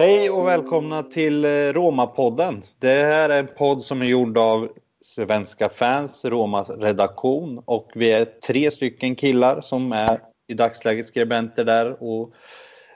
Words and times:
Hej 0.00 0.30
och 0.30 0.46
välkomna 0.46 1.02
till 1.02 1.44
eh, 1.44 1.48
Roma-podden. 1.48 2.62
Det 2.78 3.04
här 3.04 3.30
är 3.30 3.38
en 3.38 3.48
podd 3.56 3.82
som 3.82 4.02
är 4.02 4.06
gjord 4.06 4.38
av 4.38 4.68
Svenska 5.04 5.68
fans, 5.68 6.24
Romas 6.24 6.70
redaktion 6.70 7.62
och 7.64 7.90
vi 7.94 8.12
är 8.12 8.24
tre 8.24 8.70
stycken 8.70 9.16
killar 9.16 9.60
som 9.60 9.92
är 9.92 10.20
i 10.48 10.54
dagsläget 10.54 11.06
skribenter 11.06 11.64
där. 11.64 12.02
Och 12.02 12.34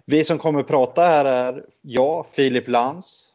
vi 0.04 0.24
som 0.24 0.38
kommer 0.38 0.62
prata 0.62 1.02
här 1.02 1.24
är 1.24 1.64
jag, 1.82 2.26
Filip 2.26 2.68
Lantz. 2.68 3.32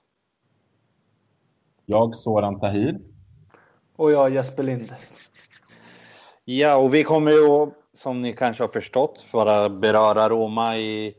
Jag, 1.86 2.16
Soran 2.16 2.60
Tahir. 2.60 2.99
Och 3.96 4.12
jag, 4.12 4.34
Jesper 4.34 4.63
Lind. 4.63 4.96
Ja, 6.46 6.76
och 6.76 6.94
vi 6.94 7.04
kommer 7.04 7.32
ju, 7.32 7.72
som 7.94 8.22
ni 8.22 8.34
kanske 8.34 8.63
har 8.63 8.70
förstått, 8.70 9.26
bara 9.32 9.70
beröra 9.70 10.30
Roma 10.30 10.77
i 10.77 11.16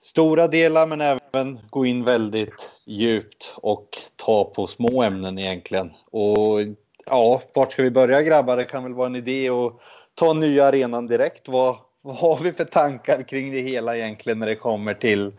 stora 0.00 0.48
delar 0.48 0.86
men 0.86 1.00
även 1.00 1.58
gå 1.70 1.86
in 1.86 2.04
väldigt 2.04 2.72
djupt 2.86 3.54
och 3.56 3.88
ta 4.16 4.44
på 4.44 4.66
små 4.66 5.02
ämnen 5.02 5.38
egentligen. 5.38 5.90
Och 6.10 6.60
ja, 7.06 7.42
vart 7.54 7.72
ska 7.72 7.82
vi 7.82 7.90
börja 7.90 8.22
grabbar? 8.22 8.56
Det 8.56 8.64
kan 8.64 8.82
väl 8.82 8.94
vara 8.94 9.06
en 9.06 9.16
idé 9.16 9.48
att 9.48 9.72
ta 10.14 10.32
nya 10.32 10.64
arenan 10.64 11.06
direkt. 11.06 11.48
Vad, 11.48 11.76
vad 12.02 12.16
har 12.16 12.38
vi 12.42 12.52
för 12.52 12.64
tankar 12.64 13.22
kring 13.22 13.52
det 13.52 13.60
hela 13.60 13.96
egentligen 13.96 14.38
när 14.38 14.46
det 14.46 14.54
kommer 14.54 14.94
till 14.94 15.32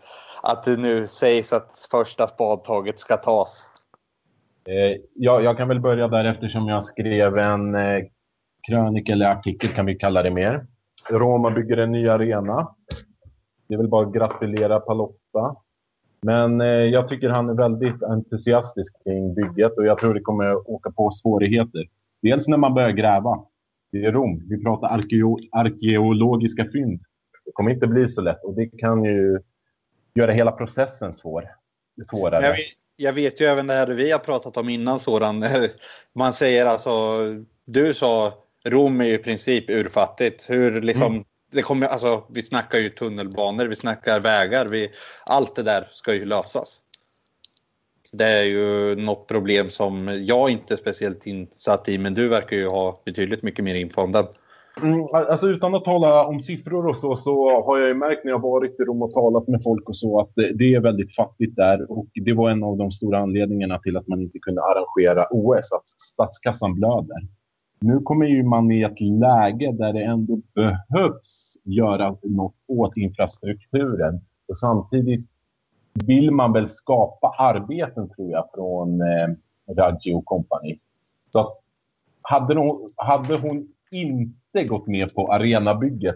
att 0.43 0.63
det 0.63 0.77
nu 0.77 1.07
sägs 1.07 1.53
att 1.53 1.87
första 1.91 2.27
spadtaget 2.27 2.99
ska 2.99 3.17
tas? 3.17 3.71
Eh, 4.67 5.01
jag, 5.15 5.43
jag, 5.43 5.57
kan 5.57 5.67
väl 5.67 5.79
börja 5.79 6.07
där 6.07 6.25
eftersom 6.25 6.67
jag 6.67 6.83
skrev 6.83 7.37
en 7.37 7.75
eh, 7.75 7.99
krönika 8.67 9.11
eller 9.11 9.25
artikel 9.25 9.69
kan 9.69 9.85
vi 9.85 9.95
kalla 9.95 10.23
det 10.23 10.31
mer. 10.31 10.65
Roma 11.09 11.51
bygger 11.51 11.77
en 11.77 11.91
ny 11.91 12.09
arena. 12.09 12.75
Det 13.69 13.75
är 13.75 13.77
väl 13.77 13.87
bara 13.87 14.07
att 14.07 14.13
gratulera 14.13 14.79
Palotta. 14.79 15.55
Men 16.21 16.61
eh, 16.61 16.67
jag 16.67 17.07
tycker 17.07 17.29
han 17.29 17.49
är 17.49 17.53
väldigt 17.53 18.03
entusiastisk 18.03 19.03
kring 19.03 19.33
bygget 19.33 19.77
och 19.77 19.85
jag 19.85 19.97
tror 19.97 20.13
det 20.13 20.21
kommer 20.21 20.69
åka 20.69 20.91
på 20.91 21.11
svårigheter. 21.11 21.89
Dels 22.21 22.47
när 22.47 22.57
man 22.57 22.73
börjar 22.73 22.91
gräva. 22.91 23.43
Det 23.91 24.05
är 24.05 24.11
Rom. 24.11 24.43
Vi 24.49 24.63
pratar 24.63 24.87
arkeo 24.87 25.37
arkeologiska 25.51 26.65
fynd. 26.71 27.01
Det 27.45 27.51
kommer 27.51 27.71
inte 27.71 27.87
bli 27.87 28.07
så 28.07 28.21
lätt 28.21 28.43
och 28.43 28.53
det 28.53 28.65
kan 28.65 29.03
ju 29.03 29.39
göra 30.15 30.31
hela 30.31 30.51
processen 30.51 31.13
svår. 31.13 31.45
svårare. 32.09 32.45
Jag 32.45 32.51
vet, 32.51 32.59
jag 32.95 33.13
vet 33.13 33.41
ju 33.41 33.45
även 33.45 33.67
det 33.67 33.73
här 33.73 33.87
vi 33.87 34.11
har 34.11 34.19
pratat 34.19 34.57
om 34.57 34.69
innan 34.69 34.99
sådan. 34.99 35.43
Man 36.15 36.33
säger 36.33 36.65
alltså, 36.65 36.91
du 37.65 37.93
sa 37.93 38.33
Rom 38.65 39.01
är 39.01 39.05
ju 39.05 39.13
i 39.13 39.17
princip 39.17 39.69
urfattigt. 39.69 40.49
Hur 40.49 40.81
liksom, 40.81 41.13
mm 41.13 41.23
det 41.51 41.61
kommer, 41.61 41.87
alltså, 41.87 42.23
vi 42.29 42.41
snackar 42.41 42.79
ju 42.79 42.89
tunnelbanor, 42.89 43.65
vi 43.65 43.75
snackar 43.75 44.19
vägar, 44.19 44.65
vi, 44.65 44.89
allt 45.25 45.55
det 45.55 45.63
där 45.63 45.87
ska 45.89 46.13
ju 46.13 46.25
lösas. 46.25 46.81
Det 48.11 48.25
är 48.25 48.43
ju 48.43 48.95
något 48.95 49.27
problem 49.27 49.69
som 49.69 50.23
jag 50.25 50.49
inte 50.49 50.73
är 50.73 50.77
speciellt 50.77 51.27
insatt 51.27 51.89
i, 51.89 51.97
men 51.97 52.13
du 52.13 52.27
verkar 52.27 52.57
ju 52.57 52.67
ha 52.67 53.01
betydligt 53.05 53.43
mycket 53.43 53.65
mer 53.65 53.75
info 53.75 54.01
om 54.01 54.11
den. 54.11 54.25
Mm, 54.81 55.07
alltså 55.11 55.47
utan 55.47 55.75
att 55.75 55.85
tala 55.85 56.25
om 56.25 56.39
siffror 56.39 56.87
och 56.87 56.97
så, 56.97 57.15
så 57.15 57.63
har 57.65 57.77
jag 57.77 57.87
ju 57.87 57.93
märkt 57.93 58.23
när 58.23 58.31
jag 58.31 58.41
varit 58.41 58.79
i 58.79 58.83
Rom 58.83 59.01
och 59.01 59.13
talat 59.13 59.47
med 59.47 59.63
folk 59.63 59.89
och 59.89 59.95
så 59.95 60.19
att 60.19 60.31
det, 60.35 60.51
det, 60.57 60.73
är 60.73 60.79
väldigt 60.79 61.15
fattigt 61.15 61.55
där. 61.55 61.91
Och 61.91 62.07
det 62.13 62.33
var 62.33 62.49
en 62.49 62.63
av 62.63 62.77
de 62.77 62.91
stora 62.91 63.19
anledningarna 63.19 63.79
till 63.79 63.97
att 63.97 64.07
man 64.07 64.21
inte 64.21 64.39
kunde 64.39 64.61
arrangera 64.61 65.27
OS, 65.31 65.73
att 65.73 65.89
statskassan 65.89 66.73
blöder. 66.73 67.17
Nu 67.81 67.99
kommer 67.99 68.25
ju 68.25 68.43
man 68.43 68.71
i 68.71 68.81
ett 68.81 69.01
läge 69.01 69.71
där 69.71 69.93
det 69.93 70.03
ändå 70.03 70.39
behövs 70.53 71.57
göra 71.63 72.17
något 72.23 72.55
åt 72.67 72.97
infrastrukturen. 72.97 74.21
Och 74.47 74.57
samtidigt 74.57 75.25
vill 75.93 76.31
man 76.31 76.53
väl 76.53 76.69
skapa 76.69 77.35
arbeten, 77.37 78.09
tror 78.09 78.31
jag, 78.31 78.49
från 78.53 79.01
eh, 79.01 79.27
Raji 79.75 80.13
och 80.13 80.25
kompani. 80.25 80.79
Så 81.33 81.39
att 81.39 81.59
hade, 82.21 82.55
hon, 82.55 82.89
hade 82.95 83.37
hon 83.37 83.67
inte 83.91 84.63
gått 84.63 84.87
med 84.87 85.15
på 85.15 85.33
arenabygget, 85.33 86.15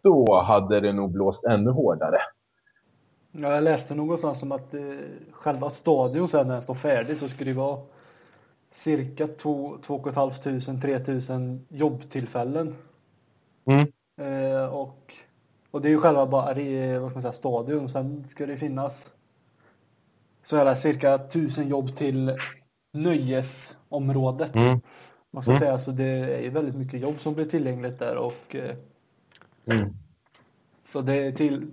då 0.00 0.40
hade 0.40 0.80
det 0.80 0.92
nog 0.92 1.12
blåst 1.12 1.44
ännu 1.44 1.70
hårdare. 1.70 2.18
Ja, 3.32 3.54
jag 3.54 3.64
läste 3.64 3.94
någonstans 3.94 4.38
som 4.38 4.52
att 4.52 4.74
eh, 4.74 4.80
själva 5.32 5.70
stadion 5.70 6.28
sen 6.28 6.46
när 6.46 6.52
den 6.52 6.62
står 6.62 6.74
färdig 6.74 7.16
så 7.16 7.28
skulle 7.28 7.50
det 7.50 7.56
vara 7.56 7.78
cirka 8.76 9.26
2 9.26 9.78
500-3 9.78 11.38
000 11.38 11.60
jobbtillfällen. 11.68 12.74
Mm. 13.64 13.92
Eh, 14.20 14.66
och, 14.74 15.14
och 15.70 15.82
det 15.82 15.88
är 15.88 15.90
ju 15.90 15.98
själva 15.98 16.26
bara 16.26 16.54
vad 17.00 17.10
ska 17.10 17.14
man 17.14 17.22
säga, 17.22 17.32
stadion. 17.32 17.88
Sen 17.88 18.28
ska 18.28 18.46
det 18.46 18.56
finnas 18.56 19.12
så 20.42 20.56
är 20.56 20.64
det 20.64 20.76
cirka 20.76 21.14
1000 21.14 21.68
jobb 21.68 21.96
till 21.96 22.36
nöjesområdet. 22.92 24.54
Mm. 24.54 24.80
Man 25.30 25.42
ska 25.42 25.52
mm. 25.52 25.60
säga, 25.60 25.78
så 25.78 25.90
det 25.90 26.04
är 26.04 26.40
ju 26.40 26.50
väldigt 26.50 26.76
mycket 26.76 27.00
jobb 27.00 27.20
som 27.20 27.34
blir 27.34 27.44
tillgängligt 27.44 27.98
där 27.98 28.16
och 28.16 28.54
eh, 28.54 28.76
mm. 29.66 29.96
så 30.82 31.00
det 31.00 31.32
till 31.32 31.66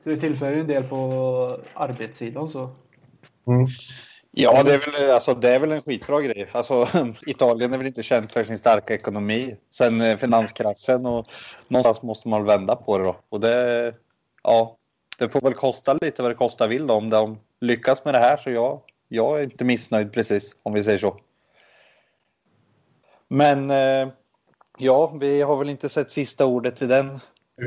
så 0.00 0.10
det 0.10 0.16
tillför 0.16 0.50
ju 0.50 0.60
en 0.60 0.66
del 0.66 0.84
på 0.84 1.60
arbetssidan 1.74 2.48
så. 2.48 2.70
Ja, 4.36 4.62
det 4.62 4.74
är, 4.74 4.78
väl, 4.78 5.10
alltså, 5.10 5.34
det 5.34 5.54
är 5.54 5.58
väl 5.58 5.72
en 5.72 5.82
skitbra 5.82 6.20
grej. 6.20 6.48
Alltså, 6.52 6.88
Italien 7.26 7.72
är 7.72 7.78
väl 7.78 7.86
inte 7.86 8.02
känt 8.02 8.32
för 8.32 8.44
sin 8.44 8.58
starka 8.58 8.94
ekonomi 8.94 9.56
sen 9.70 10.00
eh, 10.00 10.16
finanskraschen 10.16 11.06
och 11.06 11.26
någonstans 11.68 12.02
måste 12.02 12.28
man 12.28 12.44
vända 12.44 12.76
på 12.76 12.98
det 12.98 13.04
då. 13.04 13.16
Och 13.28 13.40
det, 13.40 13.94
ja, 14.42 14.76
det 15.18 15.28
får 15.28 15.40
väl 15.40 15.54
kosta 15.54 15.92
lite 16.00 16.22
vad 16.22 16.30
det 16.30 16.34
kostar 16.34 16.68
vill 16.68 16.86
då. 16.86 16.94
Om 16.94 17.10
de 17.10 17.38
lyckas 17.60 18.04
med 18.04 18.14
det 18.14 18.18
här 18.18 18.36
så 18.36 18.50
jag, 18.50 18.80
jag 19.08 19.40
är 19.40 19.44
inte 19.44 19.64
missnöjd 19.64 20.12
precis 20.12 20.56
om 20.62 20.72
vi 20.72 20.84
säger 20.84 20.98
så. 20.98 21.16
Men 23.28 23.70
eh, 23.70 24.08
ja, 24.78 25.16
vi 25.20 25.42
har 25.42 25.56
väl 25.56 25.70
inte 25.70 25.88
sett 25.88 26.10
sista 26.10 26.46
ordet 26.46 26.82
i 26.82 26.86
den 26.86 27.20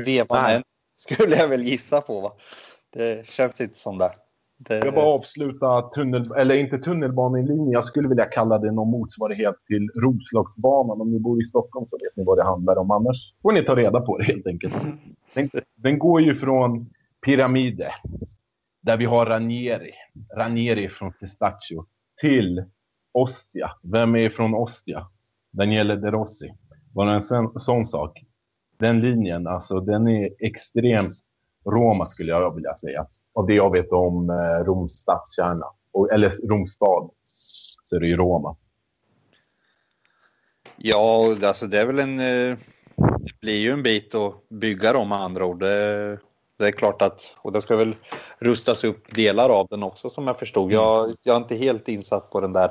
vevan 0.04 0.50
än. 0.50 0.62
Skulle 0.96 1.36
jag 1.36 1.48
väl 1.48 1.62
gissa 1.62 2.00
på. 2.00 2.20
Va? 2.20 2.32
Det 2.90 3.28
känns 3.28 3.60
inte 3.60 3.78
som 3.78 3.98
det. 3.98 4.10
Det... 4.58 4.78
Jag 4.78 4.94
bara 4.94 5.06
avsluta 5.06 5.82
tunnel, 5.82 6.32
eller 6.36 6.54
inte 6.54 6.78
tunnelbanelinjen. 6.78 7.70
Jag 7.70 7.84
skulle 7.84 8.08
vilja 8.08 8.24
kalla 8.24 8.58
det 8.58 8.72
någon 8.72 8.90
motsvarighet 8.90 9.54
till 9.66 9.88
Roslagsbanan. 10.02 11.00
Om 11.00 11.10
ni 11.10 11.20
bor 11.20 11.42
i 11.42 11.44
Stockholm 11.44 11.86
så 11.86 11.96
vet 11.96 12.16
ni 12.16 12.24
vad 12.24 12.38
det 12.38 12.44
handlar 12.44 12.76
om. 12.76 12.90
Annars 12.90 13.34
får 13.42 13.52
ni 13.52 13.64
ta 13.64 13.76
reda 13.76 14.00
på 14.00 14.18
det 14.18 14.24
helt 14.24 14.46
enkelt. 14.46 14.74
Den, 15.34 15.50
den 15.76 15.98
går 15.98 16.22
ju 16.22 16.34
från 16.34 16.90
Pyramide, 17.26 17.88
där 18.82 18.96
vi 18.96 19.04
har 19.04 19.26
Ranieri. 19.26 19.92
Ranieri 20.36 20.88
från 20.88 21.12
Testaccio 21.12 21.86
till 22.20 22.64
Ostia. 23.12 23.70
Vem 23.82 24.16
är 24.16 24.30
från 24.30 24.54
Ostia? 24.54 25.06
Daniele 25.52 25.96
De 25.96 26.10
Rossi. 26.10 26.48
Bara 26.94 27.14
en 27.14 27.22
sån, 27.22 27.60
sån 27.60 27.86
sak. 27.86 28.24
Den 28.78 29.00
linjen, 29.00 29.46
alltså 29.46 29.80
den 29.80 30.08
är 30.08 30.30
extremt 30.38 31.24
Roma 31.64 32.06
skulle 32.06 32.30
jag 32.32 32.54
vilja 32.54 32.76
säga. 32.76 33.06
Av 33.34 33.46
det 33.46 33.54
jag 33.54 33.72
vet 33.72 33.92
om 33.92 34.30
eh, 34.30 34.64
Roms 34.64 34.92
stadskärna, 34.92 35.66
eller 36.12 36.48
Roms 36.48 36.72
stad, 36.72 37.10
så 37.84 37.96
är 37.96 38.00
det 38.00 38.06
ju 38.06 38.16
Roma. 38.16 38.56
Ja, 40.76 41.36
alltså 41.42 41.66
det 41.66 41.80
är 41.80 41.86
väl 41.86 41.98
en... 41.98 42.20
Eh, 42.20 42.56
det 42.96 43.40
blir 43.40 43.60
ju 43.60 43.70
en 43.70 43.82
bit 43.82 44.14
att 44.14 44.48
bygga 44.48 44.92
dem 44.92 45.08
med 45.08 45.18
andra 45.18 45.46
ord. 45.46 45.60
Det, 45.60 46.18
det 46.58 46.66
är 46.66 46.72
klart 46.72 47.02
att, 47.02 47.36
och 47.36 47.52
det 47.52 47.60
ska 47.60 47.76
väl 47.76 47.96
rustas 48.38 48.84
upp 48.84 49.14
delar 49.14 49.50
av 49.50 49.66
den 49.70 49.82
också 49.82 50.10
som 50.10 50.26
jag 50.26 50.38
förstod. 50.38 50.72
Jag, 50.72 51.16
jag 51.22 51.34
är 51.34 51.40
inte 51.40 51.56
helt 51.56 51.88
insatt 51.88 52.30
på 52.30 52.40
den 52.40 52.52
där 52.52 52.70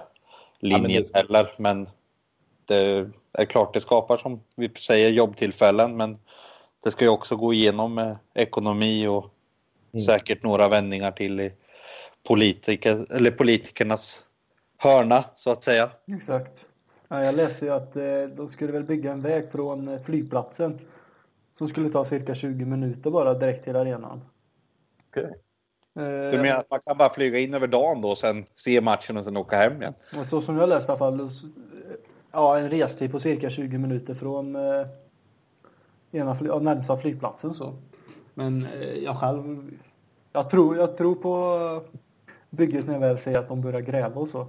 linjen 0.60 0.92
ja, 0.92 1.00
men 1.01 1.04
det... 1.13 1.18
heller, 1.18 1.54
men 1.57 1.90
det 2.66 3.10
är 3.33 3.45
klart 3.45 3.74
det 3.74 3.81
skapar 3.81 4.18
som 4.18 4.44
vi 4.56 4.69
säger 4.69 5.10
jobbtillfällen, 5.10 5.98
men 5.98 6.18
det 6.84 6.92
ska 6.92 7.06
ju 7.06 7.12
också 7.12 7.36
gå 7.36 7.54
igenom 7.54 7.94
med 7.94 8.18
ekonomi 8.34 9.08
och 9.08 9.26
mm. 9.94 10.06
säkert 10.06 10.44
några 10.44 10.70
vändningar 10.70 11.12
till 11.12 11.40
i 11.40 11.54
politiker, 12.28 13.16
eller 13.16 13.32
politikernas 13.32 14.24
hörna 14.78 15.24
så 15.36 15.52
att 15.52 15.64
säga. 15.64 15.90
Exakt. 16.08 16.66
Ja, 17.08 17.24
jag 17.24 17.36
läste 17.36 17.66
ju 17.66 17.72
att 17.72 17.96
eh, 17.96 18.04
de 18.36 18.50
skulle 18.50 18.72
väl 18.72 18.84
bygga 18.84 19.12
en 19.12 19.22
väg 19.22 19.52
från 19.52 19.88
eh, 19.88 20.02
flygplatsen 20.02 20.80
som 21.58 21.70
skulle 21.70 21.90
ta 21.90 22.06
cirka 22.06 22.36
20 22.36 22.66
minuter 22.66 23.12
bara 23.12 23.34
direkt 23.34 23.64
till 23.64 23.76
arenan. 23.76 24.22
Okay. 25.10 25.24
Eh, 25.24 26.32
du 26.32 26.38
menar 26.38 26.60
att 26.60 26.70
man 26.70 26.80
kan 26.80 26.98
bara 26.98 27.14
flyga 27.14 27.40
in 27.40 27.54
över 27.54 27.68
dagen 27.68 28.02
då 28.02 28.10
och 28.10 28.18
sen 28.18 28.46
se 28.56 28.82
matchen 28.82 29.18
och 29.18 29.24
sen 29.24 29.38
åka 29.38 29.56
hem 29.56 29.82
igen? 29.82 29.94
Så 30.26 30.42
som 30.42 30.58
jag 30.58 30.70
läste 30.70 30.92
i 30.92 30.96
alla 30.96 31.00
fall, 31.00 31.30
ja 32.32 32.60
en 32.60 32.70
restid 32.70 33.12
på 33.12 33.20
cirka 33.20 33.50
20 33.50 33.78
minuter 33.78 34.16
från 34.16 34.56
ena 36.12 36.36
ja, 36.45 36.59
närmsta 36.59 36.98
flygplatsen 36.98 37.54
så. 37.54 37.74
Men 38.33 38.65
eh, 38.65 38.94
jag 38.94 39.15
själv, 39.15 39.71
jag 40.33 40.50
tror, 40.50 40.77
jag 40.77 40.98
tror 40.98 41.15
på 41.15 41.81
bygget 42.50 42.88
när 42.88 42.94
jag 42.94 43.01
väl 43.01 43.18
säger 43.18 43.39
att 43.39 43.48
de 43.48 43.62
börjar 43.62 43.81
gräva 43.81 44.21
och 44.21 44.27
så. 44.27 44.48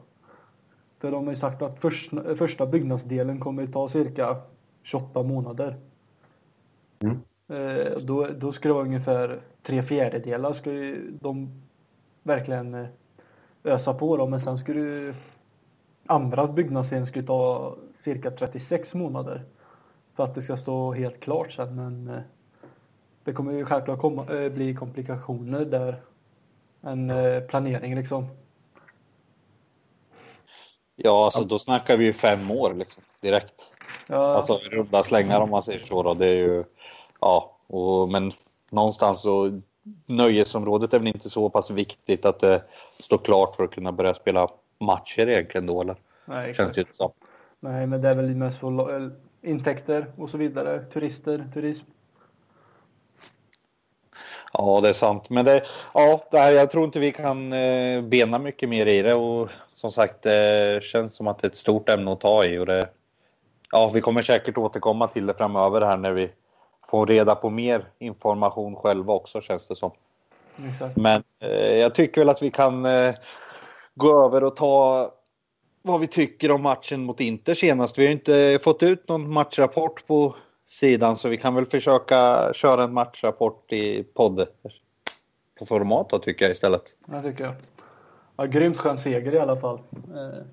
För 0.99 1.11
de 1.11 1.25
har 1.25 1.33
ju 1.33 1.39
sagt 1.39 1.63
att 1.63 1.81
först, 1.81 2.13
första 2.37 2.67
byggnadsdelen 2.67 3.41
kommer 3.41 3.63
att 3.63 3.73
ta 3.73 3.89
cirka 3.89 4.37
28 4.83 5.23
månader. 5.23 5.77
Mm. 6.99 7.19
Eh, 7.49 7.99
då, 7.99 8.27
då 8.39 8.53
ska 8.53 8.69
det 8.69 8.75
vara 8.75 8.85
ungefär 8.85 9.41
tre 9.63 9.83
fjärdedelar 9.83 10.53
ska 10.53 10.71
de 11.21 11.63
verkligen 12.23 12.75
eh, 12.75 12.87
ösa 13.65 13.95
på 13.95 14.17
dem. 14.17 14.31
Men 14.31 14.41
sen 14.41 14.59
skulle 14.59 14.81
ju 14.81 15.15
andra 16.07 16.47
byggnadsserien 16.47 17.07
skulle 17.07 17.27
ta 17.27 17.75
cirka 17.99 18.31
36 18.31 18.95
månader 18.95 19.45
för 20.19 20.25
att 20.25 20.35
det 20.35 20.43
ska 20.43 20.57
stå 20.57 20.93
helt 20.93 21.21
klart 21.21 21.53
sen. 21.53 21.77
Men 21.77 22.09
eh, 22.09 22.23
det 23.25 23.33
kommer 23.33 23.53
ju 23.53 23.65
självklart 23.65 24.01
komma, 24.01 24.27
eh, 24.35 24.53
bli 24.53 24.75
komplikationer 24.75 25.65
där. 25.65 26.03
En 26.81 27.11
eh, 27.11 27.41
planering 27.41 27.97
liksom. 27.97 28.27
Ja, 30.97 31.25
alltså 31.25 31.45
då 31.45 31.59
snackar 31.59 31.97
vi 31.97 32.05
ju 32.05 32.13
fem 32.13 32.51
år 32.51 32.75
liksom, 32.75 33.03
direkt. 33.21 33.67
Ja, 34.07 34.37
Alltså 34.37 34.59
runda 34.71 35.03
slängar 35.03 35.41
om 35.41 35.51
man 35.51 35.63
säger 35.63 35.79
så. 35.79 36.03
Då. 36.03 36.15
Det 36.15 36.27
är 36.27 36.37
ju, 36.37 36.65
ja, 37.21 37.57
och, 37.67 38.09
men 38.09 38.33
någonstans 38.71 39.21
så 39.21 39.61
nöjesområdet 40.07 40.95
är 40.95 40.99
väl 40.99 41.09
inte 41.09 41.31
så 41.31 41.51
pass 41.51 41.71
viktigt 41.71 42.25
att 42.25 42.41
det 42.41 42.65
står 43.01 43.19
klart 43.19 43.57
för 43.57 43.65
att 43.65 43.71
kunna 43.75 43.93
börja 43.93 44.15
spela 44.15 44.51
matcher 44.81 45.29
egentligen 45.29 45.67
då 45.67 45.81
eller? 45.81 45.97
nej, 46.25 46.55
Känns 46.55 46.73
det 46.73 46.81
inte 46.81 46.95
som. 46.95 47.11
nej, 47.61 47.87
men 47.87 48.01
det 48.01 48.09
är 48.09 48.15
väl 48.15 48.35
mest 48.35 48.59
för 48.59 49.28
intäkter 49.49 50.07
och 50.17 50.31
så 50.31 50.39
vidare. 50.39 50.85
Turister, 50.85 51.45
turism. 51.55 51.87
Ja, 54.53 54.81
det 54.81 54.89
är 54.89 54.93
sant. 54.93 55.31
Men 55.31 55.45
det, 55.45 55.63
ja, 55.95 56.25
det 56.31 56.39
här, 56.39 56.53
jag 56.53 56.71
tror 56.71 56.85
inte 56.85 57.01
vi 57.01 57.13
kan 57.13 57.53
eh, 57.53 58.03
bena 58.03 58.39
mycket 58.39 58.69
mer 58.69 58.87
i 58.87 59.03
det 59.03 59.15
och 59.15 59.49
som 59.73 59.91
sagt, 59.91 60.23
det 60.23 60.83
känns 60.83 61.15
som 61.15 61.27
att 61.27 61.39
det 61.39 61.47
är 61.47 61.51
ett 61.51 61.57
stort 61.57 61.89
ämne 61.89 62.13
att 62.13 62.21
ta 62.21 62.45
i 62.45 62.59
och 62.59 62.67
det, 62.67 62.89
ja, 63.73 63.91
vi 63.95 64.01
kommer 64.01 64.23
säkert 64.23 64.59
återkomma 64.59 65.07
till 65.07 65.27
det 65.27 65.35
framöver 65.35 65.81
här 65.81 65.97
när 65.97 66.13
vi 66.13 66.31
får 66.91 67.07
reda 67.07 67.35
på 67.35 67.51
mer 67.51 67.85
information 67.99 68.77
själva 68.77 69.13
också 69.13 69.41
känns 69.41 69.67
det 69.67 69.77
som. 69.77 69.91
Exakt. 70.71 70.97
Men 70.97 71.23
eh, 71.41 71.77
jag 71.77 71.95
tycker 71.95 72.21
väl 72.21 72.29
att 72.29 72.43
vi 72.43 72.51
kan 72.51 72.85
eh, 72.85 73.15
gå 73.95 74.25
över 74.25 74.45
och 74.45 74.57
ta 74.57 75.11
vad 75.89 76.01
vi 76.01 76.07
tycker 76.07 76.51
om 76.51 76.63
matchen 76.63 77.05
mot 77.05 77.21
Inter 77.21 77.55
senast. 77.55 77.99
Vi 77.99 78.05
har 78.07 78.13
inte 78.13 78.59
fått 78.63 78.83
ut 78.83 79.09
någon 79.09 79.33
matchrapport 79.33 80.07
på 80.07 80.37
sidan 80.67 81.17
så 81.17 81.29
vi 81.29 81.37
kan 81.37 81.55
väl 81.55 81.67
försöka 81.67 82.51
köra 82.55 82.85
en 82.85 82.93
matchrapport 82.93 83.73
i 83.73 84.03
podd 84.03 84.47
på 85.59 85.67
format 85.67 86.11
då 86.11 86.19
tycker 86.19 86.45
jag 86.45 86.53
istället. 86.53 86.83
Det 87.07 87.23
tycker 87.23 87.45
jag. 87.45 87.55
Ja, 88.37 88.45
grymt 88.45 88.77
skön 88.79 88.99
seger 88.99 89.35
i 89.35 89.39
alla 89.39 89.57
fall. 89.61 89.81
Eh, 90.15 90.45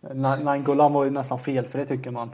Na- 0.00 0.44
Nainggolan 0.44 0.92
var 0.92 1.04
ju 1.04 1.10
nästan 1.10 1.38
felfri 1.38 1.86
tycker 1.86 2.10
man. 2.10 2.30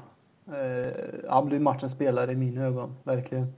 Eh, 0.48 0.92
han 1.28 1.46
blir 1.48 1.58
matchens 1.58 1.92
spelare 1.92 2.32
i 2.32 2.36
mina 2.36 2.64
ögon, 2.64 2.96
verkligen. 3.04 3.54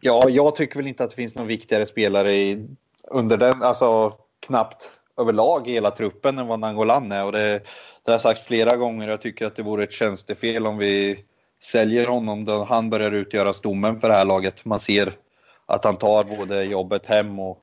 Ja, 0.00 0.28
jag 0.28 0.54
tycker 0.54 0.76
väl 0.76 0.86
inte 0.86 1.04
att 1.04 1.10
det 1.10 1.16
finns 1.16 1.34
någon 1.36 1.46
viktigare 1.46 1.86
spelare 1.86 2.32
i, 2.32 2.68
under 3.04 3.36
den, 3.36 3.62
alltså 3.62 4.14
knappt 4.40 4.97
överlag 5.18 5.68
i 5.68 5.72
hela 5.72 5.90
truppen 5.90 6.38
än 6.38 6.46
vad 6.46 6.60
Nangolan 6.60 7.12
är. 7.12 7.26
Och 7.26 7.32
det, 7.32 7.52
det 8.04 8.10
har 8.10 8.12
jag 8.12 8.20
sagt 8.20 8.44
flera 8.44 8.76
gånger. 8.76 9.08
Jag 9.08 9.20
tycker 9.20 9.46
att 9.46 9.56
det 9.56 9.62
vore 9.62 9.82
ett 9.82 9.92
tjänstefel 9.92 10.66
om 10.66 10.78
vi 10.78 11.24
säljer 11.62 12.06
honom 12.06 12.44
då 12.44 12.64
han 12.64 12.90
börjar 12.90 13.12
utgöra 13.12 13.52
stommen 13.52 14.00
för 14.00 14.08
det 14.08 14.14
här 14.14 14.24
laget. 14.24 14.64
Man 14.64 14.80
ser 14.80 15.12
att 15.66 15.84
han 15.84 15.96
tar 15.96 16.24
både 16.24 16.62
jobbet 16.62 17.06
hem 17.06 17.38
och, 17.38 17.60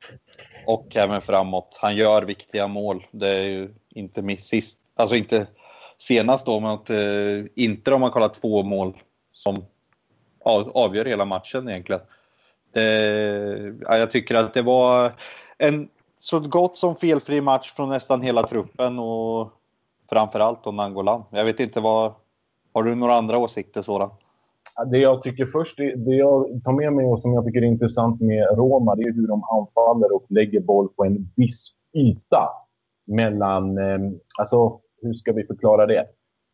och 0.66 0.96
även 0.96 1.22
framåt. 1.22 1.78
Han 1.82 1.96
gör 1.96 2.22
viktiga 2.22 2.68
mål. 2.68 3.06
Det 3.12 3.28
är 3.28 3.50
ju 3.50 3.74
inte 3.90 4.22
miss 4.22 4.46
sist, 4.46 4.80
alltså 4.96 5.16
inte 5.16 5.48
senast 5.98 6.46
då 6.46 6.60
mot 6.60 6.90
eh, 6.90 6.98
inte 7.56 7.94
om 7.94 8.02
man 8.02 8.12
kollar 8.12 8.30
två 8.30 8.64
mål 8.64 8.98
som 9.32 9.66
avgör 10.74 11.06
hela 11.06 11.26
matchen 11.26 11.70
egentligen. 11.70 12.02
Det, 12.74 13.76
ja, 13.82 13.98
jag 13.98 14.12
tycker 14.12 14.36
att 14.36 14.54
det 14.54 14.62
var 14.62 15.12
en 15.58 15.90
så 16.26 16.40
gott 16.40 16.78
som 16.78 16.96
felfri 16.96 17.42
match 17.42 17.72
från 17.72 17.90
nästan 17.90 18.22
hela 18.22 18.44
truppen 18.44 19.00
och 19.00 19.52
framförallt 20.10 20.64
då 20.64 20.72
Nangolan. 20.72 21.24
Jag 21.32 21.46
vet 21.46 21.60
inte 21.60 21.80
vad... 21.80 22.14
Har 22.74 22.84
du 22.84 22.96
några 22.96 23.16
andra 23.16 23.38
åsikter 23.38 23.82
sådan? 23.82 24.10
Det 24.92 24.98
jag 24.98 25.22
tycker 25.22 25.46
först, 25.46 25.78
det, 25.78 25.96
det 25.96 26.16
jag 26.16 26.62
tar 26.64 26.72
med 26.72 26.94
mig 26.94 27.06
och 27.06 27.22
som 27.22 27.34
jag 27.34 27.46
tycker 27.46 27.62
är 27.62 27.66
intressant 27.66 28.22
med 28.22 28.58
Roma, 28.58 28.96
det 28.96 29.02
är 29.02 29.14
hur 29.14 29.28
de 29.28 29.44
anfaller 29.44 30.16
och 30.16 30.26
lägger 30.30 30.60
boll 30.60 30.90
på 30.90 31.06
en 31.06 31.32
viss 31.36 31.72
yta. 31.94 32.50
Mellan, 33.08 33.78
eh, 33.78 34.00
alltså 34.40 34.80
hur 35.02 35.14
ska 35.14 35.32
vi 35.34 35.44
förklara 35.44 35.86
det? 35.86 36.06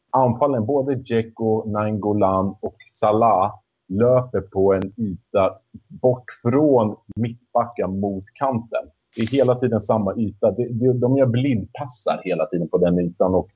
Anfallen, 0.10 0.66
både 0.66 0.96
Dzeko, 0.96 1.66
Nangolan 1.66 2.56
och 2.62 2.76
Salah 2.94 3.54
löper 3.88 4.42
på 4.42 4.74
en 4.74 4.94
yta 4.98 5.56
bort 5.88 6.26
från 6.42 6.96
mittbacken 7.16 8.00
mot 8.00 8.26
kanten. 8.34 8.84
Det 9.16 9.22
är 9.22 9.28
hela 9.28 9.56
tiden 9.56 9.82
samma 9.82 10.16
yta. 10.16 10.52
De, 10.52 10.66
de, 10.66 11.00
de 11.00 11.18
gör 11.18 11.26
blindpassar 11.26 12.22
hela 12.24 12.46
tiden 12.46 12.68
på 12.68 12.78
den 12.78 13.00
ytan 13.00 13.36
och 13.36 13.50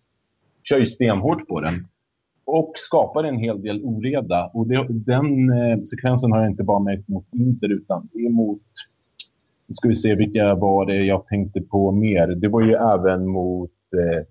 kör 0.64 0.78
ju 0.80 0.88
stenhårt 0.88 1.48
på 1.48 1.60
den 1.60 1.88
och 2.46 2.72
skapar 2.76 3.24
en 3.24 3.38
hel 3.38 3.62
del 3.62 3.82
oreda. 3.84 4.52
Och 4.54 4.68
det, 4.68 4.88
den 4.90 5.50
eh, 5.50 5.84
sekvensen 5.84 6.32
har 6.32 6.42
jag 6.42 6.52
inte 6.52 6.64
bara 6.64 6.80
märkt 6.80 7.08
mot 7.08 7.26
Inter, 7.34 7.72
utan 7.72 8.10
det 8.14 8.20
är 8.26 8.30
mot... 8.30 8.62
Nu 9.68 9.76
ska 9.76 9.88
vi 9.88 9.96
se, 9.96 10.16
vilka 10.16 10.56
var 10.56 10.86
det 10.86 10.96
jag 10.96 11.28
tänkte 11.28 11.62
på 11.62 11.92
mer? 11.92 12.28
Det 12.28 12.48
var 12.48 12.62
ju 12.62 12.74
även 12.74 13.28
mot... 13.28 13.72
Eh, 13.94 14.26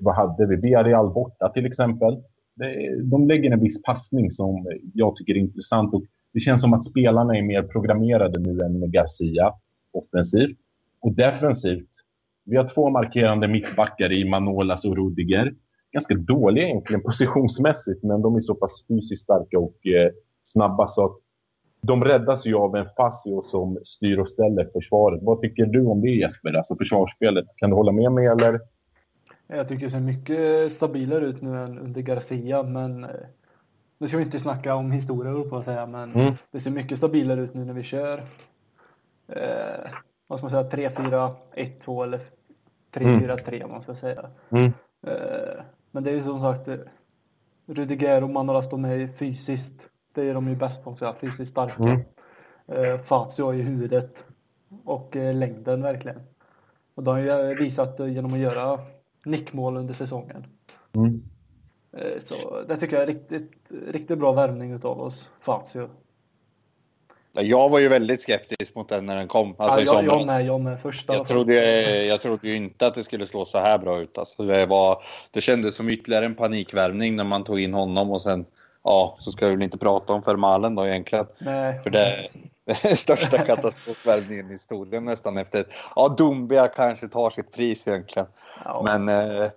vad 0.00 0.14
hade 0.14 0.46
vi? 0.46 0.56
Villarreal 0.56 1.12
borta 1.12 1.48
till 1.48 1.66
exempel. 1.66 2.22
Det, 2.54 3.02
de 3.02 3.28
lägger 3.28 3.50
en 3.50 3.60
viss 3.60 3.82
passning 3.82 4.30
som 4.30 4.66
jag 4.94 5.16
tycker 5.16 5.34
är 5.34 5.38
intressant. 5.38 5.94
Och 5.94 6.02
det 6.32 6.40
känns 6.40 6.60
som 6.60 6.72
att 6.72 6.84
spelarna 6.84 7.36
är 7.36 7.42
mer 7.42 7.62
programmerade 7.62 8.40
nu 8.40 8.58
än 8.60 8.90
Garcia 8.90 9.52
offensivt. 9.96 10.58
Och 11.00 11.12
defensivt, 11.12 11.90
vi 12.44 12.56
har 12.56 12.68
två 12.68 12.90
markerande 12.90 13.48
mittbackar 13.48 14.12
i 14.12 14.28
Manolas 14.28 14.84
och 14.84 14.96
Rudiger 14.96 15.54
ganska 15.92 16.14
dåliga 16.14 16.64
egentligen 16.64 17.02
positionsmässigt, 17.02 18.02
men 18.02 18.22
de 18.22 18.36
är 18.36 18.40
så 18.40 18.54
pass 18.54 18.84
fysiskt 18.88 19.22
starka 19.22 19.58
och 19.58 19.86
eh, 19.86 20.10
snabba 20.42 20.86
så 20.86 21.04
att 21.04 21.16
de 21.80 22.04
räddas 22.04 22.46
ju 22.46 22.54
av 22.54 22.76
en 22.76 22.86
Fazio 22.96 23.42
som 23.42 23.78
styr 23.84 24.18
och 24.18 24.28
ställer 24.28 24.70
försvaret. 24.72 25.22
Vad 25.22 25.40
tycker 25.40 25.66
du 25.66 25.86
om 25.86 26.00
det 26.00 26.10
Jesper, 26.10 26.52
alltså 26.52 26.76
försvarsspelet? 26.76 27.44
Kan 27.56 27.70
du 27.70 27.76
hålla 27.76 27.92
med 27.92 28.12
mig 28.12 28.26
eller? 28.26 28.60
Jag 29.46 29.68
tycker 29.68 29.84
det 29.84 29.90
ser 29.90 30.00
mycket 30.00 30.72
stabilare 30.72 31.24
ut 31.24 31.42
nu 31.42 31.58
än 31.58 31.78
under 31.78 32.02
Garcia, 32.02 32.62
men 32.62 33.04
eh, 33.04 33.10
nu 33.98 34.08
ska 34.08 34.16
vi 34.16 34.22
inte 34.22 34.38
snacka 34.40 34.74
om 34.74 34.90
historia, 34.90 35.50
på 35.50 35.56
att 35.56 35.64
säga, 35.64 35.86
men 35.86 36.12
Mm. 36.12 36.34
det 36.52 36.60
ser 36.60 36.70
mycket 36.70 36.98
stabilare 36.98 37.40
ut 37.40 37.54
nu 37.54 37.64
när 37.64 37.74
vi 37.74 37.82
kör 37.82 38.20
eh, 39.28 39.90
vad 40.28 40.38
ska 40.38 40.48
man 40.48 40.70
säga, 40.70 40.88
3-4, 40.90 41.34
1-2 41.54 42.02
eller 42.02 42.20
3-4-3 42.92 43.64
om 43.64 43.70
man 43.70 43.82
ska 43.82 43.94
säga. 43.94 44.30
Mm. 44.50 44.72
Eh, 45.06 45.64
men 45.90 46.02
det 46.02 46.10
är 46.10 46.14
ju 46.14 46.22
som 46.22 46.40
sagt, 46.40 46.68
eh, 46.68 46.76
Rudiger 47.66 48.24
och 48.24 48.30
Manolas, 48.30 48.70
de 48.70 48.84
är 48.84 49.08
fysiskt, 49.08 49.88
det 50.14 50.22
är 50.22 50.34
de 50.34 50.48
ju 50.48 50.56
bäst 50.56 50.84
på, 50.84 50.92
så 50.92 50.96
säga, 50.96 51.14
fysiskt 51.14 51.50
starka. 51.50 51.82
Mm. 51.82 52.00
Eh, 52.66 53.00
Fazio 53.00 53.54
i 53.54 53.62
huvudet 53.62 54.24
och 54.84 55.16
eh, 55.16 55.34
längden 55.34 55.82
verkligen. 55.82 56.20
Och 56.94 57.02
de 57.02 57.10
har 57.10 57.18
ju 57.18 57.30
eh, 57.30 57.58
visat 57.58 58.00
eh, 58.00 58.06
genom 58.06 58.32
att 58.32 58.38
göra 58.38 58.78
nickmål 59.24 59.76
under 59.76 59.94
säsongen. 59.94 60.46
Mm. 60.92 61.22
Så 62.18 62.62
det 62.68 62.76
tycker 62.76 62.96
jag 62.96 63.02
är 63.02 63.06
riktigt, 63.06 63.52
riktigt 63.68 64.18
bra 64.18 64.32
värvning 64.32 64.72
utav 64.72 65.00
oss, 65.00 65.28
Fazio. 65.40 65.88
Ja, 67.36 67.42
Jag 67.42 67.68
var 67.68 67.78
ju 67.78 67.88
väldigt 67.88 68.22
skeptisk 68.22 68.74
mot 68.74 68.88
den 68.88 69.06
när 69.06 69.16
den 69.16 69.28
kom. 69.28 69.54
Alltså 69.58 69.80
ja, 69.80 70.02
i 70.02 70.04
jag, 70.04 70.04
jag 70.04 70.20
somras. 70.20 70.26
med, 70.26 70.46
jag 70.46 70.60
med. 70.60 70.80
Första. 70.80 71.14
Jag 71.14 71.26
trodde, 71.26 72.04
jag 72.04 72.20
trodde 72.20 72.48
ju 72.48 72.56
inte 72.56 72.86
att 72.86 72.94
det 72.94 73.04
skulle 73.04 73.26
slå 73.26 73.44
så 73.44 73.58
här 73.58 73.78
bra 73.78 74.00
ut. 74.00 74.18
Alltså 74.18 74.42
det, 74.42 74.66
var, 74.66 75.02
det 75.30 75.40
kändes 75.40 75.74
som 75.74 75.88
ytterligare 75.88 76.24
en 76.24 76.34
panikvärvning 76.34 77.16
när 77.16 77.24
man 77.24 77.44
tog 77.44 77.60
in 77.60 77.74
honom 77.74 78.10
och 78.10 78.22
sen, 78.22 78.44
ja, 78.84 79.16
så 79.20 79.30
ska 79.32 79.46
vi 79.46 79.52
väl 79.52 79.62
inte 79.62 79.78
prata 79.78 80.12
om 80.12 80.22
Fermalen 80.22 80.74
då 80.74 80.86
egentligen. 80.86 81.26
Nej. 81.38 81.80
För 81.82 81.90
det 81.90 81.98
är 82.66 82.94
största 82.94 83.38
katastrofvärvningen 83.38 84.48
i 84.48 84.52
historien 84.52 85.04
nästan 85.04 85.36
efter, 85.36 85.64
ja, 85.96 86.14
Dumbia 86.18 86.66
kanske 86.66 87.08
tar 87.08 87.30
sitt 87.30 87.52
pris 87.52 87.88
egentligen. 87.88 88.28
Ja, 88.64 88.82
Men, 88.84 89.08
eh, 89.08 89.50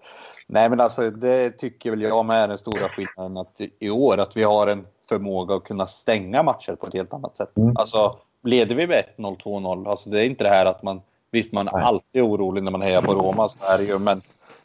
nej 0.49 0.69
men 0.69 0.79
alltså 0.79 1.09
det 1.09 1.49
tycker 1.49 1.89
väl 1.91 2.01
jag 2.01 2.25
med 2.25 2.43
är 2.43 2.47
den 2.47 2.57
stora 2.57 2.89
skillnaden 2.89 3.37
att 3.37 3.61
i- 3.79 3.89
år 3.89 4.17
att 4.19 4.37
vi 4.37 4.43
har 4.43 4.67
en 4.67 4.85
förmåga 5.09 5.55
att 5.55 5.63
kunna 5.63 5.87
stänga 5.87 6.43
matcher 6.43 6.75
på 6.75 6.87
ett 6.87 6.93
helt 6.93 7.13
annat 7.13 7.37
sätt. 7.37 7.57
Mm. 7.57 7.73
Alltså 7.77 8.15
leder 8.43 8.75
vi 8.75 8.87
med 8.87 9.03
1-0, 9.17 9.35
2-0, 9.37 9.87
alltså 9.89 10.09
det 10.09 10.21
är 10.21 10.25
inte 10.25 10.43
det 10.43 10.49
här 10.49 10.65
att 10.65 10.83
man, 10.83 11.01
visst 11.31 11.53
man 11.53 11.67
är 11.67 11.71
Nej. 11.73 11.83
alltid 11.83 12.21
orolig 12.21 12.63
när 12.63 12.71
man 12.71 12.81
hejar 12.81 13.01
på 13.01 13.13
Roma, 13.13 13.49
så 13.49 13.73
är 13.73 13.77
det 13.77 13.83
ju, 13.83 13.99
men 13.99 14.21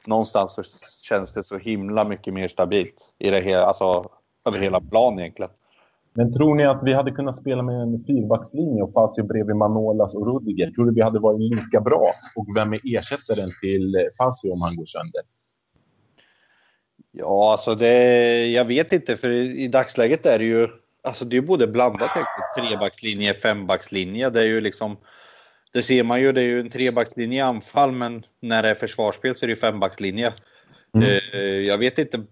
någonstans 0.06 0.52
så 0.52 0.62
känns 1.08 1.32
det 1.32 1.42
så 1.42 1.58
himla 1.58 2.04
mycket 2.04 2.34
mer 2.34 2.48
stabilt 2.48 3.12
i 3.18 3.30
det 3.30 3.40
hela, 3.40 3.64
alltså 3.64 4.04
över 4.48 4.58
hela 4.58 4.80
plan 4.80 5.18
egentligen. 5.20 5.50
Men 6.16 6.32
tror 6.34 6.54
ni 6.54 6.64
att 6.64 6.80
vi 6.82 6.92
hade 6.94 7.10
kunnat 7.10 7.36
spela 7.36 7.62
med 7.62 7.80
en 7.82 8.04
fyrbackslinje 8.06 8.82
och 8.82 8.92
Fazio 8.92 9.22
bredvid 9.22 9.56
Manolas 9.56 10.14
och 10.14 10.26
Rudiger? 10.26 10.70
Tror 10.70 10.84
du 10.84 10.94
vi 10.94 11.02
hade 11.02 11.18
varit 11.18 11.40
lika 11.40 11.80
bra? 11.80 12.02
Och 12.36 12.46
vem 12.56 12.72
är 12.72 12.80
ersättaren 12.98 13.48
till 13.62 13.96
Fazio 14.18 14.50
om 14.50 14.60
han 14.62 14.76
går 14.76 14.84
sönder? 14.86 15.22
Ja, 17.16 17.52
alltså 17.52 17.75
det, 17.75 18.47
jag 18.47 18.64
vet 18.64 18.92
inte 18.92 19.16
för 19.16 19.30
i, 19.30 19.62
i 19.64 19.68
dagsläget 19.68 20.26
är 20.26 20.38
det 20.38 20.44
ju, 20.44 20.68
alltså 21.02 21.25
det 21.25 21.37
är 21.37 21.40
både 21.40 21.66
blandat 21.66 22.11
egentligen, 22.16 22.71
trebackslinje, 22.71 23.35
fembackslinje. 23.35 24.30
Det 24.30 24.40
är 24.40 24.47
ju 24.47 24.61
liksom, 24.61 24.97
det 25.73 25.83
ser 25.83 26.02
man 26.02 26.21
ju, 26.21 26.33
det 26.33 26.40
är 26.40 26.44
ju 26.44 26.61
en 26.61 26.71
trebackslinje 26.71 27.38
i 27.38 27.40
anfall, 27.40 27.92
men 27.92 28.25
när 28.40 28.62
det 28.62 28.68
är 28.68 28.75
försvarsspel 28.75 29.37
så 29.37 29.44
är 29.44 29.47
det 29.47 29.52
ju 29.52 29.56
fembackslinje. 29.56 30.33
Mm. 30.94 31.09
Eh, 31.33 31.40
jag 31.40 31.78
vet 31.78 31.99
inte 31.99 32.23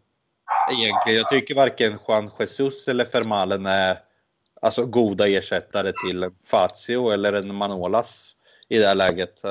egentligen, 0.73 1.19
jag 1.19 1.29
tycker 1.29 1.55
varken 1.55 1.99
Juan 2.09 2.31
Jesus 2.39 2.89
eller 2.89 3.05
Fermalen 3.05 3.67
är 3.67 3.97
alltså, 4.61 4.87
goda 4.87 5.29
ersättare 5.29 5.93
till 6.07 6.31
Fazio 6.45 7.11
eller 7.11 7.33
en 7.33 7.55
Manolas 7.55 8.37
i 8.69 8.79
det 8.79 8.87
här 8.87 8.95
läget. 8.95 9.43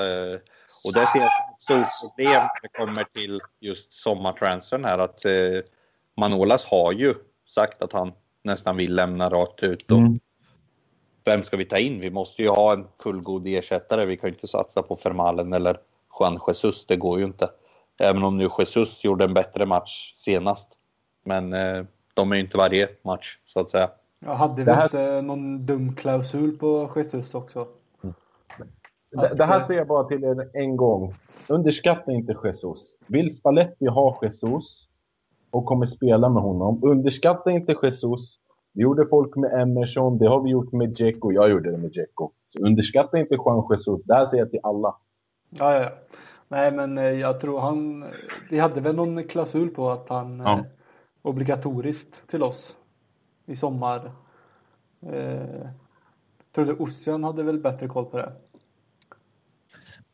Och 0.86 0.94
det 0.94 1.08
ser 1.08 1.20
jag 1.20 1.32
som 1.32 1.54
ett 1.54 1.62
stort 1.62 2.10
problem 2.10 2.42
när 2.42 2.62
det 2.62 2.78
kommer 2.78 3.04
till 3.04 3.40
just 3.60 3.94
sommartransfern 3.94 4.86
här 4.86 4.98
att 4.98 5.26
eh, 5.26 5.32
Manolas 6.18 6.66
har 6.66 6.92
ju 6.92 7.14
sagt 7.48 7.82
att 7.82 7.94
han 7.94 8.12
nästan 8.44 8.78
vill 8.78 8.96
lämna 8.96 9.30
rakt 9.30 9.64
ut. 9.64 9.92
Och 9.92 9.98
mm. 9.98 10.20
Vem 11.26 11.44
ska 11.44 11.58
vi 11.58 11.66
ta 11.66 11.78
in? 11.78 12.00
Vi 12.00 12.12
måste 12.12 12.42
ju 12.42 12.50
ha 12.50 12.74
en 12.74 12.88
fullgod 13.04 13.48
ersättare. 13.48 14.06
Vi 14.06 14.18
kan 14.18 14.30
ju 14.30 14.34
inte 14.34 14.48
satsa 14.48 14.82
på 14.82 14.96
Fermalen 14.96 15.54
eller 15.54 15.78
Juan 16.20 16.40
Jesus. 16.48 16.86
Det 16.86 16.96
går 16.96 17.20
ju 17.20 17.26
inte. 17.26 17.50
Även 18.02 18.24
om 18.24 18.38
nu 18.38 18.48
Jesus 18.60 19.04
gjorde 19.04 19.26
en 19.26 19.34
bättre 19.34 19.66
match 19.66 20.14
senast. 20.16 20.70
Men 21.26 21.54
eh, 21.54 21.86
de 22.14 22.32
är 22.32 22.36
ju 22.36 22.42
inte 22.42 22.58
varje 22.58 22.90
match 23.04 23.38
så 23.46 23.60
att 23.60 23.70
säga. 23.70 23.90
Jag 24.20 24.36
hade 24.36 24.64
vi 24.64 24.72
här... 24.72 24.84
inte 24.84 25.22
någon 25.22 25.66
dum 25.66 25.96
klausul 25.96 26.58
på 26.58 26.90
Jesus 26.96 27.34
också? 27.34 27.68
Det, 29.12 29.34
det, 29.36 29.46
här 29.46 29.64
säger 29.64 29.80
jag 29.80 29.88
bara 29.88 30.04
till 30.04 30.24
er 30.24 30.50
en 30.54 30.78
gång. 30.78 31.14
Underskatta 31.50 32.12
inte 32.12 32.38
Jesus. 32.44 32.98
Vill 33.08 33.36
Spalletti 33.36 33.88
ha 33.88 34.20
Jesus 34.22 34.90
och 35.52 35.66
kommer 35.66 35.86
spela 35.86 36.30
med 36.30 36.44
honom, 36.44 36.80
underskatta 36.84 37.52
inte 37.52 37.76
Jesus. 37.84 38.40
Det 38.74 38.82
gjorde 38.82 39.08
folk 39.08 39.36
med 39.36 39.62
Emerson, 39.62 40.18
det 40.18 40.28
har 40.28 40.42
vi 40.42 40.50
gjort 40.50 40.72
med 40.72 40.90
Dzeko. 40.90 41.32
Jag 41.32 41.50
gjorde 41.50 41.72
det 41.72 41.78
med 41.78 41.92
Dzeko. 41.92 42.32
underskatta 42.60 43.20
inte 43.20 43.36
Juan 43.36 43.68
Jesus. 43.70 44.04
Det 44.04 44.14
här 44.14 44.26
säger 44.26 44.44
jag 44.44 44.52
till 44.52 44.60
alla. 44.64 44.96
Ja, 45.50 45.74
ja, 45.74 45.80
ja. 45.80 45.90
Nej, 46.48 46.72
men 46.72 46.98
eh, 46.98 47.04
jag 47.04 47.40
tror 47.40 47.60
han... 47.60 48.06
Vi 48.50 48.60
hade 48.60 48.82
väl 48.82 48.96
någon 48.96 49.24
klausul 49.24 49.70
på 49.70 49.90
att 49.90 50.10
han... 50.10 50.40
Ja. 50.40 50.58
Eh, 50.60 50.66
obligatoriskt 51.22 52.28
till 52.28 52.44
oss 52.44 52.76
i 53.46 53.56
sommar. 53.56 54.12
Eh, 55.02 55.68
tror 56.56 56.66
du 56.66 56.74
Ossian 56.74 57.24
hade 57.24 57.44
väl 57.44 57.60
bättre 57.60 57.88
koll 57.88 58.06
på 58.06 58.18
det? 58.18 58.32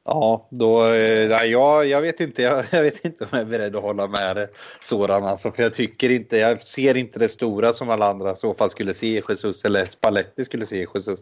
Ja, 0.10 0.48
då, 0.52 0.86
eh, 0.86 1.30
nej, 1.30 1.52
jag, 1.52 1.88
jag, 1.88 2.02
vet 2.02 2.20
inte, 2.20 2.42
jag, 2.42 2.66
jag, 2.72 2.82
vet 2.82 3.06
inte 3.06 3.24
om 3.24 3.30
jag 3.32 3.42
är 3.42 3.46
beredd 3.46 3.76
att 3.76 3.82
hålla 3.82 4.08
med 4.08 4.48
Soran 4.80 5.24
alltså, 5.24 5.52
för 5.52 5.64
jag 5.64 5.74
tycker 5.74 6.12
inte, 6.12 6.38
jag 6.38 6.62
ser 6.62 6.98
inte 6.98 7.20
det 7.20 7.30
stora 7.30 7.74
som 7.74 7.90
alla 7.90 8.10
andra 8.10 8.32
i 8.32 8.36
så 8.36 8.54
fall 8.54 8.70
skulle 8.70 8.94
se 8.94 9.08
i 9.08 9.22
Jesus 9.30 9.66
eller 9.66 9.86
Spalletti 9.86 10.46
skulle 10.46 10.66
se 10.66 10.76
i 10.76 10.88
Jesus. 10.94 11.20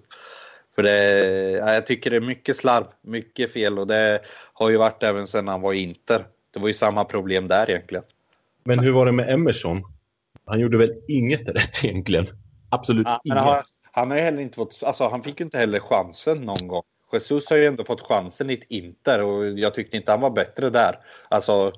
För 0.75 0.84
det, 0.84 1.51
jag 1.51 1.86
tycker 1.86 2.10
det 2.10 2.15
är 2.15 2.22
mycket 2.22 2.58
slarv, 2.58 2.86
mycket 3.01 3.54
fel 3.54 3.80
och 3.80 3.88
det 3.88 4.22
har 4.54 4.70
ju 4.70 4.77
varit 4.77 5.04
även 5.04 5.27
sedan 5.27 5.48
han 5.48 5.62
var 5.62 5.74
i 5.74 5.84
Inter. 5.84 6.25
Det 6.54 6.60
var 6.60 6.68
ju 6.68 6.74
samma 6.74 7.06
problem 7.06 7.48
där 7.48 7.70
egentligen. 7.70 8.04
Men 8.63 8.80
hur 8.80 8.92
var 8.92 9.06
det 9.06 9.12
med 9.12 9.30
Emerson? 9.30 9.84
Han 10.46 10.60
gjorde 10.60 10.77
väl 10.77 10.94
inget 11.08 11.48
rätt 11.48 11.84
egentligen? 11.84 12.27
Absolut 12.70 13.08
ja, 13.08 13.22
inget. 13.24 13.38
Han, 13.38 13.63
han 13.92 14.12
har 14.12 14.18
heller 14.18 14.42
inte 14.42 14.56
fått, 14.56 14.80
alltså 14.84 15.08
han 15.08 15.24
fick 15.24 15.39
ju 15.39 15.46
inte 15.46 15.58
heller 15.58 15.80
chansen 15.80 16.38
någon 16.38 16.68
gång. 16.68 16.84
Jesus 17.12 17.50
har 17.50 17.58
ju 17.58 17.66
ändå 17.66 17.84
fått 17.84 18.02
chansen 18.02 18.50
i 18.50 18.54
ett 18.54 18.64
Inter 18.70 19.22
och 19.22 19.60
jag 19.60 19.74
tyckte 19.74 19.98
inte 19.98 20.12
han 20.12 20.22
var 20.22 20.30
bättre 20.30 20.70
där. 20.70 21.00
Alltså 21.30 21.74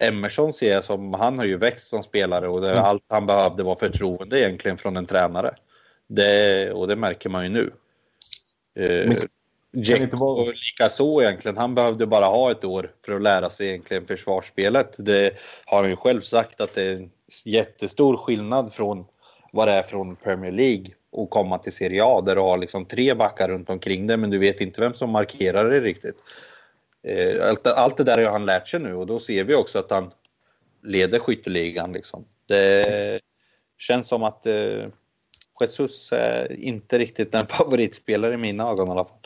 Emerson 0.00 0.52
ser 0.52 0.72
jag 0.72 0.84
som, 0.84 1.14
han 1.14 1.38
har 1.38 1.44
ju 1.44 1.56
växt 1.56 1.88
som 1.88 2.02
spelare 2.02 2.48
och 2.48 2.60
det, 2.60 2.70
mm. 2.70 2.84
allt 2.84 3.04
han 3.08 3.26
behövde 3.26 3.62
var 3.62 3.76
förtroende 3.76 4.40
egentligen 4.40 4.76
från 4.76 4.96
en 4.96 5.06
tränare. 5.06 5.54
Det, 6.08 6.72
och 6.72 6.88
det 6.88 6.96
märker 6.96 7.28
man 7.28 7.44
ju 7.44 7.48
nu. 7.50 7.72
Eh, 8.74 9.12
Dzeko 9.72 10.44
likaså 10.44 11.22
egentligen. 11.22 11.56
Han 11.56 11.74
behövde 11.74 12.06
bara 12.06 12.24
ha 12.24 12.50
ett 12.50 12.64
år 12.64 12.92
för 13.06 13.12
att 13.12 13.22
lära 13.22 13.50
sig 13.50 13.68
egentligen 13.68 14.06
försvarsspelet. 14.06 14.96
Det 14.98 15.38
har 15.66 15.80
han 15.80 15.90
ju 15.90 15.96
själv 15.96 16.20
sagt 16.20 16.60
att 16.60 16.74
det 16.74 16.82
är 16.82 16.96
en 16.96 17.10
jättestor 17.44 18.16
skillnad 18.16 18.72
från 18.72 19.06
vad 19.52 19.68
det 19.68 19.72
är 19.72 19.82
från 19.82 20.16
Premier 20.16 20.52
League 20.52 20.86
och 21.16 21.30
komma 21.30 21.58
till 21.58 21.72
Serie 21.72 22.04
A 22.04 22.20
där 22.20 22.34
du 22.34 22.40
har 22.40 22.58
liksom 22.58 22.84
tre 22.84 23.14
backar 23.14 23.48
runt 23.48 23.70
omkring 23.70 24.06
dig 24.06 24.16
men 24.16 24.30
du 24.30 24.38
vet 24.38 24.60
inte 24.60 24.80
vem 24.80 24.94
som 24.94 25.10
markerar 25.10 25.70
dig 25.70 25.80
riktigt. 25.80 26.16
Eh, 27.02 27.48
allt, 27.48 27.66
allt 27.66 27.96
det 27.96 28.04
där 28.04 28.24
har 28.24 28.32
han 28.32 28.46
lärt 28.46 28.68
sig 28.68 28.80
nu 28.80 28.94
och 28.94 29.06
då 29.06 29.18
ser 29.18 29.44
vi 29.44 29.54
också 29.54 29.78
att 29.78 29.90
han 29.90 30.10
leder 30.82 31.18
skytteligan. 31.18 31.92
Liksom. 31.92 32.24
Det 32.46 33.20
känns 33.78 34.08
som 34.08 34.22
att 34.22 34.46
eh, 34.46 34.86
Jesus 35.60 36.12
är 36.12 36.60
inte 36.60 36.98
riktigt 36.98 37.34
en 37.34 37.46
favoritspelare 37.56 38.34
i 38.34 38.36
mina 38.36 38.68
ögon 38.68 38.88
i 38.88 38.90
alla 38.90 39.04
fall. 39.04 39.18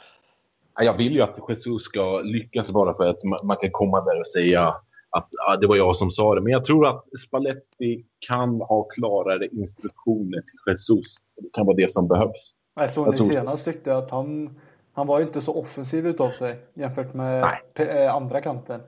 Jag 0.83 0.97
vill 0.97 1.13
ju 1.13 1.23
att 1.23 1.39
Jesus 1.49 1.83
ska 1.83 2.21
lyckas 2.21 2.69
bara 2.69 2.95
för 2.95 3.07
att 3.07 3.45
man 3.45 3.57
kan 3.57 3.71
komma 3.71 4.05
där 4.05 4.21
och 4.21 4.27
säga 4.27 4.75
att 5.11 5.29
ja, 5.31 5.57
det 5.57 5.67
var 5.67 5.77
jag 5.77 5.97
som 5.97 6.11
sa 6.11 6.35
det. 6.35 6.41
Men 6.41 6.53
jag 6.53 6.65
tror 6.65 6.87
att 6.87 7.05
Spalletti 7.19 8.05
kan 8.19 8.61
ha 8.61 8.83
klarare 8.83 9.47
instruktioner 9.47 10.41
till 10.41 10.73
Jesus. 10.73 11.17
Det 11.37 11.53
kan 11.53 11.67
vara 11.67 11.77
det 11.77 11.93
som 11.93 12.09
behövs. 12.09 12.55
Jag 12.75 12.93
såg 12.93 13.11
ni 13.11 13.17
tror... 13.17 13.27
senast 13.27 13.65
tyckte 13.65 13.97
att 13.97 14.11
han, 14.11 14.59
han 14.93 15.07
var 15.07 15.21
inte 15.21 15.41
så 15.41 15.55
offensiv 15.55 16.07
utav 16.07 16.31
sig 16.31 16.65
jämfört 16.75 17.15
med 17.15 17.45
eh, 17.75 18.15
andra 18.15 18.41
kanten. 18.41 18.81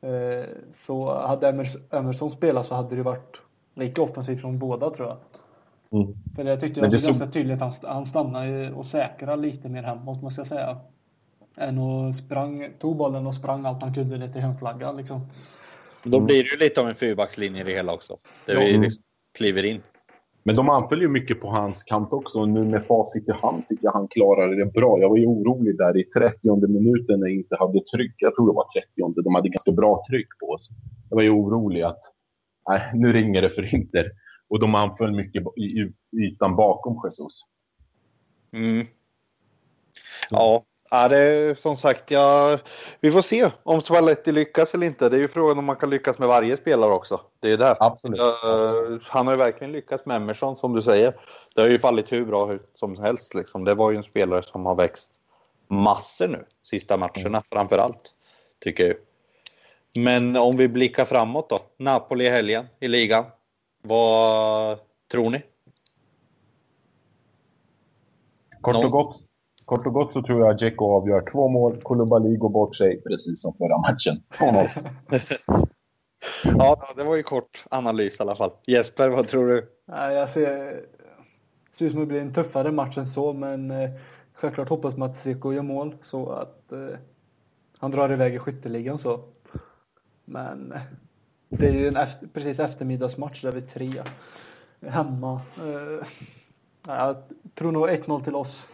Eh, 0.00 0.46
så 0.70 1.14
hade 1.14 1.66
Emerson 1.90 2.30
spelat 2.30 2.66
så 2.66 2.74
hade 2.74 2.96
det 2.96 3.02
varit 3.02 3.40
lika 3.74 4.02
offensivt 4.02 4.40
från 4.40 4.58
båda 4.58 4.90
tror 4.90 5.08
jag. 5.08 5.16
Mm. 6.00 6.14
För 6.36 6.44
det 6.44 6.56
tyckte 6.56 6.80
jag 6.80 6.90
var 6.90 6.98
så... 6.98 7.06
ganska 7.06 7.26
tydligt. 7.26 7.60
Han, 7.60 7.72
han 7.82 8.06
stannade 8.06 8.72
och 8.72 8.86
säkrade 8.86 9.42
lite 9.42 9.68
mer 9.68 9.82
hemåt 9.82 10.22
måste 10.22 10.40
jag 10.40 10.46
säga 10.46 10.76
än 11.56 11.78
och 11.78 12.14
sprang, 12.14 12.68
tog 12.78 12.96
bollen 12.96 13.26
och 13.26 13.34
sprang 13.34 13.64
allt 13.64 13.82
han 13.82 13.94
kunde 13.94 14.18
ner 14.18 14.28
till 14.28 14.40
hemflaggan. 14.40 14.96
Liksom. 14.96 15.20
Då 16.02 16.20
blir 16.20 16.44
det 16.44 16.50
ju 16.50 16.56
lite 16.56 16.80
av 16.80 16.88
en 16.88 16.94
fyrbackslinje 16.94 17.60
i 17.60 17.64
det 17.64 17.72
hela 17.72 17.94
också. 17.94 18.16
Där 18.46 18.54
ja. 18.54 18.60
vi 18.60 18.72
liksom 18.72 19.02
kliver 19.38 19.64
in. 19.64 19.82
Men 20.42 20.56
de 20.56 20.68
anföll 20.68 21.02
ju 21.02 21.08
mycket 21.08 21.40
på 21.40 21.48
hans 21.48 21.82
kant 21.82 22.12
också. 22.12 22.40
Och 22.40 22.48
nu 22.48 22.64
med 22.64 22.86
facit 22.86 23.28
i 23.28 23.32
hand 23.32 23.68
tycker 23.68 23.84
jag 23.84 23.92
han 23.92 24.08
klarade 24.08 24.64
det 24.64 24.72
bra. 24.72 24.98
Jag 25.00 25.08
var 25.08 25.16
ju 25.16 25.26
orolig 25.26 25.78
där 25.78 25.96
i 25.96 26.04
30 26.04 26.66
minuten 26.68 27.20
när 27.20 27.26
jag 27.26 27.36
inte 27.36 27.56
hade 27.58 27.80
tryck. 27.80 28.14
Jag 28.16 28.34
tror 28.34 28.46
det 28.46 28.54
var 28.54 28.66
30 29.14 29.22
De 29.22 29.34
hade 29.34 29.48
ganska 29.48 29.72
bra 29.72 30.04
tryck 30.10 30.28
på 30.40 30.46
oss. 30.46 30.68
Jag 31.10 31.16
var 31.16 31.22
ju 31.22 31.30
orolig 31.30 31.82
att 31.82 32.00
nej, 32.68 32.90
nu 32.94 33.12
ringer 33.12 33.42
det 33.42 33.50
för 33.50 33.74
Inter. 33.74 34.10
Och 34.48 34.60
de 34.60 34.74
anföll 34.74 35.12
mycket 35.12 35.42
i 35.56 35.92
ytan 36.22 36.56
bakom 36.56 37.00
Jesus. 37.04 37.40
Mm. 38.52 38.86
Ja, 40.30 40.64
Ja, 40.90 41.08
det 41.08 41.18
är 41.18 41.54
som 41.54 41.76
sagt, 41.76 42.10
ja, 42.10 42.58
vi 43.00 43.10
får 43.10 43.22
se 43.22 43.50
om 43.62 43.80
Spalletti 43.80 44.32
lyckas 44.32 44.74
eller 44.74 44.86
inte. 44.86 45.08
Det 45.08 45.16
är 45.16 45.20
ju 45.20 45.28
frågan 45.28 45.58
om 45.58 45.64
man 45.64 45.76
kan 45.76 45.90
lyckas 45.90 46.18
med 46.18 46.28
varje 46.28 46.56
spelare 46.56 46.92
också. 46.92 47.20
Det 47.40 47.52
är 47.52 47.56
det. 47.56 47.76
Absolut. 47.80 48.20
Uh, 48.20 48.98
han 49.02 49.26
har 49.26 49.34
ju 49.34 49.38
verkligen 49.38 49.72
lyckats 49.72 50.06
med 50.06 50.16
Emerson 50.16 50.56
som 50.56 50.74
du 50.74 50.82
säger. 50.82 51.14
Det 51.54 51.60
har 51.60 51.68
ju 51.68 51.78
fallit 51.78 52.12
hur 52.12 52.24
bra 52.24 52.58
som 52.74 53.00
helst. 53.00 53.34
Liksom. 53.34 53.64
Det 53.64 53.74
var 53.74 53.90
ju 53.90 53.96
en 53.96 54.02
spelare 54.02 54.42
som 54.42 54.66
har 54.66 54.74
växt 54.74 55.10
massor 55.68 56.28
nu, 56.28 56.44
sista 56.62 56.96
matcherna 56.96 57.28
mm. 57.28 57.42
framför 57.52 57.78
allt. 57.78 58.12
Tycker 58.60 58.86
jag. 58.86 58.96
Men 60.04 60.36
om 60.36 60.56
vi 60.56 60.68
blickar 60.68 61.04
framåt 61.04 61.48
då. 61.48 61.58
Napoli 61.76 62.26
i 62.26 62.30
helgen 62.30 62.66
i 62.80 62.88
ligan. 62.88 63.24
Vad 63.82 64.78
tror 65.10 65.30
ni? 65.30 65.42
Kort 68.60 68.84
och 68.84 68.90
gott 68.90 69.25
Kort 69.66 69.86
och 69.86 69.92
gott 69.92 70.12
så 70.12 70.22
tror 70.22 70.40
jag 70.40 70.50
att 70.50 70.58
Dzeko 70.58 70.92
avgör 70.92 71.30
två 71.32 71.48
mål. 71.48 71.82
Koulibaly 71.82 72.36
går 72.36 72.48
bort 72.48 72.76
sig, 72.76 73.02
precis 73.02 73.42
som 73.42 73.54
förra 73.54 73.78
matchen. 73.78 74.22
ja, 76.58 76.82
det 76.96 77.04
var 77.04 77.16
ju 77.16 77.22
kort 77.22 77.64
analys 77.70 78.20
i 78.20 78.22
alla 78.22 78.36
fall. 78.36 78.50
Jesper, 78.66 79.08
vad 79.08 79.28
tror 79.28 79.48
du? 79.48 79.68
Ja, 79.86 80.12
jag 80.12 80.28
ser, 80.28 80.46
det 81.70 81.76
ser 81.76 81.86
ut 81.86 81.92
som 81.92 82.00
att 82.00 82.08
det 82.08 82.12
blir 82.12 82.20
en 82.20 82.32
tuffare 82.32 82.72
match 82.72 82.98
än 82.98 83.06
så, 83.06 83.32
men 83.32 83.70
eh, 83.70 83.90
självklart 84.32 84.68
hoppas 84.68 84.96
man 84.96 85.10
att 85.10 85.16
Dzeko 85.16 85.52
gör 85.52 85.62
mål 85.62 85.94
så 86.02 86.30
att 86.30 86.72
eh, 86.72 86.98
han 87.78 87.90
drar 87.90 88.12
iväg 88.12 88.34
i 88.34 88.38
skytteligan 88.38 88.98
så. 88.98 89.20
Men 90.24 90.72
eh, 90.72 90.80
det 91.48 91.68
är 91.68 91.72
ju 91.72 91.88
en 91.88 91.96
efter, 91.96 92.26
precis 92.26 92.58
eftermiddagsmatch 92.58 93.42
där 93.42 93.52
vi 93.52 93.62
tre 93.62 94.02
hemma. 94.86 95.40
Eh, 95.56 96.06
jag 96.86 97.16
tror 97.54 97.72
nog 97.72 97.88
1-0 97.88 98.24
till 98.24 98.34
oss. 98.34 98.66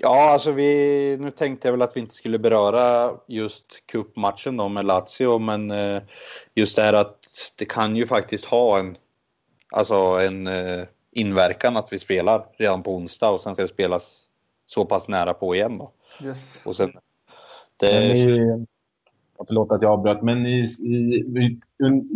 Ja, 0.00 0.30
alltså 0.30 0.52
vi, 0.52 1.16
nu 1.20 1.30
tänkte 1.30 1.68
jag 1.68 1.72
väl 1.72 1.82
att 1.82 1.96
vi 1.96 2.00
inte 2.00 2.14
skulle 2.14 2.38
beröra 2.38 3.10
just 3.26 3.86
cupmatchen 3.86 4.56
då 4.56 4.68
med 4.68 4.84
Lazio, 4.84 5.38
men 5.38 5.70
eh, 5.70 6.02
just 6.54 6.76
det 6.76 6.82
här 6.82 6.92
att 6.92 7.18
det 7.56 7.64
kan 7.64 7.96
ju 7.96 8.06
faktiskt 8.06 8.44
ha 8.44 8.78
en, 8.78 8.96
alltså 9.70 9.94
en 9.94 10.46
eh, 10.46 10.84
inverkan 11.12 11.76
att 11.76 11.92
vi 11.92 11.98
spelar 11.98 12.46
redan 12.56 12.82
på 12.82 12.94
onsdag 12.94 13.30
och 13.30 13.40
sen 13.40 13.54
ska 13.54 13.62
det 13.62 13.68
spelas 13.68 14.24
så 14.66 14.84
pass 14.84 15.08
nära 15.08 15.34
på 15.34 15.54
igen 15.54 15.78
då. 15.78 15.92
Yes. 16.24 16.62
Och 16.64 16.76
sen, 16.76 16.92
det... 17.76 18.16
I, 18.16 18.66
förlåt 19.46 19.72
att 19.72 19.82
jag 19.82 19.92
avbröt, 19.92 20.22
men 20.22 20.46
i, 20.46 20.60
i, 20.60 21.60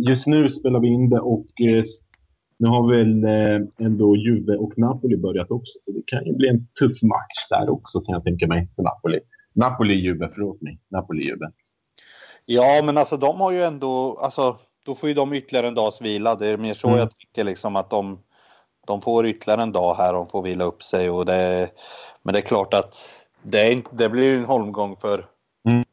just 0.09 0.27
nu 0.27 0.49
spelar 0.49 0.79
vi 0.79 0.87
in 0.87 1.09
det 1.09 1.19
och 1.19 1.61
eh, 1.61 1.83
Nu 2.57 2.67
har 2.67 2.91
väl 2.91 3.23
eh, 3.23 3.85
ändå 3.85 4.15
Juve 4.15 4.55
och 4.57 4.77
Napoli 4.77 5.17
börjat 5.17 5.51
också, 5.51 5.79
så 5.81 5.91
det 5.91 6.01
kan 6.05 6.25
ju 6.25 6.33
bli 6.33 6.47
en 6.47 6.67
tuff 6.79 7.01
match 7.01 7.47
där 7.49 7.69
också 7.69 8.01
kan 8.01 8.13
jag 8.13 8.23
tänka 8.23 8.47
mig 8.47 8.69
för 8.75 8.83
Napoli. 8.83 9.19
Napoli-Juve, 9.53 10.29
förlåt 10.33 10.61
mig. 10.61 10.79
Napoli-Juve. 10.89 11.51
Ja, 12.45 12.81
men 12.83 12.97
alltså 12.97 13.17
de 13.17 13.41
har 13.41 13.51
ju 13.51 13.63
ändå, 13.63 14.17
alltså 14.21 14.57
då 14.85 14.95
får 14.95 15.09
ju 15.09 15.15
de 15.15 15.33
ytterligare 15.33 15.67
en 15.67 15.75
dags 15.75 16.01
vila. 16.01 16.35
Det 16.35 16.47
är 16.47 16.57
mer 16.57 16.73
så 16.73 16.87
mm. 16.87 16.99
jag 16.99 17.11
tycker 17.11 17.43
liksom 17.43 17.75
att 17.75 17.89
de, 17.89 18.19
de 18.87 19.01
får 19.01 19.25
ytterligare 19.25 19.61
en 19.61 19.71
dag 19.71 19.95
här, 19.95 20.13
de 20.13 20.27
får 20.27 20.43
vila 20.43 20.63
upp 20.63 20.83
sig 20.83 21.09
och 21.09 21.25
det, 21.25 21.69
men 22.23 22.33
det 22.33 22.39
är 22.39 22.45
klart 22.45 22.73
att 22.73 22.95
det, 23.43 23.71
är, 23.71 23.83
det 23.91 24.09
blir 24.09 24.37
en 24.37 24.45
holmgång 24.45 24.95
för 24.95 25.25
mm. 25.67 25.85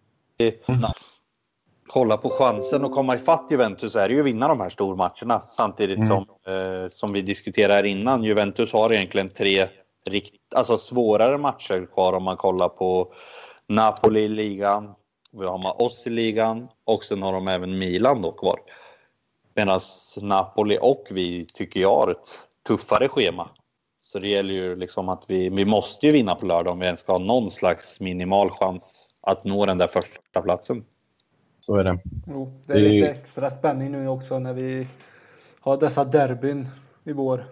Kolla 1.93 2.17
på 2.17 2.29
chansen 2.29 2.85
att 2.85 2.93
komma 2.93 3.15
ifatt 3.15 3.47
Juventus 3.51 3.97
är 3.97 4.09
det 4.09 4.15
ju 4.15 4.21
att 4.21 4.27
vinna 4.27 4.49
de 4.49 4.61
här 4.61 4.69
stormatcherna 4.69 5.43
samtidigt 5.49 5.97
mm. 5.97 6.09
som, 6.09 6.27
eh, 6.47 6.89
som 6.91 7.13
vi 7.13 7.23
diskuterade 7.23 7.89
innan. 7.89 8.25
Juventus 8.25 8.73
har 8.73 8.93
egentligen 8.93 9.31
tre 9.31 9.69
rikt, 10.09 10.55
alltså 10.55 10.79
svårare 10.79 11.39
matcher 11.39 11.87
kvar 11.95 12.13
om 12.13 12.23
man 12.23 12.37
kollar 12.37 12.69
på 12.69 13.13
Napoli 13.67 14.21
i 14.21 14.29
ligan, 14.29 14.95
vi 15.33 15.47
har 15.47 15.83
oss 15.83 16.07
i 16.07 16.11
ligan 16.11 16.69
och 16.85 17.05
sen 17.05 17.23
har 17.23 17.33
de 17.33 17.49
även 17.49 17.79
Milan 17.79 18.23
då 18.23 18.33
kvar. 18.33 18.61
Medan 19.55 19.81
Napoli 20.21 20.79
och 20.83 21.07
vi 21.11 21.47
tycker 21.55 21.81
jag 21.81 21.97
har 21.97 22.11
ett 22.11 22.39
tuffare 22.69 23.09
schema. 23.09 23.51
Så 24.03 24.19
det 24.19 24.29
gäller 24.29 24.55
ju 24.55 24.77
liksom 24.77 25.09
att 25.09 25.25
vi, 25.29 25.49
vi 25.49 25.65
måste 25.65 26.07
ju 26.07 26.13
vinna 26.13 26.35
på 26.35 26.47
lördag 26.47 26.73
om 26.73 26.79
vi 26.79 26.87
ens 26.87 27.01
ska 27.01 27.13
ha 27.13 27.19
någon 27.19 27.51
slags 27.51 28.01
minimal 28.01 28.51
chans 28.51 29.09
att 29.23 29.45
nå 29.45 29.67
den 29.67 29.79
där 29.79 29.87
första 29.87 30.43
platsen. 30.43 30.85
Så 31.61 31.77
är 31.77 31.85
det. 31.85 31.99
Jo, 32.27 32.53
det 32.67 32.73
är 32.73 32.81
det... 32.81 32.89
lite 32.89 33.09
extra 33.09 33.51
spänning 33.51 33.93
nu 33.93 34.09
också 34.09 34.39
när 34.39 34.55
vi 34.55 34.87
har 35.61 35.77
dessa 35.77 36.05
derbyn 36.05 36.69
i 37.05 37.13
vår. 37.13 37.45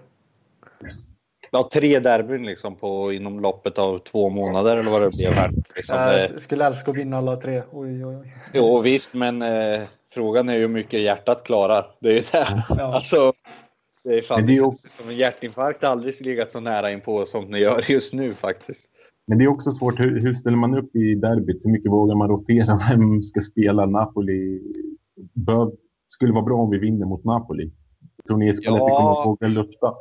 Ja, 1.50 1.68
tre 1.72 1.98
derbyn 1.98 2.46
liksom 2.46 2.76
på, 2.76 3.12
inom 3.12 3.40
loppet 3.40 3.78
av 3.78 3.98
två 3.98 4.28
månader 4.28 4.76
eller 4.76 4.90
vad 4.90 5.02
det 5.02 5.10
blev 5.10 5.32
här. 5.32 5.50
Liksom. 5.76 5.96
Jag 5.96 6.42
skulle 6.42 6.66
älska 6.66 6.90
att 6.90 6.96
vinna 6.96 7.18
alla 7.18 7.36
tre. 7.36 7.62
Oj, 7.72 8.06
oj, 8.06 8.16
oj. 8.16 8.36
Jo, 8.54 8.80
visst, 8.80 9.14
men 9.14 9.42
eh, 9.42 9.80
frågan 10.10 10.48
är 10.48 10.54
ju 10.54 10.60
hur 10.60 10.68
mycket 10.68 11.00
hjärtat 11.00 11.44
klarar. 11.44 11.86
Det 12.00 12.08
är 12.08 12.14
ju 12.14 12.20
det. 12.32 12.64
Ja. 12.68 12.94
Alltså, 12.94 13.32
det 14.04 14.18
är 14.18 14.22
fan 14.22 14.46
det 14.46 14.56
är 14.56 14.66
också... 14.66 14.88
som 14.88 15.08
en 15.08 15.16
hjärtinfarkt 15.16 15.84
aldrig 15.84 16.26
legat 16.26 16.50
så 16.50 16.60
nära 16.60 16.90
in 16.90 17.00
på 17.00 17.26
som 17.26 17.44
ni 17.44 17.58
gör 17.58 17.90
just 17.90 18.14
nu 18.14 18.34
faktiskt. 18.34 18.90
Men 19.28 19.38
det 19.38 19.44
är 19.44 19.48
också 19.48 19.72
svårt. 19.72 20.00
Hur, 20.00 20.20
hur 20.20 20.32
ställer 20.32 20.56
man 20.56 20.78
upp 20.78 20.96
i 20.96 21.14
derbyt? 21.14 21.64
Hur 21.64 21.70
mycket 21.70 21.92
vågar 21.92 22.14
man 22.14 22.28
rotera? 22.28 22.78
Vem 22.90 23.22
ska 23.22 23.40
spela? 23.40 23.86
Napoli 23.86 24.60
bör, 25.34 25.72
skulle 26.06 26.32
vara 26.32 26.44
bra 26.44 26.56
om 26.56 26.70
vi 26.70 26.78
vinner 26.78 27.06
mot 27.06 27.24
Napoli. 27.24 27.70
Tror 28.26 28.36
ni 28.36 28.56
Spalletti 28.56 28.84
ja. 28.88 28.96
kommer 28.96 29.20
att 29.20 29.26
våga 29.26 29.48
lufta? 29.48 29.94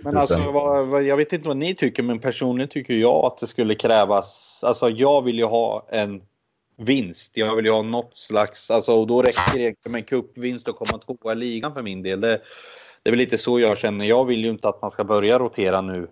Men 0.00 0.16
alltså, 0.16 0.52
vad, 0.52 0.86
vad, 0.86 1.02
jag 1.02 1.16
vet 1.16 1.32
inte 1.32 1.48
vad 1.48 1.56
ni 1.56 1.74
tycker, 1.74 2.02
men 2.02 2.18
personligen 2.18 2.68
tycker 2.68 2.94
jag 2.94 3.24
att 3.24 3.38
det 3.38 3.46
skulle 3.46 3.74
krävas... 3.74 4.60
Alltså, 4.66 4.88
jag 4.88 5.22
vill 5.22 5.38
ju 5.38 5.44
ha 5.44 5.86
en 5.88 6.22
vinst. 6.76 7.36
Jag 7.36 7.56
vill 7.56 7.64
ju 7.64 7.70
ha 7.70 7.82
något 7.82 8.16
slags... 8.16 8.70
Alltså, 8.70 8.92
och 8.92 9.06
då 9.06 9.22
räcker 9.22 9.58
det 9.58 9.90
med 9.90 9.98
en 9.98 10.04
cupvinst 10.04 10.68
och 10.68 10.76
komma 10.76 10.98
tvåa 10.98 11.32
i 11.32 11.36
ligan 11.36 11.74
för 11.74 11.82
min 11.82 12.02
del. 12.02 12.20
Det, 12.20 12.40
det 13.02 13.10
är 13.10 13.12
väl 13.12 13.18
lite 13.18 13.38
så 13.38 13.60
jag 13.60 13.78
känner. 13.78 14.04
Jag 14.04 14.24
vill 14.24 14.44
ju 14.44 14.50
inte 14.50 14.68
att 14.68 14.82
man 14.82 14.90
ska 14.90 15.04
börja 15.04 15.38
rotera 15.38 15.80
nu 15.80 16.08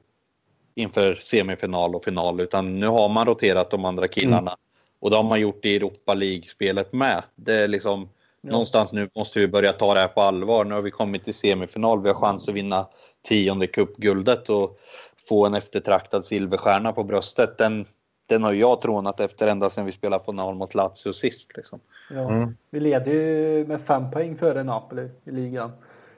inför 0.76 1.14
semifinal 1.14 1.94
och 1.94 2.04
final, 2.04 2.40
utan 2.40 2.80
nu 2.80 2.86
har 2.86 3.08
man 3.08 3.26
roterat 3.26 3.70
de 3.70 3.84
andra 3.84 4.08
killarna. 4.08 4.38
Mm. 4.38 4.58
Och 5.00 5.10
det 5.10 5.16
har 5.16 5.24
man 5.24 5.40
gjort 5.40 5.64
i 5.64 5.76
Europa 5.76 6.14
League-spelet 6.14 6.92
med. 6.92 7.24
Det 7.34 7.54
är 7.54 7.68
liksom, 7.68 8.08
ja. 8.40 8.50
Någonstans 8.50 8.92
nu 8.92 9.10
måste 9.16 9.38
vi 9.38 9.48
börja 9.48 9.72
ta 9.72 9.94
det 9.94 10.00
här 10.00 10.08
på 10.08 10.20
allvar. 10.20 10.64
Nu 10.64 10.74
har 10.74 10.82
vi 10.82 10.90
kommit 10.90 11.24
till 11.24 11.34
semifinal, 11.34 12.02
vi 12.02 12.08
har 12.08 12.14
chans 12.14 12.48
att 12.48 12.54
vinna 12.54 12.86
tionde 13.28 13.66
cupguldet 13.66 14.48
och 14.48 14.78
få 15.28 15.46
en 15.46 15.54
eftertraktad 15.54 16.24
silverstjärna 16.24 16.92
på 16.92 17.04
bröstet. 17.04 17.58
Den, 17.58 17.86
den 18.26 18.42
har 18.42 18.52
jag 18.52 18.80
trånat 18.80 19.20
efter 19.20 19.48
ända 19.48 19.70
sedan 19.70 19.86
vi 19.86 19.92
spelade 19.92 20.24
final 20.24 20.54
mot 20.54 20.74
Lazio 20.74 21.12
sist. 21.12 21.56
Liksom. 21.56 21.80
Ja, 22.10 22.30
mm. 22.30 22.56
Vi 22.70 22.80
leder 22.80 23.12
ju 23.12 23.66
med 23.66 23.80
fem 23.80 24.10
poäng 24.10 24.36
före 24.36 24.62
Napoli 24.62 25.08
i 25.24 25.30
ligan. 25.30 25.72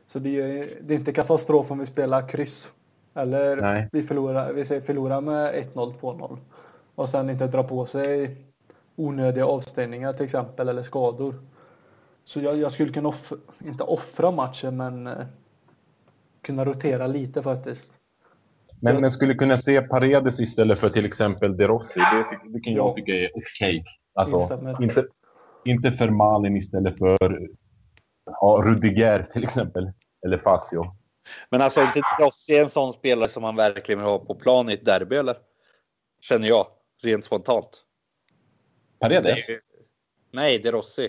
Så 0.06 0.18
det 0.18 0.40
är, 0.40 0.68
det 0.80 0.94
är 0.94 0.98
inte 0.98 1.12
katastrof 1.12 1.70
om 1.70 1.78
vi 1.78 1.86
spelar 1.86 2.28
kryss. 2.28 2.70
Eller 3.18 3.56
Nej. 3.56 3.88
vi 3.92 4.02
förlorar, 4.02 4.52
vi 4.52 4.64
säger 4.64 4.80
förlorar 4.80 5.20
med 5.20 5.54
1-0, 5.54 5.94
2-0. 6.00 6.38
Och 6.94 7.08
sen 7.08 7.30
inte 7.30 7.46
dra 7.46 7.62
på 7.62 7.86
sig 7.86 8.36
onödiga 8.96 9.46
avstängningar 9.46 10.12
till 10.12 10.24
exempel 10.24 10.68
eller 10.68 10.82
skador. 10.82 11.34
Så 12.24 12.40
jag, 12.40 12.58
jag 12.58 12.72
skulle 12.72 12.92
kunna, 12.92 13.08
off, 13.08 13.32
inte 13.64 13.84
offra 13.84 14.30
matchen 14.30 14.76
men 14.76 15.06
eh, 15.06 15.26
kunna 16.42 16.64
rotera 16.64 17.06
lite 17.06 17.42
faktiskt. 17.42 17.92
Men 18.80 19.00
man 19.00 19.10
skulle 19.10 19.34
kunna 19.34 19.58
se 19.58 19.80
Paredes 19.80 20.40
istället 20.40 20.78
för 20.78 20.88
till 20.88 21.04
exempel 21.04 21.56
De 21.56 21.66
Rossi. 21.66 22.00
Det, 22.00 22.52
det 22.52 22.60
kan 22.60 22.72
jag 22.72 22.96
tycka 22.96 23.12
är 23.12 23.30
okej. 23.34 23.80
Okay. 23.80 23.82
Alltså, 24.14 24.60
inte, 24.80 25.06
inte 25.64 25.92
för 25.92 26.10
Malin 26.10 26.56
istället 26.56 26.98
för 26.98 27.48
ja, 28.24 28.62
Rudiger 28.64 29.22
till 29.22 29.44
exempel. 29.44 29.92
Eller 30.26 30.38
Fasio. 30.38 30.97
Men 31.50 31.60
alltså 31.60 31.80
inte 31.80 32.00
Rossi 32.18 32.56
är 32.56 32.62
en 32.62 32.70
sån 32.70 32.92
spelare 32.92 33.28
som 33.28 33.42
man 33.42 33.56
verkligen 33.56 33.98
vill 33.98 34.08
ha 34.08 34.18
på 34.18 34.34
plan 34.34 34.70
i 34.70 34.72
ett 34.72 34.84
derby 34.84 35.16
eller? 35.16 35.36
Känner 36.20 36.48
jag, 36.48 36.66
rent 37.02 37.24
spontant. 37.24 37.68
Paredes? 39.00 39.38
nej, 40.32 40.58
De 40.58 40.70
Rossi. 40.70 41.08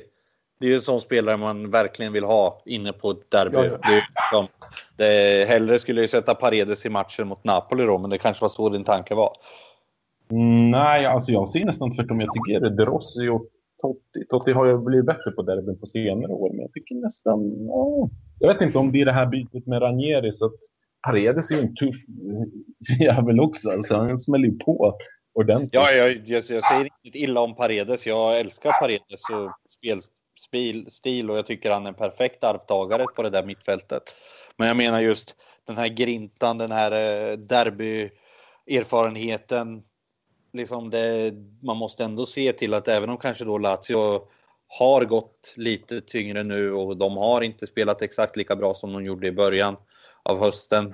Det 0.60 0.66
är 0.66 0.70
ju 0.70 0.76
en 0.76 0.82
sån 0.82 1.02
spelare 1.02 1.38
man 1.38 1.70
verkligen 1.70 2.14
vill 2.14 2.24
ha 2.24 2.62
inne 2.66 2.94
på 2.94 3.12
ett 3.12 3.32
derby. 3.32 3.58
Ja, 3.58 3.66
ja. 3.66 3.78
Det 3.78 3.94
är 3.94 4.08
liksom, 4.16 4.48
det, 4.98 5.48
hellre 5.48 5.80
skulle 5.80 6.02
jag 6.02 6.10
sätta 6.10 6.36
Paredes 6.36 6.86
i 6.86 6.90
matchen 6.90 7.28
mot 7.28 7.44
Napoli 7.44 7.86
då, 7.86 7.98
men 7.98 8.10
det 8.10 8.18
kanske 8.18 8.42
var 8.42 8.50
så 8.50 8.70
din 8.70 8.84
tanke 8.84 9.16
var. 9.16 9.34
Nej, 10.72 11.06
alltså 11.06 11.32
jag 11.32 11.50
ser 11.50 11.66
nästan 11.66 11.96
tvärtom. 11.96 12.22
Jag 12.22 12.30
tycker 12.34 12.70
De 12.70 12.86
Rossi 12.86 13.28
och 13.28 13.46
Totti. 13.82 14.26
Totti 14.30 14.52
har 14.52 14.66
ju 14.66 14.78
blivit 14.78 15.06
bättre 15.06 15.32
på 15.32 15.42
derbyn 15.42 15.80
på 15.80 15.88
senare 15.88 16.32
år, 16.32 16.50
men 16.50 16.60
jag 16.60 16.74
tycker 16.74 16.96
nästan... 16.96 17.68
Ja, 17.68 18.10
jag 18.40 18.54
vet 18.54 18.62
inte 18.62 18.78
om 18.78 18.92
det 18.92 19.02
är 19.02 19.06
det 19.06 19.12
här 19.12 19.26
bytet 19.26 19.68
med 19.68 19.82
Ranieri, 19.82 20.32
så 20.32 20.46
att 20.46 20.60
Paredes 21.08 21.52
är 21.52 21.56
ju 21.56 21.62
en 21.62 21.76
tuff 21.76 21.96
jävel 23.00 23.40
också. 23.40 23.72
Alltså, 23.72 23.98
han 23.98 24.20
smäller 24.20 24.48
ju 24.48 24.58
på 24.58 24.98
ordentligt. 25.34 25.74
Ja, 25.74 25.92
jag, 25.92 26.12
jag, 26.12 26.20
jag 26.26 26.44
säger 26.44 26.90
inte 27.04 27.20
illa 27.20 27.42
om 27.42 27.56
Paredes. 27.56 28.08
Jag 28.08 28.40
älskar 28.40 28.72
Paredes 28.82 29.30
och 29.34 29.52
spelstil 30.48 31.32
och 31.32 31.38
jag 31.38 31.46
tycker 31.46 31.72
han 31.72 31.86
är 31.86 31.90
en 31.90 31.96
perfekt 31.96 32.44
arvtagare 32.44 33.06
på 33.16 33.24
det 33.24 33.30
där 33.30 33.46
mittfältet. 33.46 34.04
Men 34.58 34.68
jag 34.68 34.78
menar 34.78 35.00
just 35.00 35.36
den 35.68 35.78
här 35.78 35.88
grintan, 35.88 36.58
den 36.58 36.72
här 36.72 36.92
eh, 36.92 37.38
derbyerfarenheten. 37.38 39.84
Liksom 40.54 40.90
det, 40.90 41.34
man 41.62 41.78
måste 41.78 42.04
ändå 42.04 42.26
se 42.26 42.54
till 42.54 42.74
att 42.74 42.88
även 42.88 43.10
om 43.10 43.18
kanske 43.18 43.46
då 43.46 43.58
Lazio 43.58 44.22
har 44.80 45.06
gått 45.06 45.54
lite 45.56 46.02
tyngre 46.02 46.44
nu 46.44 46.74
och 46.74 46.98
de 46.98 47.18
har 47.18 47.42
inte 47.42 47.68
spelat 47.68 48.02
exakt 48.02 48.36
lika 48.36 48.56
bra 48.56 48.74
som 48.74 48.94
de 48.94 49.06
gjorde 49.06 49.28
i 49.28 49.32
början 49.32 49.78
av 50.24 50.40
hösten. 50.40 50.94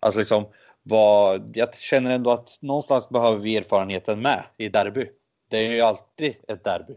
Alltså 0.00 0.20
liksom, 0.20 0.46
vad, 0.82 1.52
jag 1.54 1.74
känner 1.74 2.10
ändå 2.10 2.30
att 2.30 2.48
någonstans 2.62 3.08
behöver 3.08 3.38
vi 3.38 3.56
erfarenheten 3.56 4.22
med 4.22 4.42
i 4.56 4.68
derby. 4.68 5.06
Det 5.50 5.66
är 5.66 5.74
ju 5.74 5.80
alltid 5.80 6.34
ett 6.48 6.64
derby. 6.64 6.94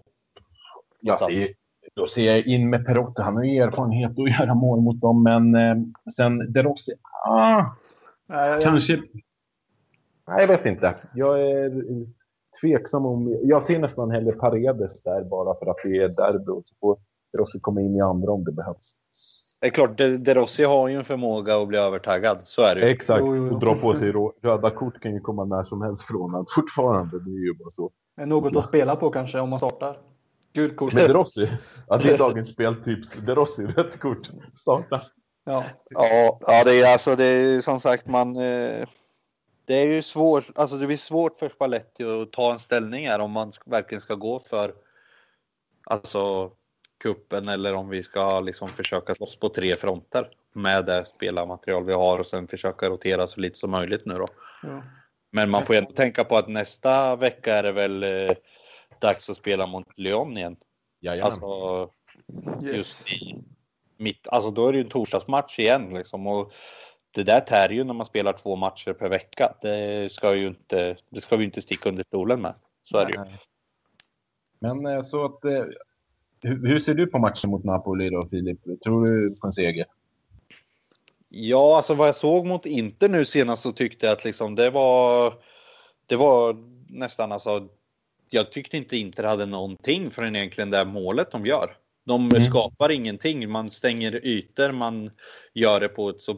Jag 1.00 1.22
ser, 1.22 1.48
då 1.96 2.08
ser 2.08 2.26
jag 2.26 2.48
in 2.48 2.70
med 2.70 2.86
Perotti. 2.86 3.22
Han 3.22 3.36
har 3.36 3.44
ju 3.44 3.58
erfarenhet 3.58 4.12
att 4.12 4.40
göra 4.40 4.54
mål 4.54 4.82
mot 4.82 5.02
dem, 5.02 5.24
men 5.24 5.56
eh, 5.56 5.76
sen 6.16 6.54
De 6.54 6.64
Rossi, 6.64 6.92
ah, 7.26 7.64
Nej, 8.30 8.64
kanske... 8.64 9.02
Nej, 10.30 10.42
jag 10.42 10.48
vet 10.48 10.66
inte. 10.66 10.96
Jag 11.16 11.42
är 11.42 11.72
tveksam 12.62 13.06
om... 13.06 13.40
Jag 13.44 13.64
ser 13.64 13.80
nästan 13.80 14.12
hellre 14.12 14.32
Paredes 14.32 15.04
där 15.04 15.24
bara 15.24 15.60
för 15.60 15.72
att 15.72 15.78
det 15.84 15.98
är 15.98 16.08
derby. 16.08 16.62
Så 16.66 16.76
får 16.80 16.98
De 17.32 17.38
Rossi 17.38 17.60
komma 17.60 17.82
in 17.82 17.96
i 17.96 18.02
andra 18.02 18.32
om 18.32 18.44
det 18.44 18.52
behövs. 18.52 18.96
Det 19.62 19.68
är 19.68 19.72
klart, 19.72 19.98
De, 19.98 20.18
De 20.18 20.34
Rossi 20.34 20.64
har 20.64 20.88
ju 20.88 20.96
en 20.96 21.04
förmåga 21.04 21.62
att 21.62 21.68
bli 21.68 21.78
övertaggad. 21.78 22.42
Så 22.46 22.62
är 22.62 22.76
det 22.76 22.82
ju. 22.82 22.88
Exakt, 22.88 23.22
och 23.22 23.60
dra 23.60 23.76
på 23.76 23.96
sig 23.96 24.12
röda 24.42 24.70
kort 24.70 25.02
kan 25.02 25.14
ju 25.14 25.20
komma 25.20 25.46
när 25.46 25.64
som 25.64 25.82
helst 25.82 26.04
från 26.04 26.22
honom 26.22 26.46
fortfarande. 26.56 27.20
Det 27.20 27.32
är 27.32 27.46
ju 27.46 27.54
bara 27.54 27.70
så. 27.72 27.92
Är 28.22 28.26
något 28.26 28.56
att 28.56 28.64
spela 28.64 28.96
på 28.96 29.10
kanske 29.10 29.40
om 29.40 29.50
man 29.50 29.60
startar. 29.60 29.98
Gult 30.54 30.76
kort. 30.76 30.94
Med 30.94 31.08
De 31.08 31.14
Rossi? 31.14 31.50
Ja, 31.88 31.98
det 31.98 32.10
är 32.10 32.18
dagens 32.18 32.50
speltips. 32.50 33.14
De 33.26 33.36
Rossi, 33.36 33.66
rött 33.66 34.00
kort. 34.00 34.30
Starta. 34.54 35.02
Ja, 35.46 35.64
ja, 35.90 36.40
ja 36.42 36.64
det 36.64 36.82
är 36.82 36.92
alltså 36.92 37.16
det 37.16 37.26
är 37.26 37.62
som 37.62 37.80
sagt 37.80 38.08
man. 38.08 38.36
Eh, 38.36 38.88
det 39.70 39.76
är 39.76 39.86
ju 39.86 40.02
svårt. 40.02 40.46
Alltså 40.56 40.78
det 40.78 40.88
blir 40.88 40.98
svårt 40.98 41.38
för 41.38 41.50
Spalletti 41.50 42.04
att 42.04 42.32
ta 42.32 42.52
en 42.52 42.60
ställning 42.60 43.08
här 43.08 43.20
om 43.20 43.32
man 43.32 43.52
verkligen 43.66 44.02
ska 44.02 44.16
gå 44.16 44.40
för. 44.40 44.74
Alltså 45.86 46.52
kuppen 47.04 47.50
eller 47.50 47.74
om 47.74 47.90
vi 47.90 48.04
ska 48.04 48.40
liksom 48.40 48.68
försöka 48.68 49.16
slåss 49.16 49.40
på 49.40 49.50
tre 49.50 49.76
fronter 49.76 50.30
med 50.54 50.86
det 50.86 51.06
spelarmaterial 51.06 51.86
vi 51.86 51.94
har 51.94 52.20
och 52.20 52.26
sen 52.26 52.48
försöka 52.48 52.90
rotera 52.90 53.28
så 53.28 53.40
lite 53.40 53.60
som 53.60 53.72
möjligt 53.72 54.06
nu 54.06 54.16
då. 54.16 54.28
Ja. 54.64 54.84
Men 55.32 55.50
man 55.50 55.66
får 55.66 55.76
ändå 55.76 55.92
tänka 55.92 56.24
på 56.24 56.38
att 56.38 56.48
nästa 56.48 57.16
vecka 57.16 57.56
är 57.56 57.64
det 57.64 57.72
väl 57.72 58.04
eh, 58.04 58.36
dags 59.02 59.30
att 59.30 59.38
spela 59.38 59.68
mot 59.68 59.98
Lyon 59.98 60.38
igen. 60.38 60.58
Jajamän. 61.02 61.26
Alltså, 61.26 61.90
just 62.62 63.14
i, 63.14 63.36
mitt, 63.98 64.28
alltså 64.28 64.52
då 64.52 64.68
är 64.68 64.72
det 64.72 64.78
ju 64.78 64.84
en 64.84 64.90
torsdagsmatch 64.90 65.60
igen 65.60 65.94
liksom. 65.94 66.28
Och 66.28 66.54
det 67.12 67.24
där 67.24 67.40
tär 67.40 67.70
ju 67.70 67.84
när 67.84 67.94
man 67.94 68.06
spelar 68.06 68.34
två 68.34 68.56
matcher 68.56 68.94
per 68.94 69.10
vecka. 69.10 69.54
Det 69.62 70.12
ska 70.12 70.36
ju 70.36 70.48
inte, 70.48 70.96
det 71.10 71.22
ska 71.22 71.38
vi 71.38 71.46
inte 71.46 71.62
sticka 71.62 71.90
under 71.90 72.04
stolen 72.04 72.42
med. 72.42 72.54
Så 72.84 72.98
är 72.98 73.06
det 73.06 73.12
ju. 73.12 73.20
Men 74.60 74.86
eh, 74.86 75.02
så 75.02 75.26
att, 75.26 75.46
eh, 75.46 75.64
hur, 76.42 76.68
hur 76.68 76.80
ser 76.80 76.94
du 76.94 77.08
på 77.08 77.20
matchen 77.20 77.50
mot 77.50 77.64
Napoli 77.64 78.10
då, 78.10 78.28
Filip? 78.28 78.60
Tror 78.84 79.06
du 79.06 79.36
på 79.36 79.48
en 79.48 79.54
seger? 79.54 79.86
Ja, 81.30 81.76
alltså 81.76 81.94
vad 81.94 82.08
jag 82.08 82.16
såg 82.16 82.46
mot 82.46 82.66
Inter 82.66 83.10
nu 83.10 83.26
senast 83.26 83.64
så 83.64 83.72
tyckte 83.72 84.06
jag 84.06 84.14
att 84.14 84.26
liksom 84.26 84.56
det 84.56 84.70
var, 84.70 85.34
det 86.06 86.16
var 86.16 86.58
nästan 86.88 87.32
alltså, 87.32 87.68
jag 88.30 88.52
tyckte 88.52 88.78
inte 88.78 88.98
Inter 88.98 89.24
hade 89.24 89.46
någonting 89.46 90.12
förrän 90.12 90.36
egentligen 90.36 90.70
det 90.70 90.86
målet 90.86 91.32
de 91.32 91.46
gör. 91.46 91.76
De 92.06 92.30
mm. 92.30 92.44
skapar 92.44 92.92
ingenting, 92.92 93.50
man 93.50 93.70
stänger 93.70 94.26
ytor, 94.26 94.72
man 94.72 95.12
gör 95.54 95.80
det 95.80 95.88
på 95.88 96.10
ett 96.10 96.22
så 96.22 96.38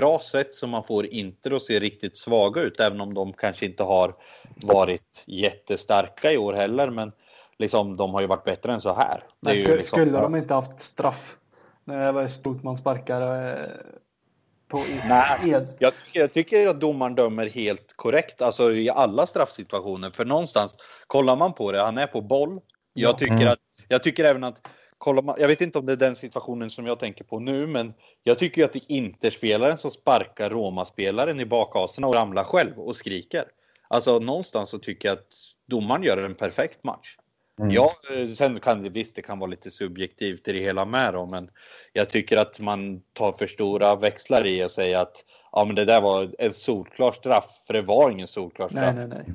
bra 0.00 0.18
sätt 0.18 0.54
så 0.54 0.66
man 0.66 0.84
får 0.84 1.06
Inter 1.06 1.56
att 1.56 1.62
se 1.62 1.80
riktigt 1.80 2.16
svaga 2.16 2.62
ut, 2.62 2.80
även 2.80 3.00
om 3.00 3.14
de 3.14 3.32
kanske 3.32 3.66
inte 3.66 3.82
har 3.82 4.14
varit 4.62 5.24
jättestarka 5.26 6.32
i 6.32 6.36
år 6.36 6.52
heller. 6.52 6.90
Men 6.90 7.12
liksom, 7.58 7.96
de 7.96 8.14
har 8.14 8.20
ju 8.20 8.26
varit 8.26 8.44
bättre 8.44 8.72
än 8.72 8.80
så 8.80 8.92
här. 8.92 9.24
Men 9.40 9.54
skulle, 9.54 9.76
liksom, 9.76 9.98
skulle 9.98 10.20
de 10.20 10.36
inte 10.36 10.54
haft 10.54 10.80
straff 10.80 11.36
när 11.84 12.06
det 12.06 12.12
var 12.12 12.28
stort 12.28 12.62
man 12.62 12.76
sparkar 12.76 13.48
eh, 13.48 13.66
på 14.68 14.78
Nej, 15.08 15.38
jag 15.78 15.96
tycker, 15.96 16.20
jag 16.20 16.32
tycker 16.32 16.68
att 16.68 16.80
domaren 16.80 17.14
dömer 17.14 17.46
helt 17.46 17.96
korrekt, 17.96 18.42
alltså 18.42 18.72
i 18.72 18.90
alla 18.90 19.26
straffsituationer. 19.26 20.10
För 20.10 20.24
någonstans, 20.24 20.76
kollar 21.06 21.36
man 21.36 21.52
på 21.52 21.72
det, 21.72 21.80
han 21.80 21.98
är 21.98 22.06
på 22.06 22.20
boll. 22.20 22.60
Jag 22.94 23.18
tycker, 23.18 23.34
mm. 23.34 23.48
att, 23.48 23.58
jag 23.88 24.02
tycker 24.02 24.24
även 24.24 24.44
att 24.44 24.66
kollar 24.98 25.34
jag 25.38 25.48
vet 25.48 25.60
inte 25.60 25.78
om 25.78 25.86
det 25.86 25.92
är 25.92 25.96
den 25.96 26.16
situationen 26.16 26.70
som 26.70 26.86
jag 26.86 26.98
tänker 27.00 27.24
på 27.24 27.40
nu, 27.40 27.66
men 27.66 27.94
jag 28.22 28.38
tycker 28.38 28.60
ju 28.60 28.64
att 28.64 28.72
det 28.72 28.78
är 28.78 28.96
Interspelaren 28.96 29.78
som 29.78 29.90
sparkar 29.90 30.50
Roma-spelaren 30.50 31.40
i 31.40 31.46
bakaserna 31.46 32.06
och 32.06 32.14
ramlar 32.14 32.44
själv 32.44 32.78
och 32.78 32.96
skriker. 32.96 33.44
Alltså 33.88 34.18
någonstans 34.18 34.70
så 34.70 34.78
tycker 34.78 35.08
jag 35.08 35.18
att 35.18 35.34
domaren 35.66 36.02
gör 36.02 36.16
en 36.16 36.34
perfekt 36.34 36.84
match. 36.84 37.16
Mm. 37.60 37.70
Ja, 37.70 37.92
eh, 38.14 38.28
sen 38.28 38.60
kan 38.60 38.82
det 38.82 38.88
visst, 38.88 39.16
det 39.16 39.22
kan 39.22 39.38
vara 39.38 39.50
lite 39.50 39.70
subjektivt 39.70 40.48
i 40.48 40.52
det 40.52 40.58
hela 40.58 40.84
med 40.84 41.14
då, 41.14 41.26
men 41.26 41.50
jag 41.92 42.10
tycker 42.10 42.36
att 42.36 42.60
man 42.60 43.02
tar 43.12 43.32
för 43.32 43.46
stora 43.46 43.96
växlar 43.96 44.46
i 44.46 44.64
och 44.64 44.70
säger 44.70 44.98
att 44.98 45.24
ja, 45.52 45.64
men 45.64 45.74
det 45.74 45.84
där 45.84 46.00
var 46.00 46.34
en 46.38 46.52
solklar 46.52 47.12
straff, 47.12 47.62
för 47.66 47.74
det 47.74 47.82
var 47.82 48.10
ingen 48.10 48.26
solklar 48.26 48.68
straff. 48.68 48.96
Nej, 48.96 49.06
nej, 49.06 49.24
nej. 49.26 49.34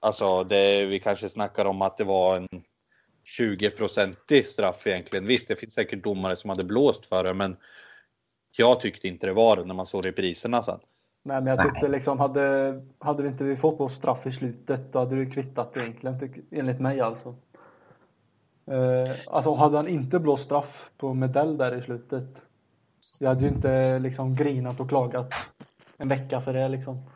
Alltså, 0.00 0.44
det, 0.44 0.86
vi 0.86 0.98
kanske 0.98 1.28
snackar 1.28 1.64
om 1.64 1.82
att 1.82 1.96
det 1.96 2.04
var 2.04 2.36
en 2.36 2.48
20-procentig 3.26 4.44
straff 4.44 4.86
egentligen. 4.86 5.26
Visst, 5.26 5.48
det 5.48 5.56
finns 5.56 5.74
säkert 5.74 6.04
domare 6.04 6.36
som 6.36 6.50
hade 6.50 6.64
blåst 6.64 7.06
för 7.06 7.24
det, 7.24 7.34
men 7.34 7.56
jag 8.56 8.80
tyckte 8.80 9.08
inte 9.08 9.26
det 9.26 9.32
var 9.32 9.56
det 9.56 9.64
när 9.64 9.74
man 9.74 9.86
såg 9.86 10.06
repriserna 10.06 10.62
sen. 10.62 10.78
Nej, 11.22 11.42
men 11.42 11.46
jag 11.56 11.62
tyckte 11.62 11.88
liksom, 11.88 12.20
hade, 12.20 12.74
hade 12.98 13.22
vi 13.22 13.28
inte 13.28 13.44
vi 13.44 13.56
fått 13.56 13.78
på 13.78 13.88
straff 13.88 14.26
i 14.26 14.32
slutet, 14.32 14.92
då 14.92 14.98
hade 14.98 15.16
det 15.16 15.30
kvittat 15.30 15.76
egentligen, 15.76 16.20
tyck, 16.20 16.44
enligt 16.50 16.80
mig 16.80 17.00
alltså. 17.00 17.36
Eh, 18.66 19.16
alltså 19.26 19.54
hade 19.54 19.76
han 19.76 19.88
inte 19.88 20.18
blåst 20.18 20.44
straff 20.44 20.90
på 20.96 21.14
Medell 21.14 21.56
där 21.56 21.78
i 21.78 21.82
slutet, 21.82 22.42
jag 23.18 23.28
hade 23.28 23.40
ju 23.40 23.48
inte 23.48 23.98
liksom 23.98 24.34
grinat 24.34 24.80
och 24.80 24.88
klagat 24.88 25.34
en 25.96 26.08
vecka 26.08 26.40
för 26.40 26.52
det 26.52 26.68
liksom. 26.68 27.10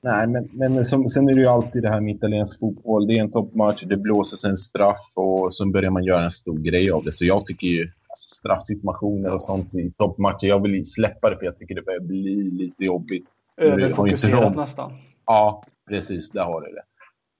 Nej, 0.00 0.26
men, 0.26 0.48
men 0.52 0.84
som, 0.84 1.08
sen 1.08 1.28
är 1.28 1.34
det 1.34 1.40
ju 1.40 1.46
alltid 1.46 1.82
det 1.82 1.88
här 1.88 2.00
med 2.00 2.14
italiensk 2.14 2.58
fotboll. 2.58 3.06
Det 3.06 3.14
är 3.14 3.20
en 3.20 3.30
toppmatch, 3.30 3.82
det 3.82 3.96
blåses 3.96 4.44
en 4.44 4.56
straff 4.56 5.12
och 5.14 5.54
så 5.54 5.66
börjar 5.66 5.90
man 5.90 6.04
göra 6.04 6.24
en 6.24 6.30
stor 6.30 6.58
grej 6.58 6.90
av 6.90 7.04
det. 7.04 7.12
Så 7.12 7.24
jag 7.24 7.46
tycker 7.46 7.66
ju 7.66 7.82
alltså, 8.08 8.28
straffsituationer 8.34 9.34
och 9.34 9.42
sånt 9.42 9.74
i 9.74 9.92
toppmatcher, 9.98 10.46
jag 10.46 10.62
vill 10.62 10.86
släppa 10.86 11.30
det 11.30 11.36
för 11.36 11.44
jag 11.44 11.58
tycker 11.58 11.74
det 11.74 11.82
börjar 11.82 12.00
bli 12.00 12.50
lite 12.50 12.84
jobbigt. 12.84 13.26
Överfokuserat 13.56 14.56
nästan. 14.56 14.92
Ja, 15.26 15.62
precis, 15.88 16.30
där 16.30 16.44
har 16.44 16.60
du 16.60 16.72
det. 16.72 16.82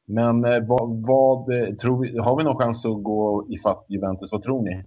Men 0.06 0.44
eh, 0.44 0.66
vad, 0.66 1.06
vad 1.06 1.60
eh, 1.60 1.74
tror 1.74 2.02
vi, 2.02 2.18
har 2.18 2.36
vi 2.36 2.44
någon 2.44 2.56
chans 2.56 2.86
att 2.86 3.02
gå 3.02 3.46
ifatt 3.48 3.84
Juventus? 3.88 4.32
Vad 4.32 4.42
tror 4.42 4.62
ni? 4.62 4.84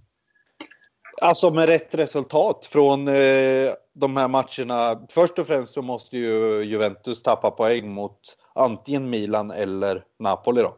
Alltså 1.22 1.50
med 1.50 1.68
rätt 1.68 1.94
resultat 1.94 2.64
från 2.72 3.08
eh, 3.08 3.14
de 4.00 4.16
här 4.16 4.28
matcherna. 4.28 5.06
Först 5.08 5.38
och 5.38 5.46
främst 5.46 5.74
så 5.74 5.82
måste 5.82 6.16
ju 6.16 6.62
Juventus 6.62 7.22
tappa 7.22 7.50
poäng 7.50 7.90
mot 7.90 8.20
antingen 8.54 9.10
Milan 9.10 9.50
eller 9.50 10.04
Napoli 10.18 10.62
då. 10.62 10.76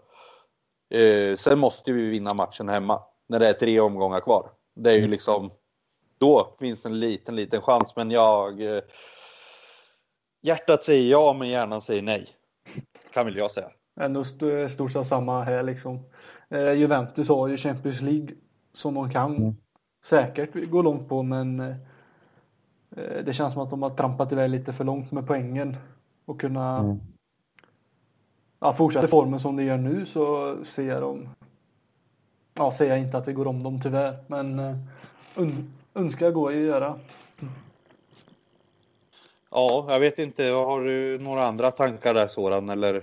Eh, 0.99 1.37
sen 1.37 1.59
måste 1.59 1.93
vi 1.93 2.11
vinna 2.11 2.35
matchen 2.35 2.69
hemma 2.69 3.01
när 3.29 3.39
det 3.39 3.49
är 3.49 3.53
tre 3.53 3.81
omgångar 3.81 4.21
kvar. 4.21 4.51
Det 4.75 4.91
är 4.91 4.99
ju 4.99 5.09
liksom 5.09 5.51
då 6.19 6.57
finns 6.61 6.83
det 6.83 6.89
en 6.89 7.01
liten, 7.01 7.37
liten 7.37 7.61
chans. 7.61 7.97
Men 7.97 8.11
jag. 8.11 8.63
Eh, 8.63 8.83
hjärtat 10.43 10.85
säger 10.85 11.11
ja, 11.11 11.37
men 11.39 11.49
hjärnan 11.49 11.81
säger 11.81 12.03
nej. 12.03 12.29
Kan 13.13 13.27
väl 13.27 13.37
jag 13.37 13.51
säga. 13.51 13.71
Ändå 14.01 14.25
stort 14.25 14.93
sett 14.93 15.07
samma 15.07 15.43
här 15.43 15.63
liksom. 15.63 16.01
Eh, 16.51 16.73
Juventus 16.73 17.29
har 17.29 17.49
ju 17.49 17.57
Champions 17.57 18.01
League 18.01 18.29
som 18.73 18.95
de 18.95 19.11
kan 19.11 19.37
mm. 19.37 19.57
säkert 20.05 20.71
gå 20.71 20.83
långt 20.83 21.09
på, 21.09 21.23
men 21.23 21.61
eh, 21.61 21.77
det 23.25 23.33
känns 23.33 23.53
som 23.53 23.63
att 23.63 23.71
de 23.71 23.83
har 23.83 23.91
trampat 23.91 24.33
iväg 24.33 24.51
lite 24.51 24.73
för 24.73 24.85
långt 24.85 25.13
med 25.13 25.27
poängen 25.27 25.77
och 26.25 26.41
kunna 26.41 26.79
mm. 26.79 27.01
ja, 28.61 28.73
fortsätta 28.73 29.07
formen 29.07 29.41
som 29.41 29.57
de 29.57 29.65
gör 29.65 29.79
nu 29.79 30.07
så 30.07 30.57
ser 30.65 30.89
jag 30.89 31.03
dem 31.03 31.29
ja, 32.55 32.71
säger 32.71 32.91
jag 32.91 33.01
inte 33.01 33.19
att 33.19 33.29
vi 33.29 33.33
går 33.33 33.47
om 33.47 33.63
dem 33.63 33.81
tyvärr, 33.81 34.17
men 34.27 34.59
uh, 34.59 35.49
önskar 35.95 36.31
går 36.31 36.53
ju 36.53 36.61
att 36.61 36.67
göra. 36.67 36.95
Ja, 39.51 39.87
jag 39.89 40.01
vet 40.01 40.19
inte. 40.19 40.43
Har 40.45 40.81
du 40.81 41.19
några 41.19 41.45
andra 41.45 41.71
tankar 41.71 42.15
där 42.15 42.27
Soran 42.27 42.69
eller? 42.69 43.03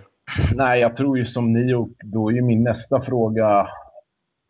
Nej, 0.56 0.82
jag 0.82 0.96
tror 0.96 1.18
ju 1.18 1.26
som 1.26 1.54
ni 1.54 1.74
och 1.74 1.90
då 2.04 2.30
är 2.30 2.34
ju 2.34 2.42
min 2.42 2.64
nästa 2.64 3.02
fråga. 3.02 3.68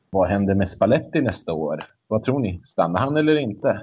Vad 0.09 0.29
händer 0.29 0.55
med 0.55 0.69
Spalletti 0.69 1.21
nästa 1.21 1.53
år? 1.53 1.83
Vad 2.07 2.23
tror 2.23 2.39
ni? 2.39 2.61
Stannar 2.65 2.99
han 2.99 3.17
eller 3.17 3.35
inte? 3.35 3.81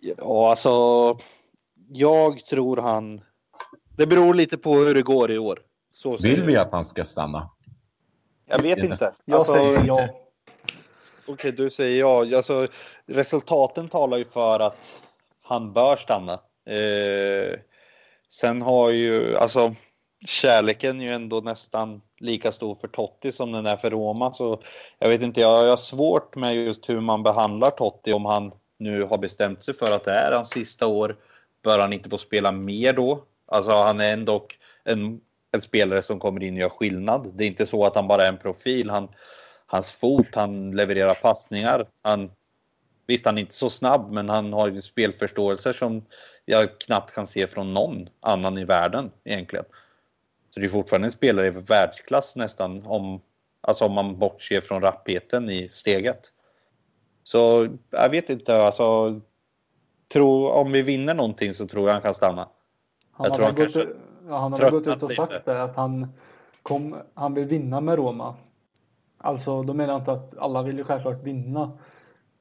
Ja, 0.00 0.50
alltså. 0.50 0.70
Jag 1.88 2.46
tror 2.46 2.76
han. 2.76 3.20
Det 3.96 4.06
beror 4.06 4.34
lite 4.34 4.58
på 4.58 4.74
hur 4.74 4.94
det 4.94 5.02
går 5.02 5.30
i 5.30 5.38
år. 5.38 5.58
Så 5.92 6.16
Vill 6.16 6.42
vi 6.42 6.56
att 6.56 6.72
han 6.72 6.84
ska 6.84 7.04
stanna? 7.04 7.50
Jag 8.46 8.62
vet 8.62 8.78
inte. 8.78 9.14
Jag 9.24 9.38
alltså, 9.38 9.52
säger 9.52 9.84
ja. 9.86 10.08
Okej, 11.28 11.32
okay, 11.32 11.50
du 11.50 11.70
säger 11.70 12.00
ja. 12.00 12.36
Alltså, 12.36 12.66
resultaten 13.06 13.88
talar 13.88 14.18
ju 14.18 14.24
för 14.24 14.60
att 14.60 15.02
han 15.42 15.72
bör 15.72 15.96
stanna. 15.96 16.32
Eh, 16.66 17.58
sen 18.28 18.62
har 18.62 18.90
ju, 18.90 19.36
alltså 19.36 19.74
kärleken 20.26 21.00
ju 21.00 21.12
ändå 21.12 21.40
nästan 21.40 22.02
lika 22.20 22.52
stor 22.52 22.74
för 22.74 22.88
Totti 22.88 23.32
som 23.32 23.52
den 23.52 23.66
är 23.66 23.76
för 23.76 23.90
Roma. 23.90 24.32
Så 24.32 24.62
jag 24.98 25.08
vet 25.08 25.22
inte, 25.22 25.40
jag 25.40 25.68
har 25.68 25.76
svårt 25.76 26.36
med 26.36 26.56
just 26.56 26.88
hur 26.88 27.00
man 27.00 27.22
behandlar 27.22 27.70
Totti 27.70 28.12
om 28.12 28.24
han 28.24 28.52
nu 28.78 29.02
har 29.02 29.18
bestämt 29.18 29.64
sig 29.64 29.74
för 29.74 29.96
att 29.96 30.04
det 30.04 30.12
är 30.12 30.32
hans 30.32 30.50
sista 30.50 30.86
år. 30.86 31.16
Bör 31.62 31.78
han 31.78 31.92
inte 31.92 32.10
få 32.10 32.18
spela 32.18 32.52
mer 32.52 32.92
då? 32.92 33.24
Alltså 33.46 33.72
han 33.72 34.00
är 34.00 34.12
ändå 34.12 34.46
en 34.84 35.20
en 35.56 35.62
spelare 35.62 36.02
som 36.02 36.18
kommer 36.18 36.42
in 36.42 36.54
och 36.54 36.60
gör 36.60 36.68
skillnad. 36.68 37.32
Det 37.34 37.44
är 37.44 37.48
inte 37.48 37.66
så 37.66 37.84
att 37.84 37.94
han 37.94 38.08
bara 38.08 38.24
är 38.24 38.28
en 38.28 38.38
profil. 38.38 38.90
Han, 38.90 39.08
hans 39.66 39.92
fot, 39.92 40.34
han 40.34 40.70
levererar 40.70 41.14
passningar. 41.14 41.86
Han, 42.02 42.30
visst, 43.06 43.26
han 43.26 43.38
är 43.38 43.40
inte 43.40 43.54
så 43.54 43.70
snabb, 43.70 44.12
men 44.12 44.28
han 44.28 44.52
har 44.52 44.68
ju 44.68 44.82
spelförståelse 44.82 45.72
som 45.72 46.04
jag 46.44 46.78
knappt 46.78 47.14
kan 47.14 47.26
se 47.26 47.46
från 47.46 47.74
någon 47.74 48.08
annan 48.20 48.58
i 48.58 48.64
världen 48.64 49.10
egentligen. 49.24 49.64
Så 50.50 50.60
det 50.60 50.66
är 50.66 50.70
fortfarande 50.70 51.08
en 51.08 51.12
spelare 51.12 51.46
i 51.46 51.50
världsklass 51.50 52.36
nästan, 52.36 52.86
om, 52.86 53.20
alltså 53.60 53.84
om 53.84 53.92
man 53.92 54.18
bortser 54.18 54.60
från 54.60 54.82
rappheten 54.82 55.50
i 55.50 55.68
steget. 55.68 56.32
Så 57.28 57.68
jag 57.90 58.10
vet 58.10 58.30
inte, 58.30 58.56
alltså. 58.56 59.20
Tro, 60.12 60.48
om 60.48 60.72
vi 60.72 60.82
vinner 60.82 61.14
någonting 61.14 61.54
så 61.54 61.66
tror 61.66 61.86
jag 61.86 61.92
han 61.92 62.02
kan 62.02 62.14
stanna. 62.14 62.48
Han 63.10 63.26
jag 63.26 63.34
tror 63.34 63.46
han 63.46 63.54
kanske... 63.54 63.86
Ja, 64.28 64.36
han 64.36 64.52
har 64.52 64.70
gått 64.70 64.86
ut 64.86 65.02
och 65.02 65.12
sagt 65.12 65.44
det, 65.44 65.62
att 65.62 65.76
han, 65.76 66.08
kom, 66.62 66.96
han 67.14 67.34
vill 67.34 67.44
vinna 67.44 67.80
med 67.80 67.96
Roma. 67.96 68.34
Alltså, 69.18 69.62
då 69.62 69.74
menar 69.74 69.92
jag 69.92 70.00
inte 70.00 70.12
att 70.12 70.38
alla 70.38 70.62
vill 70.62 70.78
ju 70.78 70.84
självklart 70.84 71.22
vinna. 71.22 71.78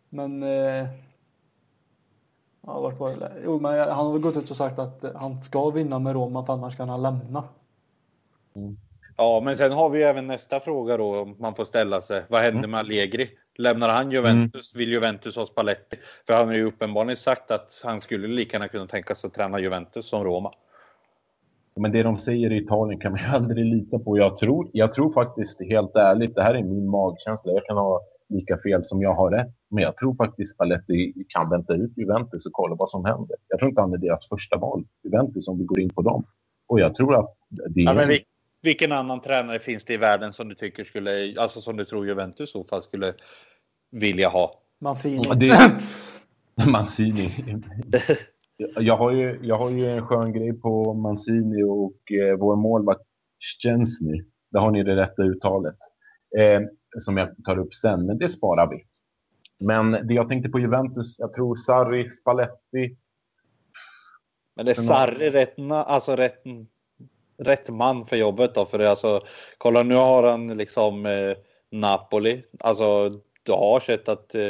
Men... 0.10 0.44
Eh, 0.44 0.88
ja, 2.62 2.80
vart 2.80 3.00
var 3.00 3.10
det? 3.10 3.32
Jo, 3.44 3.60
men 3.60 3.80
han 3.80 4.08
har 4.08 4.20
gått 4.20 4.38
ut 4.38 4.52
och 4.52 4.58
sagt 4.58 4.80
att 4.80 5.06
han 5.16 5.44
ska 5.44 5.70
vinna 5.70 6.00
med 6.00 6.14
Roma, 6.14 6.46
för 6.46 6.54
annars 6.54 6.78
kan 6.78 6.90
han 6.90 7.02
lämna. 7.02 7.44
Mm. 8.56 8.78
Ja, 9.18 9.42
men 9.44 9.58
sen 9.58 9.72
har 9.72 9.90
vi 9.90 10.04
även 10.04 10.28
nästa 10.28 10.60
fråga 10.60 10.98
då, 10.98 11.26
man 11.26 11.56
får 11.56 11.66
ställa 11.66 12.02
sig. 12.02 12.24
Vad 12.30 12.42
händer 12.42 12.68
med 12.68 12.80
Allegri? 12.80 13.30
Lämnar 13.58 13.90
han 13.90 14.12
Juventus? 14.12 14.76
Mm. 14.76 14.80
Vill 14.80 14.94
Juventus 14.94 15.36
ha 15.36 15.46
Spalletti? 15.46 15.98
För 16.28 16.34
han 16.34 16.48
har 16.48 16.56
ju 16.56 16.64
uppenbarligen 16.64 17.18
sagt 17.18 17.52
att 17.52 17.82
han 17.84 18.00
skulle 18.02 18.28
lika 18.28 18.56
gärna 18.58 18.68
kunna 18.68 18.88
tänka 18.88 19.16
sig 19.16 19.28
att 19.28 19.34
träna 19.34 19.60
Juventus 19.60 20.06
som 20.10 20.24
Roma. 20.24 20.52
Men 21.76 21.92
det 21.92 22.04
de 22.04 22.18
säger 22.18 22.52
i 22.52 22.58
Italien 22.58 23.00
kan 23.00 23.12
man 23.12 23.22
ju 23.22 23.28
aldrig 23.36 23.66
lita 23.66 24.00
på. 24.00 24.18
Jag 24.18 24.38
tror, 24.38 24.70
jag 24.74 24.94
tror 24.94 25.14
faktiskt 25.14 25.62
helt 25.62 25.96
ärligt, 25.96 26.36
det 26.36 26.44
här 26.44 26.54
är 26.56 26.64
min 26.64 26.90
magkänsla, 26.90 27.52
jag 27.52 27.66
kan 27.66 27.78
ha 27.78 28.02
lika 28.30 28.58
fel 28.58 28.84
som 28.84 29.02
jag 29.02 29.14
har 29.14 29.32
rätt. 29.32 29.54
Men 29.70 29.84
jag 29.84 29.98
tror 29.98 30.16
faktiskt 30.16 30.54
Spalletti 30.54 31.14
kan 31.30 31.50
vänta 31.50 31.74
ut 31.74 31.98
Juventus 31.98 32.46
och 32.46 32.52
kolla 32.54 32.76
vad 32.76 32.90
som 32.90 33.06
händer. 33.06 33.36
Jag 33.48 33.60
tror 33.60 33.70
inte 33.70 33.82
han 33.82 33.94
är 33.94 33.98
deras 33.98 34.30
första 34.30 34.58
val, 34.58 34.84
Juventus, 35.04 35.48
om 35.48 35.58
vi 35.58 35.64
går 35.64 35.80
in 35.80 35.90
på 35.90 36.02
dem. 36.02 36.26
Och 36.68 36.80
jag 36.80 36.96
tror 36.96 37.16
att 37.16 37.36
det 37.70 37.82
är... 37.82 37.86
Ja, 37.86 37.94
men 37.94 38.10
vilken 38.66 38.92
annan 38.92 39.22
tränare 39.22 39.60
finns 39.60 39.86
det 39.86 39.94
i 39.94 39.98
världen 39.98 40.34
som 40.34 40.50
du 40.50 40.56
tycker 40.56 40.84
skulle, 40.84 41.42
alltså 41.42 41.62
som 41.62 41.78
du 41.78 41.86
tror 41.86 42.08
Juventus 42.08 42.50
i 42.50 42.52
så 42.52 42.64
fall 42.64 42.84
skulle 42.84 43.14
vilja 43.92 44.30
ha? 44.30 44.52
Mancini. 44.82 45.30
Det... 45.36 45.72
Mancini. 46.68 47.30
jag, 48.80 48.98
har 48.98 49.12
ju, 49.12 49.40
jag 49.42 49.58
har 49.58 49.70
ju 49.70 49.92
en 49.92 50.08
skön 50.08 50.34
grej 50.34 50.54
på 50.54 50.94
Mancini 50.94 51.64
och 51.64 52.12
eh, 52.12 52.38
vår 52.38 52.56
målvakt 52.56 53.02
Szczęsny. 53.40 54.24
Där 54.52 54.60
har 54.60 54.72
ni 54.72 54.84
det 54.84 54.96
rätta 54.96 55.24
uttalet. 55.24 55.78
Eh, 56.38 56.62
som 57.00 57.18
jag 57.18 57.30
tar 57.46 57.60
upp 57.60 57.74
sen, 57.74 58.06
men 58.06 58.18
det 58.18 58.30
sparar 58.30 58.70
vi. 58.70 58.84
Men 59.60 59.92
det 59.92 60.14
jag 60.14 60.30
tänkte 60.30 60.50
på 60.50 60.60
Juventus, 60.60 61.20
jag 61.20 61.34
tror 61.34 61.56
Sarri, 61.56 62.10
Spalletti. 62.10 62.98
Men 64.56 64.66
det 64.66 64.72
är 64.72 64.74
Sarri 64.74 65.30
rätt, 65.30 65.56
alltså 65.72 66.16
rätt, 66.16 66.44
rätt 67.38 67.70
man 67.70 68.06
för 68.06 68.16
jobbet 68.16 68.56
då? 68.56 68.66
För 68.66 68.78
det, 68.78 68.90
alltså, 68.90 69.22
kolla 69.58 69.84
nu 69.84 69.96
har 69.96 70.24
han 70.24 70.48
liksom 70.48 71.06
eh, 71.06 71.34
Napoli. 71.72 72.44
Alltså 72.60 73.10
du 73.44 73.52
har 73.52 73.80
sett 73.80 74.10
att 74.10 74.36
eh, 74.36 74.42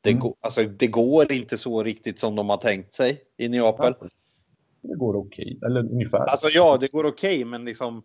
det, 0.00 0.10
mm. 0.10 0.20
går, 0.20 0.34
alltså, 0.40 0.62
det 0.62 0.86
går 0.86 1.32
inte 1.32 1.58
så 1.58 1.82
riktigt 1.82 2.18
som 2.18 2.36
de 2.36 2.50
har 2.50 2.56
tänkt 2.56 2.94
sig 2.94 3.22
i 3.36 3.48
Neapel. 3.48 3.94
Det 4.82 4.96
går 4.96 5.16
okej, 5.16 5.56
okay. 5.56 5.70
eller 5.70 5.92
ungefär. 5.92 6.18
Alltså 6.18 6.48
ja, 6.48 6.76
det 6.80 6.92
går 6.92 7.06
okej, 7.06 7.36
okay, 7.36 7.44
men 7.44 7.64
liksom 7.64 8.02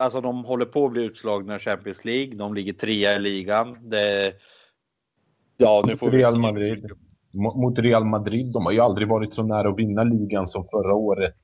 Alltså 0.00 0.20
de 0.20 0.44
håller 0.44 0.64
på 0.64 0.86
att 0.86 0.92
bli 0.92 1.04
utslagna 1.04 1.56
i 1.56 1.58
Champions 1.58 2.04
League. 2.04 2.34
De 2.34 2.54
ligger 2.54 2.72
trea 2.72 3.16
i 3.16 3.18
ligan. 3.18 3.88
Det, 3.88 4.34
ja, 5.56 5.84
nu 5.86 5.96
får 5.96 6.10
Real 6.10 6.32
vi 6.32 6.38
Madrid. 6.38 6.90
Mot 7.32 7.78
Real 7.78 8.04
Madrid. 8.04 8.52
De 8.52 8.64
har 8.64 8.72
ju 8.72 8.80
aldrig 8.80 9.08
varit 9.08 9.34
så 9.34 9.42
nära 9.42 9.68
att 9.68 9.78
vinna 9.78 10.04
ligan 10.04 10.46
som 10.46 10.64
förra 10.64 10.94
året. 10.94 11.34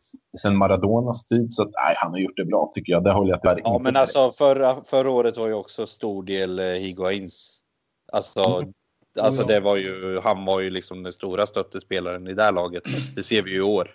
Sen 0.40 0.56
Maradonas 0.56 1.26
tid. 1.26 1.52
Så 1.52 1.62
att, 1.62 1.68
nej, 1.68 1.94
han 1.96 2.10
har 2.10 2.18
gjort 2.18 2.36
det 2.36 2.44
bra 2.44 2.70
tycker 2.74 2.92
jag. 2.92 3.04
Det 3.04 3.12
håller 3.12 3.30
jag 3.30 3.42
tyvärr 3.42 3.60
Ja, 3.64 3.80
men 3.82 3.96
alltså 3.96 4.30
förra, 4.30 4.74
förra 4.86 5.10
året 5.10 5.38
var 5.38 5.46
ju 5.46 5.54
också 5.54 5.86
stor 5.86 6.22
del 6.22 6.58
eh, 6.58 6.64
Higuains. 6.64 7.60
Alltså, 8.12 8.40
mm. 8.40 8.72
alltså 9.20 9.46
det 9.46 9.60
var 9.60 9.76
ju, 9.76 10.20
han 10.22 10.44
var 10.44 10.60
ju 10.60 10.70
liksom 10.70 11.02
den 11.02 11.12
stora 11.12 11.46
stöttespelaren 11.46 12.28
i 12.28 12.34
det 12.34 12.42
här 12.42 12.52
laget. 12.52 12.82
Det 13.16 13.22
ser 13.22 13.42
vi 13.42 13.50
ju 13.50 13.56
i 13.56 13.62
år. 13.62 13.90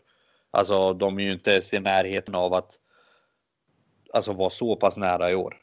Alltså 0.52 0.94
de 0.94 1.20
är 1.20 1.24
ju 1.24 1.32
inte 1.32 1.52
ens 1.52 1.74
i 1.74 1.80
närheten 1.80 2.36
av 2.36 2.54
att 2.54 2.72
alltså 4.14 4.34
vara 4.34 4.50
så 4.50 4.76
pass 4.76 4.98
nära 4.98 5.32
i 5.32 5.36
år. 5.36 5.56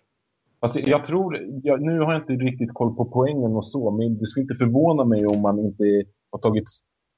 Alltså, 0.61 0.81
jag 0.81 1.05
tror, 1.05 1.39
jag, 1.63 1.83
nu 1.83 2.01
har 2.01 2.13
jag 2.13 2.23
inte 2.23 2.33
riktigt 2.33 2.75
koll 2.75 2.97
på 2.97 3.05
poängen 3.05 3.57
och 3.57 3.67
så, 3.67 3.91
men 3.91 4.19
det 4.19 4.27
skulle 4.27 4.43
inte 4.43 4.55
förvåna 4.55 5.05
mig 5.05 5.27
om 5.27 5.41
man 5.41 5.59
inte 5.59 5.85
har 6.37 6.51
tagit, 6.51 6.69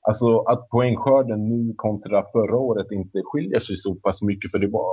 alltså 0.08 0.38
att 0.38 0.68
poängskörden 0.68 1.48
nu 1.48 1.74
kontra 1.76 2.24
förra 2.32 2.56
året 2.56 2.92
inte 2.92 3.22
skiljer 3.24 3.60
sig 3.60 3.76
så 3.76 3.94
pass 3.94 4.22
mycket, 4.22 4.50
för 4.50 4.58
det 4.58 4.68
var, 4.68 4.92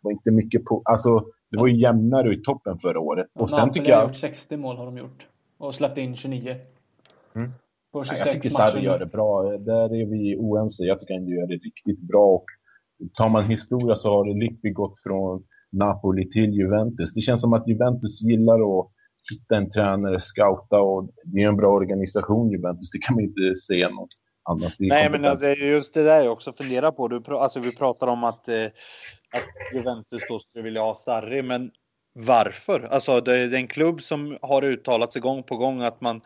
var 0.00 0.12
inte 0.12 0.30
mycket 0.30 0.64
på, 0.64 0.82
alltså 0.84 1.24
det 1.50 1.58
var 1.58 1.66
ju 1.66 1.80
jämnare 1.80 2.34
i 2.34 2.42
toppen 2.42 2.78
förra 2.78 3.00
året. 3.00 3.26
Och 3.34 3.50
ja, 3.50 3.56
sen 3.56 3.72
tycker 3.72 3.88
jag... 3.88 3.96
har 3.96 4.02
gjort 4.02 4.16
60 4.16 4.56
mål 4.56 4.76
har 4.76 4.86
de 4.86 4.98
gjort 4.98 5.28
och 5.58 5.74
släppt 5.74 5.98
in 5.98 6.16
29. 6.16 6.54
Mm. 7.34 7.50
På 7.92 8.04
26 8.04 8.26
jag 8.26 8.34
tycker 8.34 8.50
Sarri 8.50 8.84
gör 8.84 8.98
det 8.98 9.06
bra. 9.06 9.42
Där 9.42 9.94
är 9.94 10.06
vi 10.06 10.36
oense. 10.36 10.84
Jag 10.84 11.00
tycker 11.00 11.14
han 11.14 11.26
gör 11.26 11.46
det 11.46 11.54
riktigt 11.54 12.00
bra. 12.00 12.26
Och 12.26 12.44
tar 13.14 13.28
man 13.28 13.44
historia 13.44 13.96
så 13.96 14.08
har 14.08 14.40
Lippi 14.40 14.70
gått 14.70 15.02
från 15.02 15.44
Napoli 15.72 16.28
till 16.28 16.50
Juventus. 16.54 17.14
Det 17.14 17.20
känns 17.20 17.40
som 17.40 17.52
att 17.52 17.68
Juventus 17.68 18.22
gillar 18.22 18.54
att 18.54 18.90
hitta 19.30 19.56
en 19.56 19.70
tränare, 19.70 20.20
scouta 20.20 20.80
och 20.80 21.10
det 21.24 21.42
är 21.42 21.48
en 21.48 21.56
bra 21.56 21.72
organisation 21.72 22.50
Juventus. 22.50 22.90
Det 22.90 22.98
kan 22.98 23.14
man 23.14 23.24
inte 23.24 23.56
säga 23.56 23.88
något 23.88 24.08
annat. 24.50 24.72
Nej, 24.78 25.10
men 25.10 25.22
det 25.22 25.50
är 25.50 25.70
just 25.70 25.94
det 25.94 26.02
där 26.02 26.22
jag 26.22 26.32
också 26.32 26.52
funderar 26.52 26.90
på. 26.90 27.08
Du, 27.08 27.22
alltså, 27.28 27.60
vi 27.60 27.76
pratar 27.76 28.06
om 28.06 28.24
att, 28.24 28.48
eh, 28.48 28.64
att 29.32 29.74
Juventus 29.74 30.22
då 30.28 30.38
skulle 30.38 30.64
vilja 30.64 30.82
ha 30.82 30.94
Sarri, 30.94 31.42
men 31.42 31.70
varför? 32.14 32.88
Alltså, 32.90 33.20
det 33.20 33.34
är 33.34 33.54
en 33.54 33.68
klubb 33.68 34.02
som 34.02 34.38
har 34.42 34.64
uttalat 34.64 35.12
sig 35.12 35.22
gång 35.22 35.42
på 35.42 35.56
gång 35.56 35.80
att 35.80 36.00
man, 36.00 36.20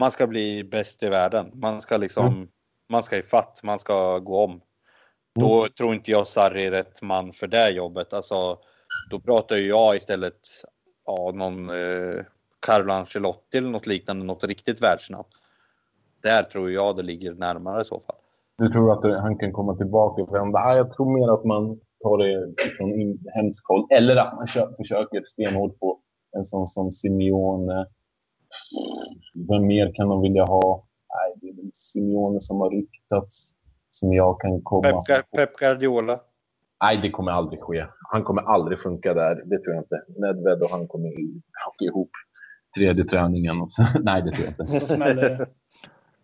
man 0.00 0.10
ska 0.10 0.26
bli 0.26 0.64
bäst 0.64 1.02
i 1.02 1.08
världen. 1.08 1.50
Man 1.54 1.80
ska 1.80 1.96
liksom, 1.96 2.26
mm. 2.26 2.48
man 2.90 3.02
ska 3.02 3.16
i 3.16 3.22
fatt, 3.22 3.60
man 3.62 3.78
ska 3.78 4.18
gå 4.18 4.44
om. 4.44 4.60
Då 5.40 5.58
mm. 5.58 5.72
tror 5.72 5.94
inte 5.94 6.10
jag 6.10 6.26
Sarri 6.26 6.64
är 6.64 6.70
rätt 6.70 7.02
man 7.02 7.32
för 7.32 7.46
det 7.46 7.70
jobbet. 7.70 8.12
Alltså, 8.12 8.58
då 9.10 9.20
pratar 9.20 9.56
ju 9.56 9.68
jag 9.68 9.96
istället 9.96 10.40
ja, 11.06 11.30
någon 11.34 11.68
eh, 11.70 12.24
Carlo 12.66 12.92
Ancelotti 12.92 13.58
eller 13.58 13.70
något 13.70 13.86
liknande, 13.86 14.24
något 14.24 14.44
riktigt 14.44 14.82
världsnamn. 14.82 15.28
Där 16.22 16.42
tror 16.42 16.70
jag 16.70 16.96
det 16.96 17.02
ligger 17.02 17.34
närmare 17.34 17.80
i 17.80 17.84
så 17.84 18.00
fall. 18.00 18.16
Du 18.58 18.68
tror 18.68 18.92
att 18.92 19.22
han 19.22 19.38
kan 19.38 19.52
komma 19.52 19.76
tillbaka 19.76 20.22
och 20.22 20.34
vända? 20.34 20.76
Jag 20.76 20.92
tror 20.92 21.18
mer 21.18 21.34
att 21.34 21.44
man 21.44 21.80
tar 22.02 22.18
det 22.18 22.54
från 22.76 22.92
inhemsk 23.00 23.68
håll. 23.68 23.86
Eller 23.90 24.16
att 24.16 24.34
man 24.36 24.46
försöker 24.76 25.24
stenhårt 25.26 25.78
på 25.78 26.00
en 26.36 26.44
sån 26.44 26.68
som 26.68 26.92
Simeone. 26.92 27.86
Vem 29.48 29.66
mer 29.66 29.94
kan 29.94 30.08
de 30.08 30.20
vilja 30.22 30.44
ha? 30.44 30.86
Nej, 31.08 31.34
det 31.40 31.48
är 31.48 31.62
väl 31.62 31.70
Simeone 31.74 32.40
som 32.40 32.60
har 32.60 32.70
ryktats. 32.70 33.54
Som 33.90 34.12
jag 34.12 34.40
kan 34.40 34.62
komma 34.62 35.02
Pep, 35.02 35.30
Pep 35.36 35.56
Guardiola. 35.56 36.20
Nej, 36.82 37.00
det 37.02 37.10
kommer 37.10 37.32
aldrig 37.32 37.60
ske. 37.60 37.86
Han 38.12 38.24
kommer 38.24 38.42
aldrig 38.42 38.80
funka 38.80 39.14
där. 39.14 39.34
Det 39.34 39.58
tror 39.62 39.74
jag 39.74 39.82
inte. 39.82 40.02
Nedved 40.20 40.62
och 40.62 40.70
han 40.70 40.86
kommer 40.88 41.08
haka 41.64 41.84
ihop 41.84 42.10
tredje 42.76 43.04
träningen. 43.04 43.60
Och 43.60 43.72
så. 43.72 43.82
Nej, 44.02 44.22
det 44.22 44.30
tror 44.32 44.46
jag 44.46 45.10
inte. 45.10 45.46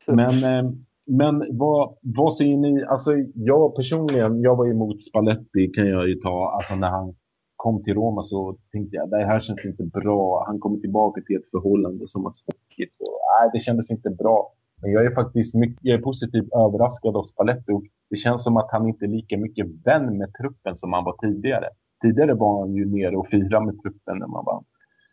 men 0.07 0.35
eh, 0.45 0.73
men 1.09 1.59
vad, 1.59 1.97
vad 2.03 2.37
säger 2.37 2.57
ni? 2.57 2.85
Alltså, 2.85 3.11
jag 3.35 3.77
personligen, 3.77 4.41
jag 4.41 4.57
var 4.57 4.71
emot 4.71 5.03
Spalletti 5.03 5.73
kan 5.75 5.87
jag 5.89 6.09
ju 6.09 6.15
ta. 6.15 6.53
Alltså 6.57 6.75
när 6.75 6.89
han 6.89 7.15
kom 7.57 7.83
till 7.83 7.95
Roma 7.95 8.23
så 8.23 8.57
tänkte 8.73 8.97
jag 8.97 9.11
det 9.11 9.27
här 9.27 9.41
känns 9.41 9.65
inte 9.65 9.85
bra. 9.85 10.45
Han 10.47 10.59
kommer 10.59 10.79
tillbaka 10.79 11.21
till 11.27 11.37
ett 11.37 11.51
förhållande 11.51 12.09
som 12.09 12.25
har 12.25 12.33
spruckit. 12.33 12.91
Nej, 13.41 13.51
det 13.53 13.61
kändes 13.61 13.91
inte 13.91 14.11
bra. 14.11 14.53
Men 14.81 14.93
jag 14.93 15.05
är 15.05 15.15
faktiskt 15.15 15.55
mycket, 15.55 15.79
jag 15.83 15.99
är 15.99 16.03
positivt 16.03 16.53
överraskad 16.53 17.17
av 17.17 17.23
Spalletto. 17.23 17.75
och 17.75 17.83
det 18.11 18.17
känns 18.17 18.45
som 18.45 18.57
att 18.57 18.71
han 18.73 18.89
inte 18.89 19.05
är 19.05 19.09
lika 19.09 19.39
mycket 19.39 19.67
vän 19.85 20.19
med 20.19 20.33
truppen 20.41 20.77
som 20.77 20.93
han 20.93 21.05
var 21.05 21.17
tidigare. 21.23 21.69
Tidigare 22.03 22.35
var 22.35 22.61
han 22.61 22.75
ju 22.75 22.87
nere 22.87 23.17
och 23.17 23.29
firade 23.29 23.67
med 23.67 23.83
truppen 23.83 24.19
när 24.19 24.27
man 24.27 24.45
vann 24.45 24.65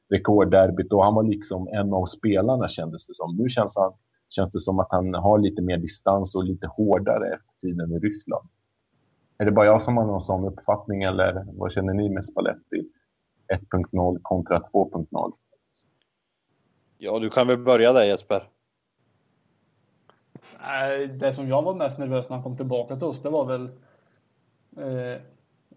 rekordderbyt 0.10 0.93
och 0.93 1.04
han 1.04 1.13
var 1.13 1.23
liksom 1.23 1.67
en 1.67 1.93
av 1.93 2.06
spelarna 2.06 2.67
kändes 2.67 3.08
det 3.08 3.15
som. 3.15 3.36
Nu 3.38 3.49
känns, 3.49 3.78
han, 3.78 3.93
känns 4.30 4.51
det 4.51 4.60
som 4.60 4.80
att 4.80 4.91
han 4.91 5.13
har 5.13 5.39
lite 5.39 5.62
mer 5.62 5.78
distans 5.78 6.36
och 6.36 6.43
lite 6.43 6.67
hårdare 6.67 7.34
efter 7.34 7.54
tiden 7.62 7.91
i 7.91 7.99
Ryssland. 7.99 8.49
Är 9.38 9.45
det 9.45 9.51
bara 9.51 9.65
jag 9.65 9.82
som 9.82 9.97
har 9.97 10.06
någon 10.06 10.21
sån 10.21 10.45
uppfattning 10.45 11.04
eller 11.04 11.45
vad 11.58 11.71
känner 11.71 11.93
ni 11.93 12.10
med 12.10 12.25
Spalletti 12.25 12.89
1.0 13.71 14.19
kontra 14.21 14.60
2.0? 14.60 15.34
Ja, 16.97 17.19
du 17.19 17.30
kan 17.30 17.47
väl 17.47 17.58
börja 17.58 17.93
där 17.93 18.04
Jesper. 18.04 18.43
Det 21.19 21.34
som 21.34 21.47
jag 21.47 21.62
var 21.62 21.75
mest 21.75 21.97
nervös 21.97 22.29
när 22.29 22.36
han 22.36 22.43
kom 22.43 22.58
tillbaka 22.58 22.95
till 22.95 23.08
oss, 23.08 23.21
det 23.21 23.29
var 23.29 23.45
väl... 23.45 23.69
Eh, 24.77 25.21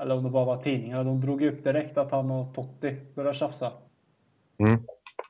eller 0.01 0.17
om 0.17 0.25
det 0.25 0.31
bara 0.31 0.45
var 0.45 0.57
tidningar. 0.57 1.05
De 1.05 1.21
drog 1.21 1.43
upp 1.43 1.65
direkt 1.65 1.99
att 1.99 2.11
han 2.11 2.31
och 2.31 2.55
Totti 2.55 2.97
började 3.15 3.39
tjafsa. 3.39 3.73
Mm. 4.59 4.73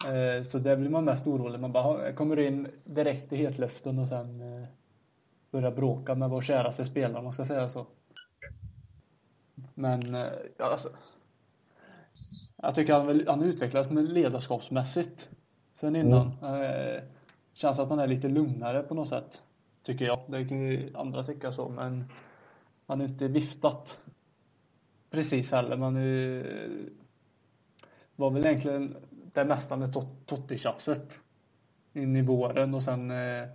Eh, 0.06 0.44
så 0.44 0.58
det 0.58 0.76
blir 0.76 0.90
man 0.90 1.04
mest 1.04 1.26
orolig. 1.26 1.60
Man 1.60 1.72
bara 1.72 2.12
kommer 2.12 2.38
in 2.38 2.68
direkt 2.84 3.32
i 3.32 3.36
hetluften 3.36 3.98
och 3.98 4.08
sen 4.08 4.40
eh, 4.40 4.68
börjar 5.50 5.70
bråka 5.70 6.14
med 6.14 6.30
vår 6.30 6.40
käraste 6.40 6.84
spelare, 6.84 7.18
om 7.18 7.24
man 7.24 7.32
ska 7.32 7.44
säga 7.44 7.68
så. 7.68 7.86
Men, 9.74 10.14
eh, 10.14 10.26
alltså, 10.58 10.88
Jag 12.56 12.74
tycker 12.74 12.94
han, 12.94 13.24
han 13.26 13.42
utvecklats 13.42 13.90
ledarskapsmässigt 13.90 15.28
sen 15.74 15.96
innan. 15.96 16.32
Mm. 16.42 17.02
Känns 17.60 17.78
att 17.78 17.90
han 17.90 17.98
är 17.98 18.06
lite 18.06 18.28
lugnare 18.28 18.82
på 18.82 18.94
något 18.94 19.08
sätt. 19.08 19.42
Tycker 19.82 20.04
jag. 20.04 20.18
Det 20.26 20.44
kan 20.44 20.60
ju 20.60 20.92
andra 20.94 21.22
tycka 21.22 21.52
så, 21.52 21.68
men 21.68 22.04
han 22.86 23.00
är 23.00 23.04
inte 23.04 23.28
viftat 23.28 23.98
precis 25.10 25.52
heller. 25.52 25.76
Man 25.76 25.96
är, 25.96 26.46
var 28.16 28.30
väl 28.30 28.46
egentligen 28.46 28.96
det 29.34 29.44
mesta 29.44 29.76
med 29.76 29.94
Totti-tjafset 30.26 31.18
in 31.92 32.16
i 32.16 32.22
våren 32.22 32.74
och 32.74 32.82
sen 32.82 33.10
eh, 33.10 33.48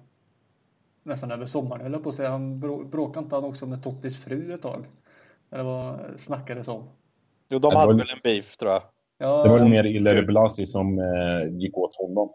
nästan 1.04 1.32
över 1.32 1.46
sommaren 1.46 1.82
höll 1.82 1.92
jag 1.92 2.04
på 2.04 2.10
att 2.10 2.16
säga. 2.16 2.30
Han 2.30 2.60
bråkade 2.90 3.24
inte 3.24 3.36
han 3.36 3.46
också 3.46 3.66
med 3.66 3.84
Tottis 3.84 4.24
fru 4.26 4.54
ett 4.54 4.62
tag? 4.62 4.86
Eller 5.52 5.64
vad 5.64 6.00
snackades 6.18 6.68
om? 6.68 6.90
Jo, 7.50 7.60
de 7.60 7.76
hade 7.76 7.98
väl 7.98 8.10
en 8.14 8.20
beef 8.24 8.58
tror 8.58 8.72
jag. 8.72 8.82
Ja, 9.18 9.44
det 9.44 9.50
var 9.50 9.70
mer 9.70 9.84
Ilir 9.84 10.26
Blasi 10.26 10.66
som 10.66 11.00
eh, 11.00 11.58
gick 11.58 11.78
åt 11.78 11.96
honom 11.96 12.34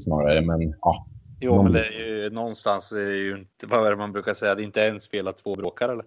snarare, 0.00 0.40
men 0.40 0.74
ja. 0.80 1.06
Jo, 1.40 1.54
någon... 1.54 1.64
men 1.64 1.72
det 1.72 1.86
är 1.86 2.22
ju 2.22 2.30
någonstans, 2.30 2.92
är 2.92 3.12
ju 3.12 3.38
inte, 3.38 3.66
vad 3.66 3.86
är 3.86 3.90
det 3.90 3.96
man 3.96 4.12
brukar 4.12 4.34
säga, 4.34 4.54
det 4.54 4.62
är 4.62 4.64
inte 4.64 4.80
ens 4.80 5.08
fel 5.08 5.28
att 5.28 5.36
två 5.36 5.54
bråkar 5.54 5.88
eller? 5.88 6.04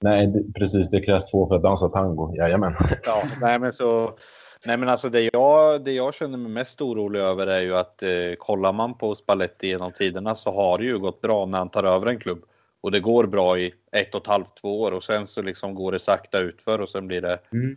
Nej, 0.00 0.26
det, 0.26 0.52
precis, 0.52 0.90
det 0.90 1.00
krävs 1.00 1.30
två 1.30 1.48
för 1.48 1.54
att 1.54 1.62
dansa 1.62 1.88
tango, 1.88 2.34
jajamän. 2.36 2.74
Ja, 3.04 3.22
nej 3.40 3.58
men 3.58 3.72
så, 3.72 4.18
Nej, 4.66 4.76
men 4.76 4.88
alltså 4.88 5.08
det 5.08 5.30
jag, 5.32 5.84
det 5.84 5.92
jag 5.92 6.14
känner 6.14 6.38
mig 6.38 6.52
mest 6.52 6.80
orolig 6.80 7.20
över 7.20 7.46
är 7.46 7.60
ju 7.60 7.76
att 7.76 8.02
eh, 8.02 8.34
kollar 8.38 8.72
man 8.72 8.98
på 8.98 9.14
Spalletti 9.14 9.66
genom 9.66 9.92
tiderna 9.92 10.34
så 10.34 10.50
har 10.50 10.78
det 10.78 10.84
ju 10.84 10.98
gått 10.98 11.20
bra 11.20 11.46
när 11.46 11.58
han 11.58 11.70
tar 11.70 11.84
över 11.84 12.06
en 12.06 12.18
klubb. 12.18 12.44
Och 12.80 12.90
det 12.90 13.00
går 13.00 13.26
bra 13.26 13.58
i 13.58 13.72
ett 13.92 14.14
och 14.14 14.20
ett 14.20 14.26
halvt, 14.26 14.56
två 14.56 14.80
år 14.80 14.92
och 14.92 15.04
sen 15.04 15.26
så 15.26 15.42
liksom 15.42 15.74
går 15.74 15.92
det 15.92 15.98
sakta 15.98 16.38
utför 16.38 16.80
och 16.80 16.88
sen 16.88 17.06
blir 17.06 17.22
det 17.22 17.38
mm. 17.52 17.76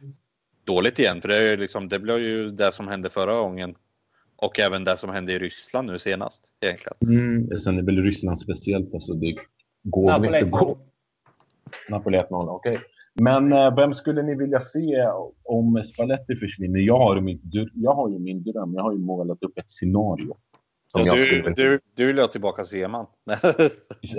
dåligt 0.63 1.00
igen. 1.00 1.21
För 1.21 1.28
det, 1.28 1.38
är 1.38 1.52
ju 1.52 1.58
liksom, 1.58 1.89
det 1.89 2.00
blev 2.00 2.19
ju 2.19 2.52
det 2.52 2.71
som 2.71 2.88
hände 2.88 3.10
förra 3.10 3.36
gången. 3.36 3.76
Och 4.41 4.60
även 4.60 4.84
det 4.84 4.97
som 4.97 5.10
hände 5.10 5.34
i 5.34 5.39
Ryssland 5.39 5.88
nu 5.88 5.99
senast 5.99 6.43
egentligen. 6.65 6.97
Mm. 7.01 7.58
Sen 7.60 7.77
är 7.77 7.84
väl 7.84 8.04
Ryssland 8.04 8.39
speciellt. 8.39 8.93
Alltså 8.93 9.13
det 9.13 9.36
går 9.84 10.08
Napoli 10.08 10.38
inte 10.38 10.49
gå. 10.49 10.77
Napoli 11.89 12.17
1-0, 12.17 12.49
okej. 12.49 12.71
Okay. 12.71 12.82
Men 13.13 13.54
eh, 13.54 13.75
vem 13.75 13.93
skulle 13.93 14.23
ni 14.23 14.36
vilja 14.36 14.60
se 14.60 15.08
om 15.43 15.84
Spalletti 15.84 16.36
försvinner? 16.36 16.80
Jag 16.80 16.97
har, 16.97 17.21
min, 17.21 17.41
jag 17.73 17.93
har 17.93 18.10
ju 18.10 18.19
min 18.19 18.43
dröm. 18.43 18.73
Jag 18.73 18.84
har 18.84 18.91
ju 18.91 18.99
målat 18.99 19.43
upp 19.43 19.58
ett 19.58 19.71
scenario. 19.71 20.38
Som 20.88 21.06
ja, 21.06 21.15
du, 21.15 21.25
skulle... 21.25 21.56
du, 21.56 21.80
du 21.95 22.08
vill 22.08 22.19
ha 22.19 22.27
tillbaka 22.27 22.63
Seman? 22.63 23.06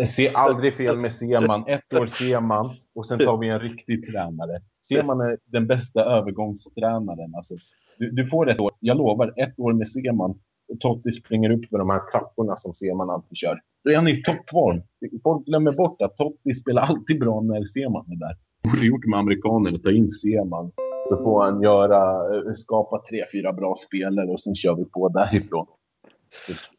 Se 0.09 0.35
aldrig 0.35 0.75
fel 0.75 0.99
med 0.99 1.13
Seman. 1.13 1.65
Ett 1.67 2.01
år 2.01 2.07
Seman 2.07 2.71
och 2.95 3.07
sen 3.07 3.19
tar 3.19 3.39
vi 3.39 3.49
en 3.49 3.61
riktig 3.61 4.07
tränare. 4.07 4.61
Seman 4.89 5.21
är 5.21 5.39
den 5.45 5.67
bästa 5.67 6.05
övergångstränaren. 6.05 7.35
Alltså, 7.35 7.55
du, 7.99 8.11
du 8.11 8.27
får 8.27 8.51
ett 8.51 8.61
år, 8.61 8.71
jag 8.81 8.97
lovar, 8.97 9.35
ett 9.37 9.59
år 9.59 9.73
med 9.73 9.89
Seman. 9.89 10.35
Totti 10.81 11.13
springer 11.13 11.51
upp 11.51 11.69
för 11.71 11.79
de 11.79 11.91
här 11.91 12.01
trapporna 12.13 12.57
som 12.57 12.75
Seman 12.75 13.11
alltid 13.11 13.37
kör. 13.37 13.61
Då 13.85 13.91
är 13.91 13.97
han 13.97 14.09
i 14.09 14.23
toppform. 14.23 14.83
Folk 15.23 15.47
glömmer 15.47 15.73
bort 15.73 16.03
att 16.03 16.17
Totti 16.17 16.55
spelar 16.55 16.83
alltid 16.83 17.21
bra 17.21 17.41
när 17.41 17.65
Seman 17.65 18.05
är 18.13 18.17
där 18.17 18.37
borde 18.63 18.87
gjort 18.87 19.07
med 19.07 19.19
amerikanerna, 19.19 19.79
ta 19.79 19.91
in 19.91 20.11
Seman. 20.11 20.73
Så 21.09 21.17
får 21.17 21.45
han 21.45 21.63
göra, 21.63 22.37
eh, 22.37 22.55
skapa 22.55 23.03
tre, 23.11 23.25
fyra 23.33 23.53
bra 23.53 23.77
spelare 23.77 24.27
och 24.27 24.41
sen 24.41 24.55
kör 24.55 24.75
vi 24.75 24.85
på 24.85 25.09
därifrån. 25.09 25.67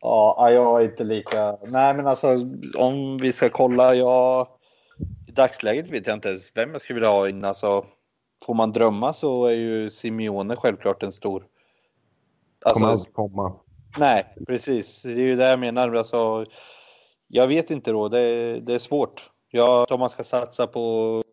Ja, 0.02 0.50
jag 0.52 0.82
är 0.82 0.86
inte 0.86 1.04
lika... 1.04 1.58
Nej, 1.68 1.94
men 1.94 2.08
alltså 2.08 2.28
om 2.78 3.18
vi 3.18 3.34
ska 3.34 3.50
kolla, 3.50 3.96
jag... 3.96 4.48
I 5.28 5.32
dagsläget 5.32 5.92
vet 5.92 6.08
jag 6.08 6.16
inte 6.16 6.30
ens 6.30 6.52
vem 6.56 6.72
jag 6.72 6.82
skulle 6.82 6.96
vilja 6.96 7.10
ha 7.10 7.30
in. 7.30 7.46
Alltså, 7.46 7.86
får 8.46 8.54
man 8.54 8.72
drömma 8.72 9.14
så 9.14 9.46
är 9.46 9.56
ju 9.56 9.90
Simeone 9.90 10.56
självklart 10.56 11.04
en 11.04 11.12
stor... 11.12 11.46
Alltså, 12.66 12.80
kommer 12.80 12.92
aldrig 12.92 13.14
komma. 13.14 13.56
Nej, 13.98 14.36
precis. 14.48 15.04
Det 15.04 15.12
är 15.12 15.26
ju 15.26 15.36
det 15.36 15.50
jag 15.50 15.60
menar. 15.60 15.94
Alltså, 15.94 16.46
jag 17.28 17.48
vet 17.48 17.72
inte 17.72 17.92
då, 17.92 18.10
det, 18.10 18.60
det 18.60 18.74
är 18.74 18.80
svårt. 18.80 19.30
Jag 19.52 19.88
tror 19.88 19.98
man 19.98 20.10
ska 20.10 20.24
satsa 20.24 20.68
på 20.68 21.24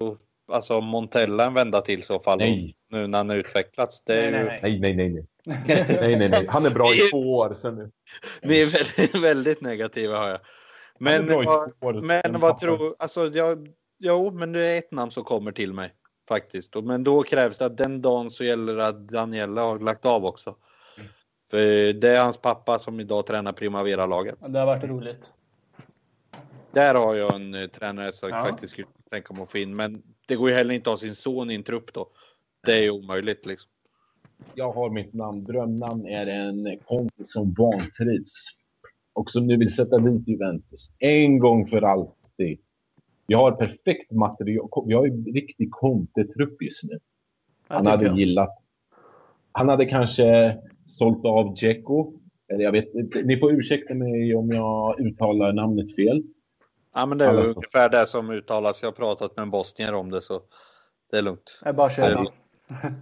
alltså 0.52 0.80
Montella 0.80 1.46
en 1.46 1.54
vända 1.54 1.80
till 1.80 2.02
så 2.02 2.20
fall. 2.20 2.38
Nej. 2.38 2.74
Nu 2.90 3.06
när 3.06 3.18
han 3.18 3.30
utvecklats. 3.30 4.02
Det 4.04 4.30
nej, 4.30 4.30
nej, 4.30 4.60
nej. 4.62 4.80
nej, 4.80 4.94
nej, 4.94 5.08
nej. 5.08 5.26
nej, 6.00 6.16
nej, 6.16 6.28
nej. 6.28 6.46
Han 6.48 6.66
är 6.66 6.70
bra 6.70 6.94
i 6.94 6.96
två 7.10 7.36
år. 7.36 7.54
Sen 7.54 7.74
nu. 7.74 7.90
Ni 8.42 8.60
är 8.60 8.66
väldigt, 8.66 9.14
väldigt 9.22 9.60
negativa 9.60 10.18
har 10.18 10.28
jag. 10.28 10.40
Men, 10.98 11.26
vad, 11.80 12.02
men 12.02 12.40
vad 12.40 12.58
tror, 12.58 12.94
alltså 12.98 13.26
jag, 13.26 13.68
jo, 13.98 14.30
men 14.30 14.52
det 14.52 14.60
är 14.60 14.78
ett 14.78 14.92
namn 14.92 15.10
som 15.10 15.24
kommer 15.24 15.52
till 15.52 15.72
mig 15.72 15.92
faktiskt. 16.30 16.74
Men 16.84 17.04
då 17.04 17.22
krävs 17.22 17.58
det 17.58 17.66
att 17.66 17.76
den 17.76 18.02
dagen 18.02 18.30
så 18.30 18.44
gäller 18.44 18.76
det 18.76 18.86
att 18.86 19.08
Daniela 19.08 19.62
har 19.62 19.78
lagt 19.78 20.06
av 20.06 20.24
också. 20.24 20.54
För 21.50 21.92
det 21.92 22.08
är 22.08 22.22
hans 22.22 22.38
pappa 22.38 22.78
som 22.78 23.00
idag 23.00 23.26
tränar 23.26 23.52
Primavera-laget. 23.52 24.38
Det 24.48 24.58
har 24.58 24.66
varit 24.66 24.84
roligt. 24.84 25.32
Där 26.72 26.94
har 26.94 27.14
jag 27.14 27.34
en 27.34 27.54
uh, 27.54 27.66
tränare 27.66 28.12
som 28.12 28.30
ja. 28.30 28.44
faktiskt 28.44 28.72
skulle 28.72 28.86
tänka 29.10 29.34
mig 29.34 29.42
att 29.42 29.50
få 29.50 29.58
in. 29.58 29.76
Men 29.76 30.02
det 30.26 30.36
går 30.36 30.48
ju 30.48 30.54
heller 30.54 30.74
inte 30.74 30.90
att 30.90 31.00
ha 31.00 31.06
sin 31.06 31.14
son 31.14 31.50
i 31.50 31.54
en 31.54 31.62
trupp 31.62 31.92
då. 31.92 32.06
Det 32.66 32.72
är 32.72 32.82
ju 32.82 32.90
omöjligt 32.90 33.46
liksom. 33.46 33.70
Jag 34.54 34.72
har 34.72 34.90
mitt 34.90 35.14
namn. 35.14 35.44
Drömnamn 35.44 36.06
är 36.06 36.26
en 36.26 36.78
kompis 36.78 37.32
som 37.32 37.54
vantrivs. 37.58 38.56
Och 39.12 39.30
som 39.30 39.46
nu 39.46 39.56
vill 39.56 39.74
sätta 39.74 39.98
dit 39.98 40.28
Juventus. 40.28 40.92
En 40.98 41.38
gång 41.38 41.66
för 41.66 41.82
alltid. 41.82 42.60
Vi 43.30 43.36
har 43.36 43.52
perfekt 43.52 44.12
material. 44.12 44.68
Vi 44.86 44.94
har 44.94 45.06
en 45.06 45.24
riktig 45.24 45.70
Conte-trupp 45.70 46.62
just 46.62 46.84
nu. 46.84 46.98
Han 47.68 47.86
hade 47.86 48.06
jag. 48.06 48.18
gillat. 48.18 48.54
Han 49.52 49.68
hade 49.68 49.86
kanske 49.86 50.58
sålt 50.86 51.24
av 51.24 51.54
Dzeko. 51.54 52.12
Eller 52.52 52.64
jag 52.64 52.72
vet 52.72 52.94
inte. 52.94 53.22
Ni 53.22 53.36
får 53.36 53.52
ursäkta 53.52 53.94
mig 53.94 54.34
om 54.34 54.50
jag 54.50 55.00
uttalar 55.00 55.52
namnet 55.52 55.96
fel. 55.96 56.22
Ja, 56.94 57.06
men 57.06 57.18
det 57.18 57.24
är 57.24 57.28
alltså. 57.28 57.58
ungefär 57.58 57.88
det 57.88 58.06
som 58.06 58.30
uttalas. 58.30 58.82
Jag 58.82 58.88
har 58.88 58.92
pratat 58.92 59.36
med 59.36 59.42
en 59.42 59.50
bosnier 59.50 59.94
om 59.94 60.10
det, 60.10 60.20
så 60.20 60.40
det 61.10 61.18
är 61.18 61.22
lugnt. 61.22 61.58
Jag 61.64 61.76
bara 61.76 61.90
kör 61.90 62.26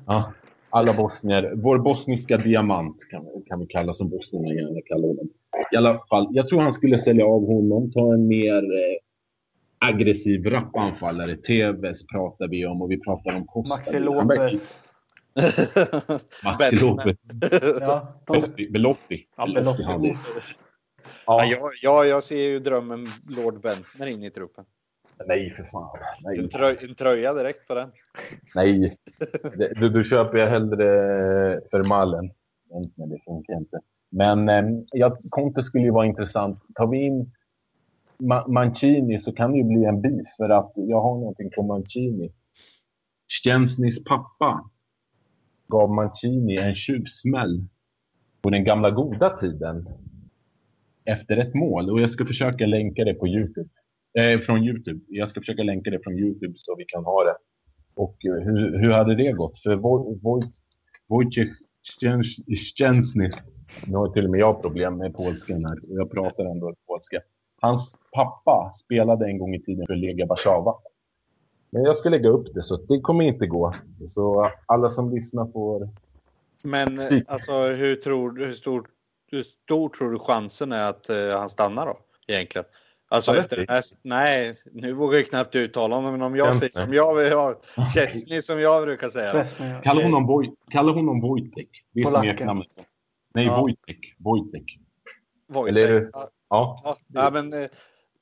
ja, 0.06 0.32
alla 0.70 0.92
bosnier. 0.92 1.52
Vår 1.56 1.78
bosniska 1.78 2.36
diamant 2.36 2.96
kan, 3.10 3.24
kan 3.46 3.60
vi 3.60 3.66
kalla 3.66 3.92
som 3.92 4.08
bosnierna 4.08 4.54
gärna 4.54 4.80
kallar 4.86 5.08
honom. 5.08 5.28
I 5.74 5.76
alla 5.76 6.02
fall, 6.10 6.28
jag 6.30 6.48
tror 6.48 6.60
han 6.60 6.72
skulle 6.72 6.98
sälja 6.98 7.26
av 7.26 7.46
honom, 7.46 7.92
ta 7.92 8.14
en 8.14 8.28
mer 8.28 8.62
eh, 8.62 9.07
aggressiv 9.78 10.46
rappanfallare. 10.46 11.36
TVs 11.36 12.06
pratar 12.06 12.48
vi 12.48 12.66
om 12.66 12.82
och 12.82 12.90
vi 12.90 13.00
pratar 13.00 13.36
om 13.36 13.46
Costa. 13.46 13.74
Maxi 13.74 13.98
Lopez. 13.98 14.76
Maxi 16.44 16.76
Lopez. 16.76 17.16
ja, 17.80 18.22
Belotti. 18.26 18.70
Belotti. 18.70 19.26
Ja, 19.36 19.46
Belotti. 19.54 19.82
Ja. 19.86 20.14
Ja, 21.26 21.72
jag, 21.82 22.06
jag 22.06 22.22
ser 22.22 22.48
ju 22.48 22.58
drömmen 22.58 23.06
Lord 23.28 23.60
Bentner 23.60 24.06
in 24.06 24.22
i 24.22 24.30
truppen. 24.30 24.64
Nej, 25.26 25.50
för 25.50 25.64
fan. 25.64 25.98
Nej. 26.24 26.38
En, 26.38 26.48
tröj, 26.48 26.76
en 26.88 26.94
tröja 26.94 27.34
direkt 27.34 27.68
på 27.68 27.74
den. 27.74 27.92
Nej, 28.54 28.96
du, 29.76 29.88
du 29.88 30.04
köper 30.04 30.38
jag 30.38 30.50
hellre 30.50 30.86
för 31.70 31.84
mallen. 31.84 32.30
Men 32.96 33.10
det 33.10 33.18
funkar 33.24 33.54
inte. 33.54 33.80
Men 34.10 34.48
eh, 34.48 34.64
jag, 34.92 35.18
Conte 35.30 35.62
skulle 35.62 35.84
ju 35.84 35.90
vara 35.90 36.06
intressant. 36.06 36.62
Tar 36.74 36.86
vi 36.86 36.98
in 36.98 37.32
Ma 38.22 38.48
Mancini 38.48 39.18
så 39.18 39.32
kan 39.32 39.52
det 39.52 39.58
ju 39.58 39.64
bli 39.64 39.84
en 39.84 40.00
beef 40.00 40.26
för 40.36 40.48
att 40.48 40.72
jag 40.74 41.00
har 41.00 41.18
någonting 41.18 41.50
på 41.56 41.62
Mancini. 41.62 42.32
Stjensnys 43.28 44.04
pappa 44.04 44.70
gav 45.68 45.90
Mancini 45.90 46.56
en 46.56 46.74
tjuvsmäll 46.74 47.64
på 48.42 48.50
den 48.50 48.64
gamla 48.64 48.90
goda 48.90 49.36
tiden 49.36 49.88
efter 51.04 51.36
ett 51.36 51.54
mål. 51.54 51.90
Och 51.90 52.00
jag 52.00 52.10
ska 52.10 52.24
försöka 52.26 52.66
länka 52.66 53.04
det 53.04 53.14
på 53.14 53.28
Youtube. 53.28 53.68
Eh, 54.18 54.40
från 54.40 54.64
Youtube. 54.64 55.00
Jag 55.08 55.28
ska 55.28 55.40
försöka 55.40 55.62
länka 55.62 55.90
det 55.90 56.00
från 56.04 56.18
Youtube 56.18 56.54
så 56.56 56.74
vi 56.76 56.84
kan 56.84 57.04
ha 57.04 57.24
det. 57.24 57.36
Och 57.94 58.16
eh, 58.24 58.44
hur, 58.44 58.78
hur 58.78 58.90
hade 58.90 59.14
det 59.14 59.32
gått? 59.32 59.58
För 59.58 59.76
Wojciech 61.08 61.50
Szczęsny, 62.56 63.28
nu 63.86 63.96
har 63.96 64.08
till 64.08 64.24
och 64.24 64.30
med 64.30 64.40
jag 64.40 64.62
problem 64.62 64.96
med 64.96 65.14
polskan 65.14 65.64
här. 65.64 65.78
Jag 65.82 66.10
pratar 66.10 66.44
ändå 66.44 66.74
polska. 66.86 67.20
Hans 67.60 67.98
pappa 68.12 68.72
spelade 68.74 69.26
en 69.26 69.38
gång 69.38 69.54
i 69.54 69.62
tiden 69.62 69.86
för 69.86 69.94
Lega 69.96 70.26
Warszawa. 70.26 70.74
Men 71.70 71.82
jag 71.82 71.96
ska 71.96 72.08
lägga 72.08 72.28
upp 72.28 72.54
det, 72.54 72.62
så 72.62 72.76
det 72.76 73.00
kommer 73.00 73.24
inte 73.24 73.46
gå. 73.46 73.74
Så 74.08 74.50
alla 74.66 74.90
som 74.90 75.10
lyssnar 75.10 75.46
får... 75.46 75.88
Men 76.64 77.00
alltså, 77.26 77.52
hur, 77.52 77.96
tror, 77.96 78.46
hur 78.46 78.52
stort 78.52 78.88
hur 79.30 79.42
stor 79.42 79.88
tror 79.88 80.10
du 80.10 80.18
chansen 80.18 80.72
är 80.72 80.88
att 80.88 81.10
uh, 81.10 81.38
han 81.38 81.48
stannar 81.48 81.86
då? 81.86 81.96
Egentligen. 82.26 82.64
Alltså 83.10 83.36
efter 83.36 83.56
den 83.56 83.66
här, 83.68 83.82
nej, 84.02 84.54
nu 84.72 84.92
vågar 84.92 85.18
jag 85.18 85.26
knappt 85.26 85.56
uttala 85.56 85.94
honom, 85.94 86.12
men 86.12 86.22
om 86.22 86.36
jag 86.36 86.56
säger 86.56 86.82
som 86.84 86.94
jag 86.94 87.14
vill 87.14 87.32
ha, 87.32 87.54
Chesney 87.94 88.42
som 88.42 88.60
jag 88.60 88.84
brukar 88.84 89.08
säga. 89.08 89.32
Chesney, 89.32 89.68
ja. 89.68 89.80
Kalla 89.80 90.02
honom, 90.02 90.26
Boy, 90.26 90.54
kalla 90.70 90.92
honom 90.92 91.20
Wojtek. 91.20 91.68
Det 91.92 92.00
är 92.00 92.20
smeknamnet. 92.20 92.68
Nej, 93.34 93.46
ja. 93.46 93.60
Wojtek. 93.60 94.14
Wojtek. 94.18 94.78
Wojtek. 95.48 95.68
Eller, 95.68 96.10
ja. 96.50 96.80
Ja, 96.84 96.96
ja 97.06 97.30
men 97.32 97.52
eh, 97.52 97.68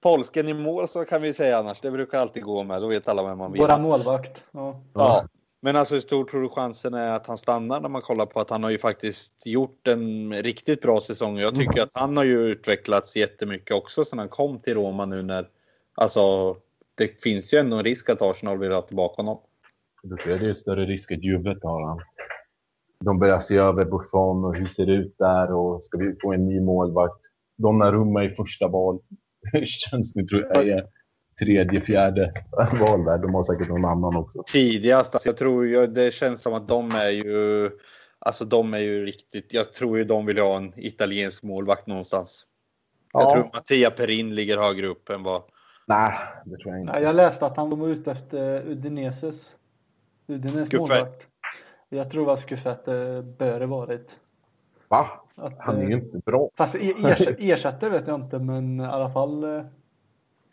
polsken 0.02 0.48
i 0.48 0.54
mål 0.54 0.88
så 0.88 1.04
kan 1.04 1.22
vi 1.22 1.34
säga 1.34 1.58
annars. 1.58 1.80
Det 1.80 1.90
brukar 1.90 2.18
alltid 2.18 2.42
gå 2.42 2.64
med. 2.64 2.82
Då 2.82 2.88
vet 2.88 3.08
alla 3.08 3.22
vem 3.22 3.38
man 3.38 3.52
vill. 3.52 3.62
Våra 3.62 3.78
målvakt. 3.78 4.44
Ja. 4.50 4.80
ja. 4.94 5.28
Men 5.60 5.76
alltså 5.76 5.94
hur 5.94 6.00
stor 6.00 6.24
tror 6.24 6.42
du 6.42 6.48
chansen 6.48 6.94
är 6.94 7.16
att 7.16 7.26
han 7.26 7.36
stannar 7.36 7.80
när 7.80 7.88
man 7.88 8.02
kollar 8.02 8.26
på 8.26 8.40
att 8.40 8.50
han 8.50 8.62
har 8.62 8.70
ju 8.70 8.78
faktiskt 8.78 9.46
gjort 9.46 9.88
en 9.88 10.32
riktigt 10.32 10.82
bra 10.82 11.00
säsong. 11.00 11.38
Jag 11.38 11.54
tycker 11.54 11.82
att 11.82 11.90
han 11.94 12.16
har 12.16 12.24
ju 12.24 12.38
utvecklats 12.38 13.16
jättemycket 13.16 13.76
också 13.76 14.04
sedan 14.04 14.18
han 14.18 14.28
kom 14.28 14.58
till 14.58 14.74
Roma 14.74 15.06
nu 15.06 15.22
när, 15.22 15.48
alltså 15.94 16.56
det 16.94 17.22
finns 17.22 17.54
ju 17.54 17.58
ändå 17.58 17.76
en 17.76 17.84
risk 17.84 18.10
att 18.10 18.22
Arsenal 18.22 18.58
vill 18.58 18.72
ha 18.72 18.82
tillbaka 18.82 19.22
honom. 19.22 19.38
Då 20.02 20.16
är 20.32 20.38
det 20.38 20.46
ju 20.46 20.54
större 20.54 20.86
risk 20.86 21.12
att 21.12 21.24
Juve 21.24 21.60
tar 21.60 21.88
han. 21.88 22.00
De 23.00 23.18
börjar 23.18 23.38
se 23.38 23.56
över 23.56 23.84
Buffon 23.84 24.44
och 24.44 24.54
hur 24.54 24.66
ser 24.66 24.86
det 24.86 24.92
ut 24.92 25.18
där 25.18 25.52
och 25.52 25.84
ska 25.84 25.98
vi 25.98 26.16
få 26.22 26.32
en 26.32 26.46
ny 26.46 26.60
målvakt? 26.60 27.20
Donnarumma 27.56 28.24
i 28.24 28.30
första 28.30 28.68
val. 28.68 28.98
Känns 29.66 30.12
det 30.12 30.26
tror 30.26 30.42
jag 30.42 30.68
är 30.68 30.86
tredje, 31.38 31.80
fjärde 31.80 32.32
val 32.80 33.04
där. 33.04 33.18
De 33.18 33.34
har 33.34 33.44
säkert 33.44 33.68
någon 33.68 33.84
annan 33.84 34.16
också. 34.16 34.42
Tidigast, 34.46 35.14
alltså, 35.14 35.28
jag 35.28 35.36
tror 35.36 35.66
ju, 35.66 35.86
det 35.86 36.14
känns 36.14 36.42
som 36.42 36.54
att 36.54 36.68
de 36.68 36.90
är 36.90 37.10
ju, 37.10 37.70
alltså 38.18 38.44
de 38.44 38.74
är 38.74 38.78
ju 38.78 39.06
riktigt, 39.06 39.52
jag 39.52 39.72
tror 39.72 39.98
ju 39.98 40.04
de 40.04 40.26
vill 40.26 40.38
ha 40.38 40.56
en 40.56 40.72
italiensk 40.76 41.42
målvakt 41.42 41.86
någonstans. 41.86 42.44
Ja. 43.12 43.20
Jag 43.20 43.32
tror 43.32 43.44
Mattia 43.54 43.90
Perin 43.90 44.34
ligger 44.34 44.58
högre 44.58 44.86
upp 44.86 45.08
än 45.08 45.22
vad... 45.22 45.42
Nej, 45.86 46.12
det 46.44 46.56
tror 46.56 46.74
jag 46.74 46.80
inte. 46.80 47.00
Jag 47.00 47.16
läste 47.16 47.46
att 47.46 47.56
han 47.56 47.78
var 47.80 47.88
ute 47.88 48.10
efter 48.10 48.62
Udineses, 48.62 49.56
Udines 50.28 50.72
målvakt. 50.72 51.26
Jag 51.88 52.10
tror 52.10 52.32
att 52.32 52.40
Skufette 52.40 53.22
bör 53.38 53.60
ha 53.60 53.66
varit. 53.66 54.16
Va? 54.88 55.06
Att, 55.38 55.54
han 55.58 55.76
är 55.76 55.88
ju 55.88 55.94
inte 55.94 56.18
bra. 56.18 56.50
Fast 56.54 56.76
ersätter 57.38 57.90
vet 57.90 58.06
jag 58.06 58.20
inte, 58.20 58.38
men 58.38 58.80
i 58.80 58.84
alla 58.84 59.08
fall. 59.08 59.44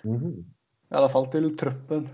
Mm. 0.04 0.46
I 0.90 0.96
alla 0.96 1.10
fall 1.10 1.26
till 1.26 1.58
truppen. 1.58 2.10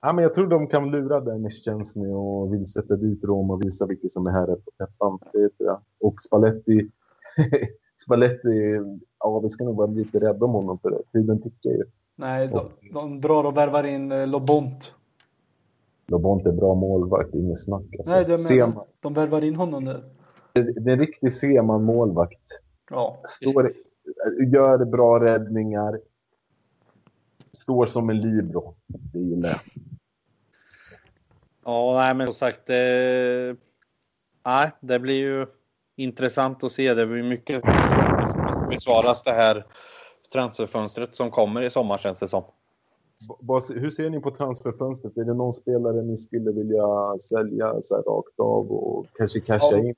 Ja, 0.00 0.12
men 0.12 0.22
jag 0.22 0.34
tror 0.34 0.46
de 0.46 0.66
kan 0.66 0.90
lura 0.90 1.20
Dennis 1.20 1.64
Chesney 1.64 2.12
och 2.12 2.54
vill 2.54 2.66
sätta 2.66 2.96
dit 2.96 3.24
Rom 3.24 3.50
och 3.50 3.64
visa 3.64 3.86
vilket 3.86 4.12
som 4.12 4.26
är 4.26 4.30
här 4.30 4.46
på 4.46 4.70
täppan. 4.78 5.18
Det 5.32 5.48
tror 5.48 5.68
jag. 5.68 5.80
Och 6.00 6.22
Spalletti. 6.22 6.90
Spalletti, 8.04 8.80
ja 9.18 9.40
vi 9.40 9.50
ska 9.50 9.64
nog 9.64 9.76
vara 9.76 9.86
lite 9.86 10.18
rädda 10.18 10.44
om 10.44 10.52
honom 10.52 10.78
för 10.78 10.90
det. 10.90 11.02
Tiden 11.12 11.42
tickar 11.42 11.70
ju. 11.70 11.84
Nej, 12.16 12.48
de, 12.48 12.68
de 12.92 13.20
drar 13.20 13.44
och 13.44 13.56
värvar 13.56 13.84
in 13.84 14.12
eh, 14.12 14.26
Lobont. 14.26 14.94
Lobont 16.06 16.46
är 16.46 16.52
bra 16.52 16.74
målvakt, 16.74 17.34
inget 17.34 17.64
snack. 17.64 17.84
Alltså. 17.98 18.12
Nej, 18.12 18.24
det 18.24 18.50
menar, 18.50 18.84
de 19.00 19.14
värvar 19.14 19.44
in 19.44 19.56
honom 19.56 19.84
nu. 19.84 20.00
Det, 20.52 20.60
är 20.60 20.92
en 20.92 20.98
riktig 20.98 21.32
Seman 21.32 21.84
målvakt. 21.84 22.60
Ja. 22.90 23.22
Står, 23.28 23.72
gör 24.52 24.84
bra 24.84 25.20
räddningar. 25.20 26.00
Står 27.52 27.86
som 27.86 28.10
en 28.10 28.20
libero. 28.20 28.74
Det 28.86 29.18
gillar 29.18 29.48
jag. 29.48 29.60
Ja, 31.64 31.94
nej, 31.96 32.14
men 32.14 32.26
som 32.26 32.34
sagt. 32.34 32.70
Eh, 32.70 33.56
nej, 34.44 34.70
det 34.80 34.98
blir 34.98 35.14
ju 35.14 35.46
intressant 35.96 36.64
att 36.64 36.72
se. 36.72 36.94
Det 36.94 37.06
blir 37.06 37.22
mycket 37.22 37.62
besvaras 38.70 39.22
det 39.22 39.32
här 39.32 39.66
transferfönstret 40.32 41.14
som 41.14 41.30
kommer 41.30 41.62
i 41.62 41.70
sommar 41.70 41.98
känns 41.98 42.18
det 42.18 42.28
som. 42.28 42.44
Hur 43.68 43.90
ser 43.90 44.10
ni 44.10 44.20
på 44.20 44.30
transferfönstret? 44.30 45.16
Är 45.16 45.24
det 45.24 45.34
någon 45.34 45.54
spelare 45.54 46.02
ni 46.02 46.16
skulle 46.16 46.52
vilja 46.52 47.18
sälja 47.28 47.82
så 47.82 47.96
här 47.96 48.02
rakt 48.02 48.40
av 48.40 48.72
och 48.72 49.06
kanske 49.14 49.40
casha 49.40 49.68
ja. 49.70 49.78
in? 49.78 49.94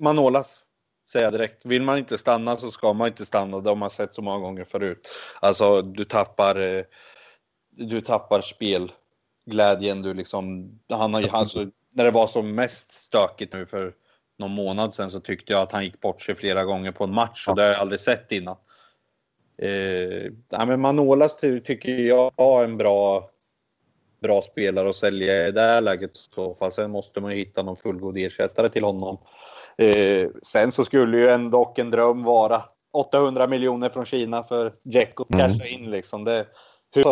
Manolas, 0.00 0.58
säger 1.12 1.26
jag 1.26 1.32
direkt. 1.32 1.66
Vill 1.66 1.82
man 1.82 1.98
inte 1.98 2.18
stanna 2.18 2.56
så 2.56 2.70
ska 2.70 2.92
man 2.92 3.08
inte 3.08 3.26
stanna. 3.26 3.60
Det 3.60 3.70
har 3.70 3.76
man 3.76 3.90
sett 3.90 4.14
så 4.14 4.22
många 4.22 4.38
gånger 4.38 4.64
förut. 4.64 5.08
Alltså, 5.40 5.82
du 5.82 6.04
tappar, 6.04 6.60
eh, 6.60 6.84
du 7.70 8.00
tappar 8.00 8.40
spelglädjen. 8.40 10.02
Du 10.02 10.14
liksom, 10.14 10.70
han 10.88 11.14
har, 11.14 11.28
alltså, 11.32 11.66
när 11.92 12.04
det 12.04 12.10
var 12.10 12.26
som 12.26 12.54
mest 12.54 12.92
stökigt 12.92 13.52
nu 13.52 13.66
för 13.66 13.94
någon 14.38 14.50
månad 14.50 14.94
sedan 14.94 15.10
så 15.10 15.20
tyckte 15.20 15.52
jag 15.52 15.62
att 15.62 15.72
han 15.72 15.84
gick 15.84 16.00
bort 16.00 16.22
sig 16.22 16.34
flera 16.34 16.64
gånger 16.64 16.92
på 16.92 17.04
en 17.04 17.14
match 17.14 17.48
och 17.48 17.56
det 17.56 17.62
har 17.62 17.68
jag 17.68 17.78
aldrig 17.78 18.00
sett 18.00 18.32
innan. 18.32 18.56
Eh, 19.58 20.32
ja, 20.48 20.66
men 20.66 20.80
Manolas 20.80 21.36
tycker 21.36 21.92
jag 21.92 22.32
är 22.36 22.64
en 22.64 22.76
bra, 22.76 23.29
bra 24.20 24.42
spelare 24.42 24.88
att 24.88 24.96
sälja 24.96 25.48
i 25.48 25.52
det 25.52 25.60
här 25.60 25.80
läget 25.80 26.10
i 26.10 26.20
så 26.34 26.54
fall. 26.54 26.72
Sen 26.72 26.90
måste 26.90 27.20
man 27.20 27.30
ju 27.30 27.36
hitta 27.36 27.62
någon 27.62 27.76
fullgod 27.76 28.18
ersättare 28.18 28.68
till 28.68 28.84
honom. 28.84 29.18
Eh, 29.78 30.28
sen 30.42 30.72
så 30.72 30.84
skulle 30.84 31.18
ju 31.18 31.28
ändå 31.28 31.74
en 31.76 31.90
dröm 31.90 32.22
vara 32.22 32.62
800 32.92 33.46
miljoner 33.46 33.88
från 33.88 34.04
Kina 34.04 34.42
för 34.42 34.72
Dzeko 34.82 35.24
mm. 35.28 35.48
casha 35.48 35.66
in 35.66 35.90
liksom. 35.90 36.24
Det, 36.24 36.46
hur, 36.94 37.04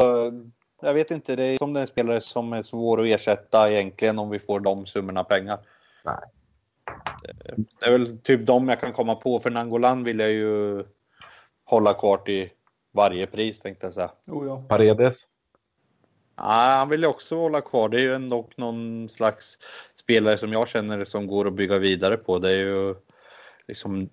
jag 0.82 0.94
vet 0.94 1.11
inte, 1.11 1.36
det 1.36 1.44
är 1.44 1.59
som 1.59 1.72
den 1.72 1.86
spelare 1.86 2.20
som 2.20 2.52
är 2.52 2.62
svår 2.62 3.00
att 3.00 3.06
ersätta 3.06 3.72
egentligen 3.72 4.18
om 4.18 4.30
vi 4.30 4.38
får 4.38 4.61
de 4.61 4.86
summorna 4.86 5.24
pengar. 5.24 5.59
Nej. 6.04 6.14
Det 7.80 7.86
är 7.86 7.92
väl 7.92 8.18
typ 8.18 8.46
de 8.46 8.68
jag 8.68 8.80
kan 8.80 8.92
komma 8.92 9.14
på. 9.14 9.40
För 9.40 9.50
Nangolan 9.50 10.04
vill 10.04 10.18
jag 10.18 10.30
ju 10.30 10.84
hålla 11.64 11.94
kvar 11.94 12.16
till 12.16 12.48
varje 12.92 13.26
pris 13.26 13.61
tänkte 13.61 13.86
jag 13.86 13.94
säga. 13.94 14.11
Oh 14.26 14.46
ja. 14.46 14.62
Paredes? 14.68 15.26
Ja, 16.39 16.76
han 16.78 16.89
vill 16.89 17.01
ju 17.01 17.07
också 17.07 17.36
hålla 17.36 17.61
kvar. 17.61 17.89
Det 17.89 17.97
är 17.97 18.03
ju 18.03 18.14
ändå 18.14 18.49
någon 18.57 19.09
slags 19.09 19.59
spelare 19.95 20.36
som 20.36 20.53
jag 20.53 20.68
känner 20.68 21.05
som 21.05 21.26
går 21.26 21.47
att 21.47 21.55
bygga 21.55 21.78
vidare 21.78 22.16
på. 22.16 22.39
Det 22.39 22.51
är 22.51 22.66
ju 22.66 22.95
liksom 23.68 24.09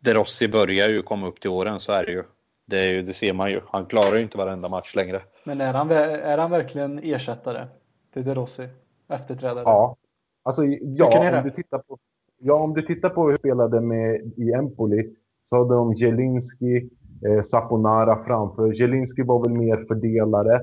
De 0.00 0.14
Rossi 0.14 0.48
börjar 0.48 0.88
ju 0.88 1.02
komma 1.02 1.28
upp 1.28 1.40
till 1.40 1.50
åren, 1.50 1.80
så 1.80 1.92
är 1.92 2.06
det 2.06 2.12
ju. 2.12 2.22
Det, 2.66 2.78
är 2.78 2.92
ju, 2.92 3.02
det 3.02 3.12
ser 3.12 3.32
man 3.32 3.50
ju. 3.50 3.60
Han 3.66 3.86
klarar 3.86 4.16
ju 4.16 4.22
inte 4.22 4.38
varenda 4.38 4.68
match 4.68 4.94
längre. 4.94 5.20
Men 5.44 5.60
är 5.60 5.72
han, 5.72 5.90
är 5.90 6.38
han 6.38 6.50
verkligen 6.50 6.98
ersättare 6.98 7.66
till 8.12 8.24
De 8.24 8.34
Rossi? 8.34 8.68
Efterträdare? 9.08 9.62
Ja. 9.64 9.96
Alltså, 10.42 10.64
ja, 10.80 11.36
om 11.38 11.44
du, 11.44 11.50
tittar 11.50 11.78
på, 11.78 11.98
ja, 12.38 12.54
om 12.54 12.74
du 12.74 12.82
tittar 12.82 13.08
på 13.08 13.22
hur 13.22 13.30
de 13.32 13.38
spelade 13.38 13.80
med 13.80 14.32
i 14.36 14.52
Empoli 14.52 15.14
så 15.44 15.56
hade 15.56 15.74
de 15.74 15.94
Jelinski, 15.94 16.90
eh, 17.26 17.42
Saponara 17.42 18.24
framför. 18.24 18.80
Jelinski 18.80 19.22
var 19.22 19.42
väl 19.42 19.52
mer 19.52 19.84
fördelare. 19.88 20.60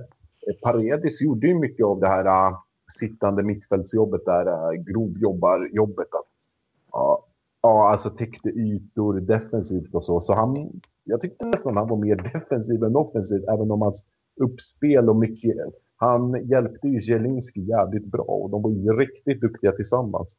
Paredes 0.63 1.21
gjorde 1.21 1.47
ju 1.47 1.59
mycket 1.59 1.85
av 1.85 1.99
det 1.99 2.07
här 2.07 2.25
äh, 2.25 2.57
sittande 2.99 3.43
mittfältsjobbet 3.43 4.25
där, 4.25 4.47
uh, 4.47 4.83
grovjobbarjobbet. 4.83 6.07
Ja, 6.91 7.25
ja, 7.61 7.91
alltså 7.91 8.09
täckte 8.09 8.49
ytor 8.49 9.19
defensivt 9.19 9.95
och 9.95 10.03
så. 10.03 10.21
Så 10.21 10.33
han, 10.33 10.81
jag 11.03 11.21
tyckte 11.21 11.45
nästan 11.45 11.77
han 11.77 11.87
var 11.87 11.97
mer 11.97 12.15
defensiv 12.15 12.83
än 12.83 12.95
offensiv, 12.95 13.43
även 13.49 13.71
om 13.71 13.81
hans 13.81 14.05
uppspel 14.41 15.09
och 15.09 15.15
mycket... 15.15 15.55
Han 15.99 16.47
hjälpte 16.47 16.87
ju 16.87 16.99
Jelinski 17.01 17.61
jävligt 17.61 18.05
bra 18.05 18.23
och 18.23 18.49
de 18.49 18.61
var 18.61 18.71
ju 18.71 18.97
riktigt 18.97 19.41
duktiga 19.41 19.71
tillsammans. 19.71 20.37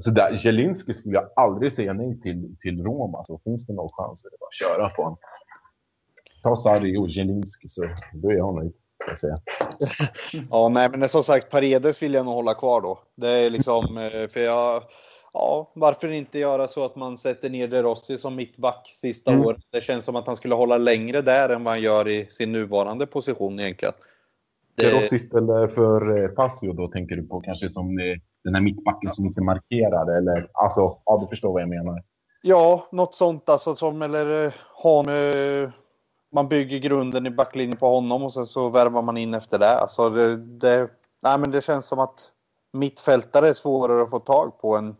Så 0.00 0.10
där, 0.10 0.40
Jelinski 0.44 0.94
skulle 0.94 1.14
jag 1.14 1.28
aldrig 1.36 1.72
säga 1.72 1.92
nej 1.92 2.20
till, 2.20 2.56
till 2.60 2.84
Roma. 2.84 3.24
Så 3.24 3.38
finns 3.38 3.66
det 3.66 3.72
någon 3.72 3.88
chans 3.92 4.24
är 4.24 4.30
det 4.30 4.36
bara 4.40 4.46
att 4.46 4.54
köra 4.54 4.88
på 4.88 5.02
honom. 5.02 5.18
Ta 6.42 6.56
Sarri 6.56 6.96
och 6.96 7.08
Jelinski 7.08 7.68
så 7.68 7.84
då 8.12 8.30
är 8.30 8.34
jag 8.34 8.54
nöjd. 8.54 8.72
Jag 9.06 9.18
säga. 9.18 9.40
ja, 10.50 10.68
nej, 10.68 10.88
men 10.90 11.08
som 11.08 11.22
sagt, 11.22 11.50
Paredes 11.50 12.02
vill 12.02 12.14
jag 12.14 12.24
nog 12.24 12.34
hålla 12.34 12.54
kvar 12.54 12.80
då. 12.80 12.98
Det 13.14 13.28
är 13.28 13.50
liksom, 13.50 13.98
eh, 13.98 14.28
för 14.28 14.40
jag, 14.40 14.82
ja, 15.32 15.72
varför 15.74 16.08
inte 16.08 16.38
göra 16.38 16.68
så 16.68 16.84
att 16.84 16.96
man 16.96 17.18
sätter 17.18 17.50
ner 17.50 17.68
De 17.68 17.82
Rossi 17.82 18.18
som 18.18 18.36
mittback 18.36 18.92
sista 18.94 19.30
mm. 19.32 19.46
året? 19.46 19.60
Det 19.70 19.80
känns 19.80 20.04
som 20.04 20.16
att 20.16 20.26
han 20.26 20.36
skulle 20.36 20.54
hålla 20.54 20.78
längre 20.78 21.22
där 21.22 21.48
än 21.48 21.64
vad 21.64 21.72
han 21.72 21.82
gör 21.82 22.08
i 22.08 22.26
sin 22.30 22.52
nuvarande 22.52 23.06
position 23.06 23.60
egentligen. 23.60 23.94
Det... 24.74 24.90
De 24.90 25.00
Rossi 25.00 25.16
istället 25.16 25.74
för 25.74 26.24
eh, 26.24 26.34
Fassio 26.34 26.72
då 26.72 26.88
tänker 26.88 27.16
du 27.16 27.22
på 27.22 27.40
kanske 27.40 27.70
som 27.70 27.98
eh, 27.98 28.16
den 28.44 28.54
här 28.54 28.62
mittbacken 28.62 29.10
som 29.10 29.26
inte 29.26 29.40
markerar 29.40 30.16
eller 30.16 30.50
alltså, 30.52 30.98
ja 31.04 31.18
du 31.20 31.26
förstår 31.26 31.52
vad 31.52 31.62
jag 31.62 31.68
menar. 31.68 32.02
Ja, 32.42 32.88
något 32.92 33.14
sånt 33.14 33.48
alltså 33.48 33.74
som 33.74 34.02
eller 34.02 34.46
eh, 34.46 34.52
ha 34.82 35.02
med, 35.02 35.72
man 36.32 36.48
bygger 36.48 36.78
grunden 36.78 37.26
i 37.26 37.30
backlinjen 37.30 37.76
på 37.76 37.86
honom 37.86 38.22
och 38.22 38.32
sen 38.32 38.46
så 38.46 38.68
värvar 38.68 39.02
man 39.02 39.16
in 39.16 39.34
efter 39.34 39.58
det. 39.58 39.78
Alltså 39.78 40.10
det, 40.10 40.36
det, 40.36 40.90
nej 41.20 41.38
men 41.38 41.50
det 41.50 41.64
känns 41.64 41.86
som 41.86 41.98
att 41.98 42.32
mittfältare 42.72 43.48
är 43.48 43.52
svårare 43.52 44.02
att 44.02 44.10
få 44.10 44.18
tag 44.18 44.60
på 44.60 44.76
än 44.76 44.96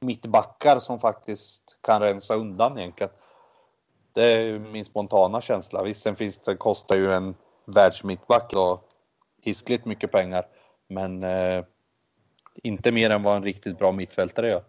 mittbackar 0.00 0.78
som 0.78 0.98
faktiskt 0.98 1.78
kan 1.80 2.00
rensa 2.00 2.34
undan 2.34 2.78
egentligen. 2.78 3.12
Det 4.12 4.24
är 4.24 4.58
min 4.58 4.84
spontana 4.84 5.40
känsla. 5.40 5.82
Visst, 5.82 6.02
sen 6.02 6.16
finns 6.16 6.38
det, 6.38 6.56
kostar 6.56 6.96
ju 6.96 7.12
en 7.12 7.34
världsmittback 7.64 8.50
då 8.52 8.80
hiskligt 9.42 9.84
mycket 9.84 10.12
pengar. 10.12 10.44
Men 10.88 11.22
eh, 11.22 11.64
inte 12.62 12.92
mer 12.92 13.10
än 13.10 13.22
vad 13.22 13.36
en 13.36 13.42
riktigt 13.42 13.78
bra 13.78 13.92
mittfältare 13.92 14.48
gör. 14.48 14.62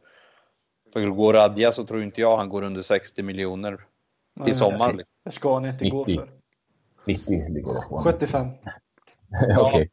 För 0.93 1.07
går 1.07 1.33
Radja 1.33 1.71
så 1.71 1.85
tror 1.85 2.03
inte 2.03 2.21
jag 2.21 2.37
han 2.37 2.49
går 2.49 2.61
under 2.61 2.81
60 2.81 3.23
miljoner 3.23 3.85
i 4.47 4.53
sommar. 4.53 4.95
Det 5.25 5.31
ska 5.31 5.53
han 5.53 5.65
inte 5.65 5.83
90. 5.83 5.97
gå 5.97 6.05
för. 6.05 6.29
90 7.07 7.49
ligger 7.49 7.73
det 7.73 7.81
på. 7.89 8.01
75. 8.03 8.47
ja. 9.29 9.67
Okej. 9.67 9.89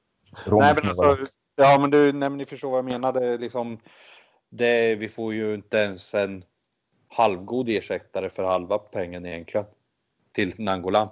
Nej, 0.50 0.74
men 0.82 0.88
alltså, 0.88 1.26
ja, 1.56 1.78
men 1.80 1.90
du, 1.90 2.12
nej, 2.12 2.30
men 2.30 2.36
ni 2.36 2.44
förstår 2.44 2.70
vad 2.70 2.78
jag 2.78 2.84
menar. 2.84 3.12
Det, 3.12 3.38
liksom, 3.38 3.78
det, 4.50 4.94
vi 4.94 5.08
får 5.08 5.34
ju 5.34 5.54
inte 5.54 5.76
ens 5.76 6.14
en 6.14 6.44
halvgod 7.08 7.68
ersättare 7.68 8.28
för 8.28 8.42
halva 8.42 8.78
pengen 8.78 9.26
egentligen 9.26 9.66
till 10.32 10.54
Nangolan. 10.58 11.08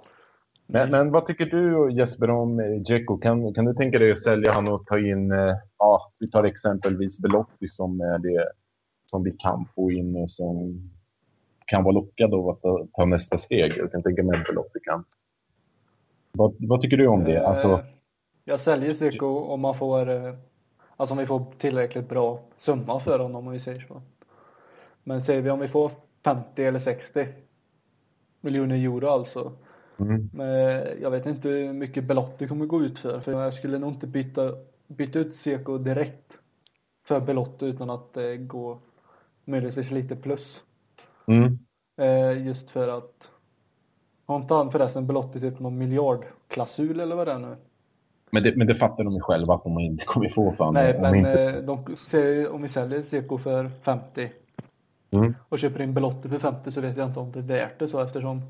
Men, 0.67 0.91
men 0.91 1.11
vad 1.11 1.25
tycker 1.25 1.45
du 1.45 1.91
Jesper 1.91 2.29
om 2.29 2.59
eh, 2.59 2.81
Dzeko? 2.81 3.17
Kan, 3.17 3.53
kan 3.53 3.65
du 3.65 3.73
tänka 3.73 3.99
dig 3.99 4.11
att 4.11 4.21
sälja 4.21 4.53
honom 4.53 4.73
och 4.73 4.85
ta 4.85 4.99
in, 4.99 5.31
eh, 5.31 5.55
ja, 5.77 6.11
vi 6.19 6.31
tar 6.31 6.43
exempelvis 6.43 7.19
Belotti 7.19 7.67
som 7.67 8.01
är 8.01 8.17
det 8.17 8.51
som 9.05 9.23
vi 9.23 9.31
kan 9.31 9.65
få 9.75 9.91
in 9.91 10.15
och 10.15 10.31
som 10.31 10.81
kan 11.71 11.83
vara 11.83 11.93
lockad 11.93 12.33
av 12.33 12.49
att 12.49 12.61
ta, 12.61 12.87
ta 12.93 13.05
nästa 13.05 13.37
steg. 13.37 13.73
Jag 13.77 13.91
kan 13.91 14.03
tänka 14.03 14.23
mig 14.23 14.39
att 14.39 14.47
Belotti 14.47 14.79
kan. 14.83 15.03
Vad, 16.31 16.55
vad 16.59 16.81
tycker 16.81 16.97
du 16.97 17.07
om 17.07 17.23
det? 17.23 17.47
Alltså... 17.47 17.67
Eh, 17.67 17.79
jag 18.45 18.59
säljer 18.59 18.93
Dzeko 18.93 19.27
om 19.27 19.61
man 19.61 19.75
får, 19.75 20.09
alltså 20.97 21.13
om 21.13 21.17
vi 21.17 21.25
får 21.25 21.45
tillräckligt 21.57 22.09
bra 22.09 22.39
summa 22.57 22.99
för 22.99 23.19
honom 23.19 23.47
om 23.47 23.53
vi 23.53 23.59
säger 23.59 23.79
så. 23.79 24.01
Men 25.03 25.21
säger 25.21 25.41
vi 25.41 25.49
om 25.49 25.59
vi 25.59 25.67
får 25.67 25.91
50 26.25 26.63
eller 26.63 26.79
60 26.79 27.27
miljoner 28.41 28.75
euro 28.75 29.07
alltså 29.07 29.51
Mm. 30.01 30.29
Men 30.33 30.83
jag 31.01 31.11
vet 31.11 31.25
inte 31.25 31.49
hur 31.49 31.73
mycket 31.73 32.03
Belotti 32.03 32.47
kommer 32.47 32.65
gå 32.65 32.81
ut 32.81 32.99
för. 32.99 33.19
För 33.19 33.31
jag 33.31 33.53
skulle 33.53 33.79
nog 33.79 33.91
inte 33.91 34.07
byta, 34.07 34.51
byta 34.87 35.19
ut 35.19 35.35
Seko 35.35 35.77
direkt 35.77 36.37
för 37.05 37.19
Belotti 37.19 37.65
utan 37.65 37.89
att 37.89 38.13
det 38.13 38.37
går 38.37 38.79
möjligtvis 39.45 39.91
lite 39.91 40.15
plus. 40.15 40.63
Mm. 41.31 41.59
Eh, 42.01 42.45
just 42.47 42.71
för 42.71 42.87
att 42.97 43.29
har 44.25 44.35
inte 44.35 44.53
han 44.53 44.71
förresten 44.71 45.07
Belotti 45.07 45.39
typ 45.39 45.59
någon 45.59 45.77
miljardklausul 45.77 46.99
eller 46.99 47.15
vad 47.15 47.27
det 47.27 47.31
är 47.33 47.39
nu? 47.39 47.55
Men 48.31 48.43
det, 48.43 48.55
men 48.55 48.67
det 48.67 48.75
fattar 48.75 49.03
de 49.03 49.13
ju 49.13 49.21
själva 49.21 49.53
att 49.53 49.63
de 49.63 49.79
inte 49.79 50.05
kommer 50.05 50.29
få. 50.29 50.51
Fan, 50.51 50.73
Nej, 50.73 50.95
om 50.95 51.01
men 51.01 51.15
inte... 51.15 51.43
eh, 51.43 51.53
de, 51.63 52.47
om 52.47 52.61
vi 52.61 52.67
säljer 52.67 53.01
Seko 53.01 53.37
för 53.37 53.69
50 53.69 54.31
Mm. 55.13 55.35
och 55.49 55.59
köper 55.59 55.81
in 55.81 55.93
Belotti 55.93 56.29
för 56.29 56.37
50 56.39 56.71
så 56.71 56.81
vet 56.81 56.97
jag 56.97 57.07
inte 57.07 57.19
om 57.19 57.31
det 57.31 57.39
är 57.39 57.43
värt 57.43 57.79
det 57.79 57.87
så 57.87 57.99
eftersom 57.99 58.41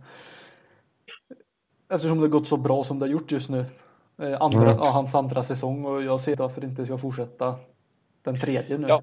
eftersom 1.90 2.22
det 2.22 2.28
gått 2.28 2.48
så 2.48 2.58
bra 2.58 2.84
som 2.84 3.00
det 3.00 3.06
har 3.06 3.12
gjort 3.12 3.32
just 3.32 3.50
nu. 3.50 3.66
Eh, 4.22 4.42
andra, 4.42 4.62
Mm. 4.62 4.78
ja, 4.78 4.90
hans 4.90 5.16
andra 5.16 5.44
säsong 5.44 5.86
och 5.86 6.04
jag 6.04 6.22
ser 6.22 6.36
varför 6.36 6.64
inte 6.64 6.86
ska 6.86 6.98
fortsätta 6.98 7.56
den 8.24 8.40
tredje 8.40 8.78
nu. 8.78 8.86
Ja. 8.90 9.02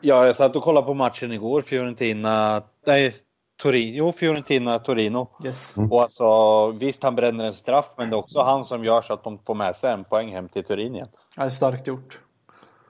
Ja, 0.00 0.26
jag 0.26 0.36
satt 0.36 0.56
och 0.56 0.62
kollade 0.62 0.86
på 0.86 0.94
matchen 0.94 1.32
igår. 1.32 1.60
Fiorentina... 1.60 2.62
Nej, 2.86 3.14
Torino. 3.62 3.96
Jo, 3.96 4.12
Fiorentina, 4.12 4.78
Torino. 4.78 5.28
Yes. 5.44 5.76
Mm. 5.76 5.92
Och 5.92 6.02
alltså, 6.02 6.70
visst, 6.70 7.02
han 7.02 7.14
bränner 7.16 7.44
en 7.44 7.52
straff, 7.52 7.90
men 7.96 8.10
det 8.10 8.16
är 8.16 8.18
också 8.18 8.40
han 8.40 8.64
som 8.64 8.84
gör 8.84 9.02
så 9.02 9.14
att 9.14 9.24
de 9.24 9.38
får 9.38 9.54
med 9.54 9.76
sig 9.76 9.92
en 9.92 10.04
poäng 10.04 10.32
hem 10.32 10.48
till 10.48 10.64
Turin 10.64 10.94
igen. 10.94 11.08
Det 11.36 11.42
är 11.42 11.50
starkt 11.50 11.86
gjort. 11.86 12.20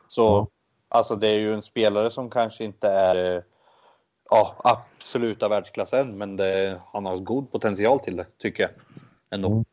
Så 0.09 0.23
Ja. 0.23 0.49
alltså, 0.89 1.17
det 1.17 1.29
är 1.29 1.39
ju 1.39 1.55
en 1.55 1.63
spelare 1.63 2.11
som 2.11 2.31
kanske 2.31 2.65
inte 2.65 2.89
är 2.89 3.43
ja, 4.31 4.57
absoluta 4.65 5.49
världsklass 5.49 5.93
än, 5.93 6.19
men 6.19 6.37
det, 6.37 6.81
han 6.93 7.07
har 7.07 7.17
god 7.17 7.53
potential 7.53 8.01
till 8.01 8.17
det, 8.17 8.27
tycker 8.39 8.63
jag. 8.63 8.71
Ändå. 9.31 9.49
Mm. 9.49 9.65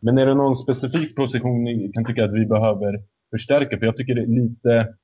Men 0.00 0.18
är 0.18 0.26
det 0.26 0.34
någon 0.34 0.56
specifik 0.56 1.16
position 1.16 1.64
ni 1.64 1.92
kan 1.94 2.04
tycka 2.04 2.24
att 2.24 2.32
vi 2.32 2.46
behöver 2.46 3.02
förstärka? 3.30 3.78
För 3.78 3.86
jag 3.86 3.96
tycker 3.96 4.14
det 4.14 4.22
är 4.22 4.26
lite... 4.26 4.94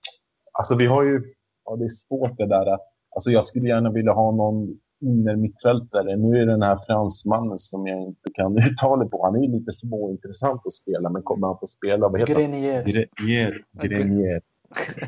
Alltså 0.53 0.75
vi 0.75 0.87
har 0.87 1.03
ju... 1.03 1.35
Ja, 1.65 1.77
det 1.77 1.85
är 1.85 1.89
svårt 1.89 2.39
det 2.39 2.47
där. 2.47 2.79
Alltså 3.17 3.31
jag 3.31 3.45
skulle 3.45 3.69
gärna 3.69 3.91
vilja 3.91 4.13
ha 4.13 4.31
någon 4.31 4.79
innermittfältare. 5.01 6.17
Nu 6.17 6.37
är 6.37 6.47
det 6.47 6.53
den 6.53 6.63
här 6.63 6.79
fransmannen 6.87 7.59
som 7.59 7.87
jag 7.87 8.03
inte 8.03 8.31
kan 8.35 8.59
uttala 8.73 9.07
på. 9.07 9.25
Han 9.25 9.37
är 9.37 9.41
ju 9.41 9.59
lite 9.59 9.73
småintressant 9.73 10.67
att 10.67 10.73
spela, 10.73 11.11
men 11.11 11.23
kommer 11.23 11.47
han 11.47 11.59
få 11.59 11.67
spela? 11.67 12.09
Vad 12.09 12.21
heter? 12.21 12.35
Grenier. 12.35 12.85
Grenier. 12.85 13.65
Grenier. 13.83 14.43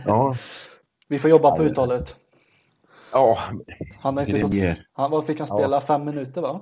Ja. 0.06 0.34
Vi 1.08 1.18
får 1.18 1.30
jobba 1.30 1.56
på 1.56 1.62
uttalet. 1.62 2.16
Ja, 3.12 3.38
Han 4.00 4.16
har 4.16 4.24
inte 4.24 4.38
Grenier. 4.38 4.86
han, 4.92 5.10
vad 5.10 5.26
fick 5.26 5.38
han 5.38 5.46
spela? 5.46 5.80
Fem 5.80 6.04
minuter 6.04 6.40
va? 6.40 6.60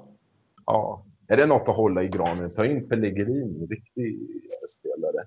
Ja. 0.66 1.06
Är 1.28 1.36
det 1.36 1.46
något 1.46 1.68
att 1.68 1.76
hålla 1.76 2.02
i 2.02 2.08
granen? 2.08 2.50
Ta 2.50 2.66
in 2.66 2.88
Pellegrini, 2.88 3.66
riktig 3.66 4.18
spelare. 4.78 5.26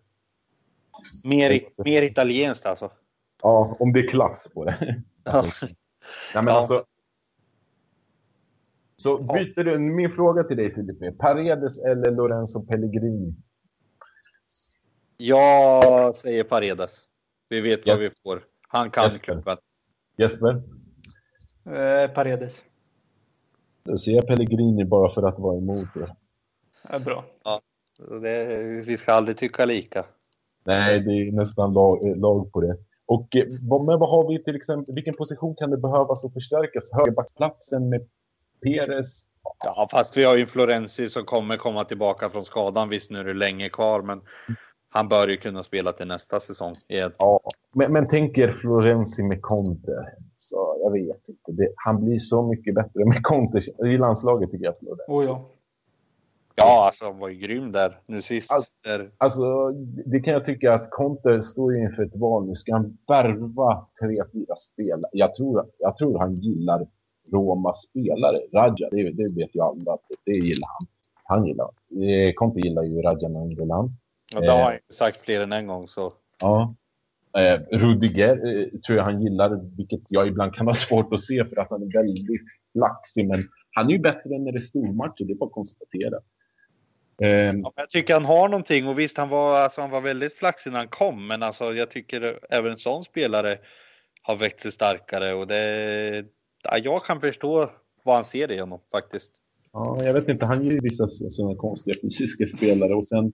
Mer, 1.23 1.59
mer 1.85 2.01
italienskt 2.01 2.65
alltså. 2.65 2.89
Ja, 3.41 3.77
om 3.79 3.93
det 3.93 3.99
är 3.99 4.07
klass 4.09 4.47
på 4.53 4.65
det. 4.65 5.01
Ja. 5.23 5.43
Nej, 6.35 6.43
men 6.43 6.53
Ja. 6.53 6.59
alltså, 6.59 6.83
så 8.97 9.17
byter 9.17 9.63
du, 9.63 9.79
min 9.79 10.11
fråga 10.11 10.43
till 10.43 10.57
dig 10.57 10.73
Filip 10.75 11.01
är 11.01 11.11
Paredes 11.11 11.79
eller 11.79 12.11
Lorenzo 12.11 12.61
Pellegrini? 12.65 13.33
Jag 15.17 16.15
säger 16.15 16.43
Paredes. 16.43 16.99
Vi 17.49 17.61
vet 17.61 17.87
Ja. 17.87 17.93
vad 17.93 17.99
vi 18.01 18.09
får. 18.23 18.41
Han 18.67 18.91
kan 18.91 19.03
Jesper. 19.03 19.19
klubben. 19.19 19.57
Jesper? 20.17 20.61
Eh, 21.65 22.11
Paredes. 22.11 22.61
Då 23.83 23.97
säger 23.97 24.17
jag 24.17 24.27
Pellegrini 24.27 24.85
bara 24.85 25.13
för 25.13 25.23
att 25.23 25.39
vara 25.39 25.57
emot 25.57 25.87
det. 25.93 26.15
Är 26.83 26.99
bra. 26.99 27.25
Det, 28.21 28.45
vi 28.85 28.97
ska 28.97 29.13
aldrig 29.13 29.37
tycka 29.37 29.65
lika. 29.65 30.05
Nej, 30.63 30.99
det 30.99 31.11
är 31.11 31.31
nästan 31.31 31.73
lag, 31.73 32.17
lag 32.17 32.51
på 32.51 32.61
det. 32.61 32.77
Och 33.09 33.35
eh, 33.35 33.45
vad, 33.69 33.85
men 33.85 33.99
vad 33.99 34.09
har 34.09 34.27
vi 34.29 34.43
till 34.43 34.55
exempel, 34.55 34.95
vilken 34.95 35.13
position 35.13 35.55
kan 35.55 35.69
det 35.69 35.77
behövas 35.77 36.25
att 36.25 36.33
förstärkas? 36.33 36.91
Högerbacksplatsen 36.93 37.89
med 37.89 38.01
Peres? 38.63 39.25
Ja, 39.65 39.87
fast 39.91 40.17
vi 40.17 40.23
har 40.23 40.37
ju 40.37 40.45
Florenzi 40.45 41.07
som 41.07 41.23
kommer 41.23 41.57
komma 41.57 41.83
tillbaka 41.83 42.29
från 42.29 42.43
skadan. 42.43 42.89
Visst, 42.89 43.11
nu 43.11 43.19
är 43.19 43.23
det 43.23 43.33
länge 43.33 43.69
kvar, 43.69 44.01
men 44.01 44.21
han 44.89 45.07
bör 45.07 45.27
ju 45.27 45.37
kunna 45.37 45.63
spela 45.63 45.91
till 45.91 46.07
nästa 46.07 46.39
säsong. 46.39 46.73
igen. 46.87 47.11
Ja, 47.17 47.39
men, 47.75 47.93
men 47.93 48.07
tänk 48.07 48.37
er 48.37 48.51
Florenzi 48.51 49.23
med 49.23 49.41
Conte. 49.41 49.91
Så 50.37 50.79
jag 50.83 50.91
vet 50.91 51.29
inte. 51.29 51.51
Det, 51.51 51.73
han 51.75 52.05
blir 52.05 52.19
så 52.19 52.47
mycket 52.47 52.75
bättre 52.75 53.05
med 53.05 53.23
Conte 53.23 53.59
i 53.85 53.97
landslaget 53.97 54.51
tycker 54.51 54.65
jag. 54.65 54.77
Florenzi. 54.77 55.03
Oh, 55.07 55.23
ja. 55.23 55.49
Ja, 56.59 56.85
alltså 56.85 57.05
han 57.05 57.19
var 57.19 57.29
ju 57.29 57.35
grym 57.35 57.71
där 57.71 57.97
nu 58.07 58.21
sist. 58.21 58.51
Alltså- 58.51 58.71
Där. 58.83 59.09
Alltså, 59.17 59.69
det 60.05 60.19
kan 60.19 60.33
jag 60.33 60.45
tycka 60.45 60.73
att 60.73 60.89
Conte 60.91 61.41
står 61.41 61.77
inför 61.77 62.03
ett 62.03 62.15
val 62.15 62.47
nu. 62.47 62.55
Ska 62.55 62.73
han 62.73 62.97
värva 63.07 63.87
tre, 64.01 64.23
fyra 64.33 64.55
spelare? 64.55 65.11
Jag 65.13 65.33
tror, 65.33 65.65
jag 65.79 65.97
tror 65.97 66.19
han 66.19 66.35
gillar 66.35 66.87
Romas 67.31 67.81
spelare. 67.81 68.37
Raja, 68.53 68.89
det, 68.91 69.11
det 69.11 69.29
vet 69.29 69.55
ju 69.55 69.61
alla 69.61 69.93
att 69.93 70.01
det 70.25 70.31
gillar 70.31 70.67
han. 70.67 70.87
Han 71.23 71.45
gillar. 71.45 71.69
Eh, 72.03 72.33
Conte 72.33 72.59
gillar 72.59 72.83
ju 72.83 73.01
Raja 73.01 73.27
Nangolan. 73.29 73.91
Och 74.35 74.41
det 74.41 74.51
har 74.51 74.59
han 74.63 74.73
ju 74.73 74.79
sagt 74.89 75.21
fler 75.21 75.41
än 75.41 75.51
en 75.53 75.67
gång. 75.67 75.87
Så. 75.87 76.13
Ja. 76.41 76.75
Eh, 77.37 77.59
Rudiger 77.77 78.29
eh, 78.29 78.79
tror 78.79 78.97
jag 78.97 79.03
han 79.05 79.21
gillar, 79.21 79.75
vilket 79.77 80.01
jag 80.09 80.27
ibland 80.27 80.53
kan 80.55 80.67
ha 80.67 80.73
svårt 80.73 81.13
att 81.13 81.21
se 81.21 81.45
för 81.45 81.59
att 81.59 81.69
han 81.69 81.81
är 81.81 81.93
väldigt 81.93 82.41
flaxig. 82.73 83.27
Men 83.27 83.43
han 83.71 83.87
är 83.87 83.91
ju 83.91 83.99
bättre 83.99 84.39
när 84.39 84.51
det 84.51 84.57
är 84.57 84.61
stormatcher, 84.61 85.23
det 85.25 85.33
är 85.33 85.35
bara 85.35 85.45
att 85.45 85.51
konstatera. 85.51 86.19
Eh, 87.21 87.29
Ja, 87.29 87.73
jag 87.75 87.89
tycker 87.89 88.13
han 88.13 88.25
har 88.25 88.49
någonting 88.49 88.87
och 88.87 88.99
visst 88.99 89.17
han 89.17 89.29
var, 89.29 89.59
alltså, 89.59 89.81
han 89.81 89.89
var 89.89 90.01
väldigt 90.01 90.37
flaxig 90.37 90.71
när 90.71 90.77
han 90.79 90.87
kom 90.87 91.27
men 91.27 91.43
alltså, 91.43 91.73
jag 91.73 91.89
tycker 91.91 92.39
även 92.49 92.71
en 92.71 92.77
sån 92.77 93.03
spelare 93.03 93.57
har 94.21 94.35
växt 94.35 94.61
sig 94.61 94.71
starkare 94.71 95.33
och 95.33 95.47
det, 95.47 96.25
ja, 96.63 96.77
jag 96.77 97.03
kan 97.05 97.21
förstå 97.21 97.69
vad 98.03 98.15
han 98.15 98.23
ser 98.23 98.51
i 98.51 98.59
honom 98.59 98.79
faktiskt. 98.91 99.31
Ja, 99.73 100.03
jag 100.03 100.13
vet 100.13 100.29
inte. 100.29 100.45
Han 100.45 100.63
ger 100.63 100.71
ju 100.71 100.79
vissa 100.79 101.07
sådana 101.07 101.55
konstiga 101.55 101.95
fysiska 102.01 102.47
spelare. 102.47 102.95
Och 102.95 103.07
sen, 103.07 103.33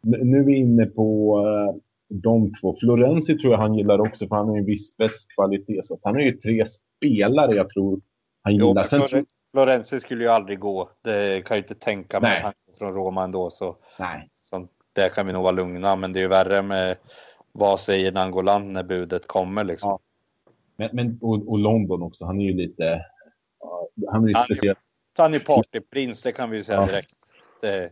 nu 0.00 0.38
är 0.38 0.44
vi 0.44 0.56
inne 0.56 0.86
på 0.86 1.38
eh, 1.46 1.80
de 2.08 2.52
två. 2.60 2.76
Florenzi 2.80 3.38
tror 3.38 3.52
jag 3.52 3.58
han 3.60 3.74
gillar 3.74 3.98
också, 4.00 4.28
för 4.28 4.36
han 4.36 4.48
har 4.48 4.54
ju 4.54 4.60
en 4.60 4.66
viss 4.66 4.88
spetskvalitet. 4.94 5.86
Så 5.86 5.98
han 6.02 6.14
har 6.14 6.22
ju 6.22 6.32
tre 6.36 6.64
spelare 6.66 7.54
jag 7.54 7.70
tror 7.70 8.00
han 8.42 8.56
Jo, 8.56 8.68
gillar. 8.68 8.84
Sen, 8.84 9.00
Flore- 9.00 9.24
Florenzi 9.52 10.00
skulle 10.00 10.24
ju 10.24 10.30
aldrig 10.30 10.58
gå. 10.58 10.90
Det 11.02 11.44
kan 11.46 11.56
jag 11.56 11.64
inte 11.64 11.74
tänka 11.74 12.20
mig 12.20 12.40
han 12.40 12.52
är 12.72 12.78
från 12.78 12.94
Roma 12.94 13.24
ändå 13.24 13.50
så, 13.50 13.76
nej. 13.98 14.28
så 14.36 14.68
där 14.92 15.08
kan 15.08 15.26
vi 15.26 15.32
nog 15.32 15.42
vara 15.42 15.52
lugna 15.52 15.96
men 15.96 16.12
det 16.12 16.18
är 16.18 16.22
ju 16.22 16.28
värre 16.28 16.62
med 16.62 16.96
vad 17.52 17.80
säger 17.80 18.12
Nangolan 18.12 18.72
när 18.72 18.82
budet 18.82 19.26
kommer 19.26 19.64
liksom. 19.64 19.90
Ja. 19.90 19.98
Men, 20.76 20.90
men, 20.92 21.18
och, 21.22 21.48
och 21.48 21.58
London 21.58 22.02
också. 22.02 22.24
Han 22.24 22.40
är 22.40 22.44
ju 22.44 22.52
lite... 22.52 23.04
han 24.10 24.24
är 24.24 24.28
ju 24.28 24.34
Han- 24.34 24.44
speciell. 24.44 24.76
Han 25.18 25.34
är 25.34 25.38
partyprins, 25.38 26.22
det 26.22 26.32
kan 26.32 26.50
vi 26.50 26.56
ju 26.56 26.62
säga 26.62 26.80
Ja. 26.80 26.86
direkt. 26.86 27.16
Det, 27.60 27.90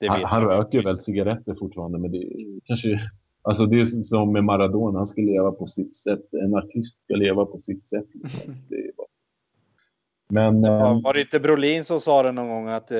det 0.00 0.06
Han, 0.06 0.24
han 0.24 0.42
röker 0.42 0.82
väl 0.82 0.98
cigaretter 0.98 1.54
fortfarande, 1.54 1.98
men 1.98 2.12
det 2.12 2.18
är 2.18 2.60
kanske... 2.64 3.00
Alltså 3.44 3.66
det 3.66 3.80
är 3.80 3.84
som 3.84 4.32
med 4.32 4.44
Maradona, 4.44 4.98
han 4.98 5.06
ska 5.06 5.20
leva 5.20 5.52
på 5.52 5.66
sitt 5.66 5.96
sätt. 5.96 6.34
En 6.34 6.54
artist 6.54 7.04
ska 7.04 7.14
leva 7.14 7.44
på 7.44 7.60
sitt 7.62 7.86
sätt. 7.86 8.06
Liksom. 8.12 8.54
Det 8.68 8.74
är 8.74 8.92
bara... 8.96 9.01
Men... 10.32 10.62
Ja, 10.64 10.90
ehm, 10.90 11.02
var 11.02 11.14
det 11.14 11.20
inte 11.20 11.40
Brolin 11.40 11.84
som 11.84 12.00
sa 12.00 12.22
det 12.22 12.32
någon 12.32 12.48
gång 12.48 12.68
att 12.68 12.90
eh, 12.90 12.98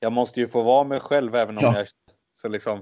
jag 0.00 0.12
måste 0.12 0.40
ju 0.40 0.48
få 0.48 0.62
vara 0.62 0.84
mig 0.84 1.00
själv 1.00 1.34
även 1.34 1.56
om 1.58 1.62
Ja. 1.64 1.74
jag... 1.76 1.86
Så 2.34 2.48
liksom, 2.48 2.78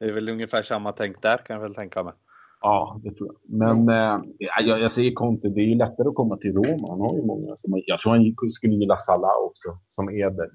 det 0.00 0.04
är 0.04 0.12
väl 0.12 0.28
ungefär 0.28 0.62
samma 0.62 0.92
tänk 0.92 1.22
där 1.22 1.36
kan 1.36 1.54
jag 1.54 1.62
väl 1.62 1.74
tänka 1.74 2.02
mig. 2.02 2.12
Ja, 2.60 3.00
det 3.04 3.14
tror 3.14 3.28
jag. 3.28 3.58
Men 3.58 3.88
eh, 3.88 4.20
ja, 4.38 4.52
jag, 4.62 4.80
jag 4.80 4.90
säger 4.90 5.12
Conte, 5.12 5.48
det 5.48 5.60
är 5.60 5.64
ju 5.64 5.74
lättare 5.74 6.08
att 6.08 6.14
komma 6.14 6.36
till 6.36 6.52
Roma. 6.52 6.88
Han 6.88 7.00
har 7.00 7.16
ju 7.16 7.22
många 7.26 7.56
som... 7.56 7.82
Jag 7.86 8.00
tror 8.00 8.12
han 8.12 8.50
skulle 8.50 8.74
gilla 8.74 8.96
Salah 8.96 9.30
också, 9.46 9.78
som 9.88 10.08
Eder. 10.10 10.50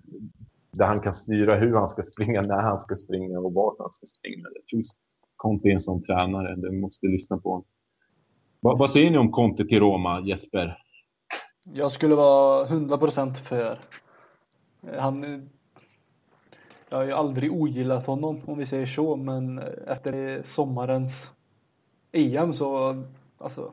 Där 0.78 0.86
han 0.86 1.02
kan 1.02 1.14
styra 1.14 1.56
hur 1.56 1.76
han 1.76 1.90
ska 1.90 2.02
springa, 2.04 2.42
när 2.42 2.62
han 2.62 2.80
ska 2.80 2.96
springa 2.96 3.40
och 3.40 3.54
vart 3.54 3.76
han 3.80 3.92
ska 3.92 4.06
springa. 4.06 4.48
Jag 4.56 4.66
tror 4.68 4.82
Conte 5.36 5.68
är 5.68 5.74
en 5.74 5.80
sån 5.80 6.04
tränare, 6.04 6.56
du 6.56 6.72
måste 6.72 7.08
lyssna 7.08 7.38
på 7.38 7.50
honom. 7.50 7.66
Vad, 8.60 8.78
vad 8.80 8.92
säger 8.92 9.12
ni 9.12 9.18
om 9.18 9.32
Conte 9.32 9.66
till 9.66 9.80
Roma, 9.80 10.22
Jesper? 10.22 10.78
Jag 11.74 11.92
skulle 11.92 12.16
vara 12.16 12.68
100% 12.68 13.34
för. 13.34 13.80
Eh, 14.82 15.00
Han... 15.00 15.50
Jag 16.90 16.98
har 16.98 17.06
ju 17.06 17.12
aldrig 17.12 17.52
ogillat 17.52 18.06
honom 18.06 18.42
om 18.46 18.58
vi 18.58 18.66
säger 18.66 18.86
så, 18.86 19.16
men 19.16 19.60
efter 19.88 20.42
sommarens 20.44 21.32
EM 22.12 22.54
så 22.54 23.04
alltså, 23.38 23.72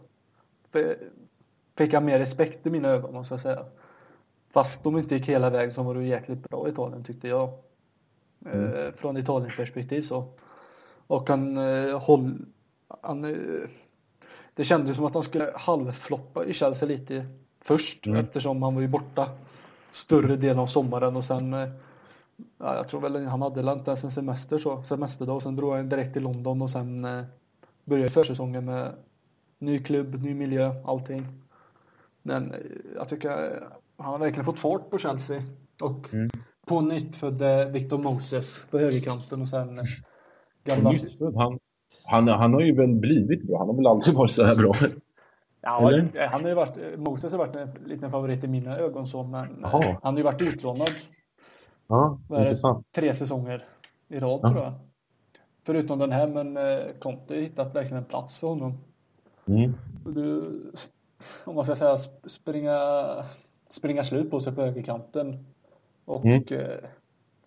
fick 1.77 1.93
jag 1.93 2.03
mer 2.03 2.19
respekt 2.19 2.67
i 2.67 2.71
mina 2.71 2.89
ögon 2.89 3.15
måste 3.15 3.35
jag 3.35 3.41
säga. 3.41 3.65
Fast 4.53 4.85
de 4.85 4.99
inte 4.99 5.15
gick 5.15 5.29
hela 5.29 5.51
vägen 5.51 5.75
så 5.75 5.83
var 5.83 5.95
det 5.95 6.05
jäkligt 6.05 6.49
bra 6.49 6.69
i 6.69 6.71
Italien 6.71 7.05
tyckte 7.05 7.29
jag. 7.29 7.49
Eh, 8.47 8.93
från 8.97 9.17
Italiens 9.17 9.57
perspektiv 9.57 10.03
så. 10.03 10.25
Och 11.07 11.29
han 11.29 11.57
eh, 11.57 12.01
håll... 12.01 12.47
Han, 13.03 13.25
eh, 13.25 13.69
det 14.55 14.65
kändes 14.65 14.97
som 14.97 15.05
att 15.05 15.15
han 15.15 15.23
skulle 15.23 15.53
halvfloppa 15.55 16.45
i 16.45 16.53
Chelsea 16.53 16.89
lite 16.89 17.27
först 17.65 18.07
Mm. 18.07 18.21
eftersom 18.25 18.63
han 18.63 18.75
var 18.75 18.83
ju 18.83 18.89
borta 18.89 19.29
större 19.93 20.37
delen 20.37 20.59
av 20.59 20.67
sommaren 20.67 21.17
och 21.17 21.25
sen 21.25 21.55
eh, 21.55 21.69
ja, 22.59 22.77
jag 22.77 22.89
tror 22.89 23.01
väl 23.01 23.27
han 23.27 23.43
hade 23.43 23.73
inte 23.73 23.91
ens 23.91 24.05
en 24.05 24.11
semester 24.11 24.59
så, 24.59 24.83
semesterdag 24.83 25.37
och 25.37 25.43
sen 25.43 25.57
drog 25.57 25.73
han 25.73 25.89
direkt 25.89 26.13
till 26.13 26.23
London 26.23 26.63
och 26.63 26.71
sen 26.71 27.05
eh, 27.05 27.25
började 27.85 28.09
försäsongen 28.11 28.65
med 28.65 28.93
ny 29.59 29.79
klubb, 29.79 30.23
ny 30.23 30.35
miljö, 30.35 30.75
allting. 30.85 31.27
Men 32.23 32.53
eh, 32.53 32.59
jag 32.97 33.09
tycker 33.09 33.31
eh, 33.31 33.63
han 33.97 34.13
har 34.13 34.19
verkligen 34.19 34.45
fått 34.45 34.59
fart 34.59 34.91
på 34.91 34.99
Chelsea 34.99 35.43
och 35.83 36.09
Mm. 36.13 36.31
på 36.67 36.81
nytt 36.81 37.17
födde 37.17 37.71
Victor 37.73 37.99
Moses 37.99 38.67
på 38.71 38.79
högerkanten 38.79 39.43
och 39.43 39.49
sen 39.49 39.81
Gamla... 40.65 40.93
Han, 41.37 41.59
han, 42.05 42.29
han 42.29 42.53
har 42.55 42.61
ju 42.61 42.75
väl 42.75 42.95
blivit 42.95 43.47
bra. 43.47 43.59
Han 43.59 43.69
har 43.69 43.75
väl 43.77 43.87
alltid 43.87 44.15
varit 44.15 44.31
så 44.31 44.45
här 44.45 44.57
bra. 44.57 44.75
Ja, 45.65 45.89
Eller? 45.89 46.27
han 46.27 46.43
har 46.43 46.49
ju 46.49 46.55
varit, 46.55 46.99
Moses 46.99 47.33
har 47.33 47.39
varit 47.39 47.57
en 47.57 47.71
liten 47.87 48.11
favorit 48.11 48.45
i 48.45 48.49
mina 48.49 48.79
ögon 48.79 49.09
så, 49.09 49.23
men 49.23 49.65
Aha. 49.65 49.99
han 50.03 50.15
har 50.15 50.19
ju 50.19 50.25
varit 50.25 50.43
utlånad. 50.43 50.91
Ja, 51.87 52.19
intressant. 52.31 52.87
Tre 52.93 53.15
säsonger 53.15 53.65
i 54.09 54.19
rad 54.19 54.41
ja. 54.43 54.49
tror 54.49 54.63
jag. 54.63 54.73
Förutom 55.65 55.99
den 55.99 56.13
här, 56.13 56.29
men 56.29 56.57
eh, 56.57 56.95
Conte 56.99 57.35
har 57.35 57.41
hittat 57.41 57.75
verkligen 57.75 57.97
en 57.97 58.05
plats 58.05 58.39
för 58.39 58.49
honom. 58.49 58.79
Mm. 59.47 59.75
Du, 60.07 60.43
om 61.45 61.55
man 61.55 61.65
ska 61.65 61.77
säga 61.77 61.99
springa, 62.27 62.79
springa 63.71 64.05
slut 64.05 64.31
på 64.31 64.41
sig 64.41 64.55
på 64.55 64.63
högerkanten. 64.63 65.47
Och 66.05 66.25
mm. 66.25 66.45
eh, 66.51 66.89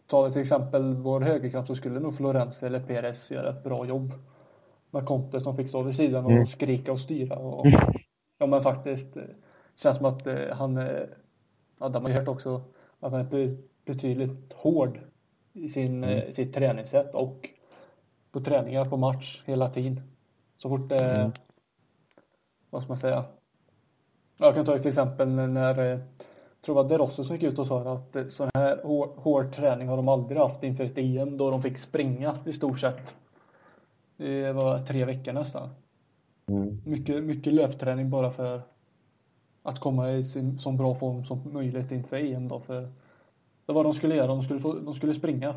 tar 0.08 0.26
vi 0.26 0.32
till 0.32 0.42
exempel 0.42 0.96
vår 0.96 1.22
högerkant 1.22 1.68
så 1.68 1.76
skulle 1.76 2.00
nog 2.00 2.14
Florence 2.14 2.66
eller 2.66 2.80
Perez 2.80 3.32
göra 3.32 3.50
ett 3.50 3.64
bra 3.64 3.86
jobb. 3.86 4.14
Med 4.92 5.06
Conte 5.06 5.40
som 5.40 5.58
fick 5.58 5.70
stå 5.70 5.82
vid 5.82 5.96
sidan 5.96 6.26
och 6.26 6.32
mm. 6.32 6.46
skrika 6.46 6.92
och 6.92 7.00
styra. 7.00 7.38
Och, 7.38 7.66
ja 8.38 8.48
men 8.48 8.64
faktiskt, 8.64 9.18
eh, 9.18 9.24
känns 9.76 9.98
som 9.98 10.06
att 10.06 10.28
eh, 10.28 10.36
han, 10.52 10.78
eh, 10.78 11.04
ja, 11.80 11.90
de 11.90 12.04
har 12.04 12.10
ju 12.10 12.18
hört 12.18 12.28
också 12.28 12.62
att 13.00 13.12
han 13.12 13.22
är 13.22 13.58
betydligt 13.86 14.54
hård 14.54 15.00
i 15.54 15.70
sin, 15.70 16.04
mm. 16.04 16.32
sitt 16.32 16.54
träningssätt 16.54 17.14
och 17.14 17.50
på 18.32 18.40
träningar, 18.40 18.86
på 18.86 18.98
match 18.98 19.44
hela 19.46 19.70
tiden. 19.70 20.02
Så 20.58 20.70
fort 20.70 20.90
det, 20.90 21.16
mm. 21.16 21.32
vad 22.70 22.82
ska 22.82 22.90
man 22.90 22.98
säga? 22.98 23.26
Jag 24.38 24.56
kan 24.56 24.66
ta 24.66 24.76
ett 24.76 24.86
exempel 24.86 25.28
när, 25.30 25.84
jag 25.84 26.00
tror 26.62 26.76
det 26.76 26.84
var 26.84 26.90
Derosso 26.90 27.24
som 27.24 27.36
gick 27.36 27.44
ut 27.44 27.60
och 27.60 27.68
sa 27.68 27.94
att 27.94 28.32
sån 28.32 28.50
här 28.54 28.84
hård, 28.84 29.10
hård 29.16 29.52
träning 29.52 29.88
har 29.88 29.98
de 29.98 30.08
aldrig 30.08 30.42
haft 30.42 30.64
inför 30.64 30.84
ett 30.84 30.98
EM 30.98 31.38
då 31.38 31.52
de 31.52 31.62
fick 31.62 31.78
springa 31.78 32.38
i 32.46 32.54
stort 32.54 32.80
sett. 32.80 33.16
Det 34.18 34.54
var 34.54 34.80
tre 34.80 35.06
veckor 35.06 35.34
nästan. 35.34 35.70
Mm. 36.52 36.82
Mycket, 36.86 37.24
mycket 37.24 37.54
löpträning 37.54 38.10
bara 38.10 38.32
för 38.32 38.62
att 39.64 39.80
komma 39.80 40.12
i 40.12 40.24
sin, 40.24 40.60
så 40.60 40.72
bra 40.72 40.96
form 40.96 41.26
som 41.26 41.54
möjligt 41.54 41.92
inför 41.92 42.18
EM 42.18 42.48
då. 42.48 42.60
För 42.60 42.82
det 43.66 43.74
var 43.74 43.84
de 43.84 43.94
skulle 43.94 44.16
göra, 44.16 44.28
de 44.28 44.44
skulle, 44.44 44.60
få, 44.60 44.74
de 44.74 44.96
skulle 44.96 45.14
springa. 45.14 45.56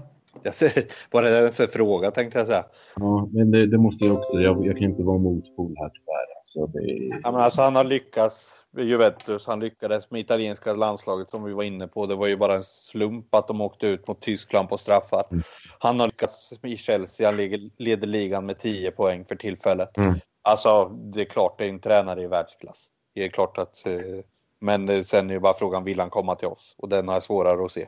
Var 1.10 1.22
det 1.22 1.60
en 1.60 1.68
fråga 1.68 2.10
tänkte 2.10 2.38
jag 2.38 2.46
säga. 2.46 2.64
Ja, 2.96 3.28
men 3.32 3.50
det, 3.50 3.66
det 3.66 3.78
måste 3.78 4.04
jag 4.04 4.18
också. 4.18 4.40
Jag, 4.40 4.66
jag, 4.66 4.76
kan 4.76 4.90
inte 4.90 5.02
vara 5.02 5.18
motpol 5.18 5.74
här 5.76 5.88
tyvärr. 5.88 6.38
Alltså, 6.40 6.66
det... 6.66 7.20
ja, 7.22 7.32
men 7.32 7.40
alltså, 7.40 7.62
han 7.62 7.76
har 7.76 7.84
lyckats 7.84 8.64
med 8.70 8.84
Juventus. 8.84 9.46
Han 9.46 9.60
lyckades 9.60 10.10
med 10.10 10.20
italienska 10.20 10.72
landslaget 10.72 11.30
som 11.30 11.44
vi 11.44 11.52
var 11.52 11.62
inne 11.62 11.88
på. 11.88 12.06
Det 12.06 12.14
var 12.14 12.26
ju 12.26 12.36
bara 12.36 12.56
en 12.56 12.64
slump 12.64 13.34
att 13.34 13.48
de 13.48 13.60
åkte 13.60 13.86
ut 13.86 14.08
mot 14.08 14.20
Tyskland 14.20 14.68
på 14.68 14.78
straffar. 14.78 15.24
Mm. 15.30 15.42
Han 15.78 16.00
har 16.00 16.06
lyckats 16.06 16.60
i 16.62 16.76
Chelsea. 16.76 17.28
Han 17.28 17.36
leder 17.76 18.06
ligan 18.06 18.46
med 18.46 18.58
10 18.58 18.90
poäng 18.90 19.24
för 19.24 19.36
tillfället. 19.36 19.96
Mm. 19.96 20.20
Alltså, 20.42 20.88
det 20.88 21.20
är 21.20 21.24
klart, 21.24 21.58
det 21.58 21.64
är 21.64 21.68
en 21.68 21.80
tränare 21.80 22.22
i 22.22 22.26
världsklass. 22.26 22.88
Det 23.14 23.24
är 23.24 23.28
klart 23.28 23.58
att... 23.58 23.86
Eh, 23.86 24.24
men 24.60 25.04
sen 25.04 25.30
är 25.30 25.34
ju 25.34 25.40
bara 25.40 25.54
frågan, 25.54 25.84
vill 25.84 26.00
han 26.00 26.10
komma 26.10 26.34
till 26.34 26.48
oss? 26.48 26.74
Och 26.78 26.88
den 26.88 27.08
är 27.08 27.20
svårare 27.20 27.64
att 27.64 27.70
se 27.70 27.86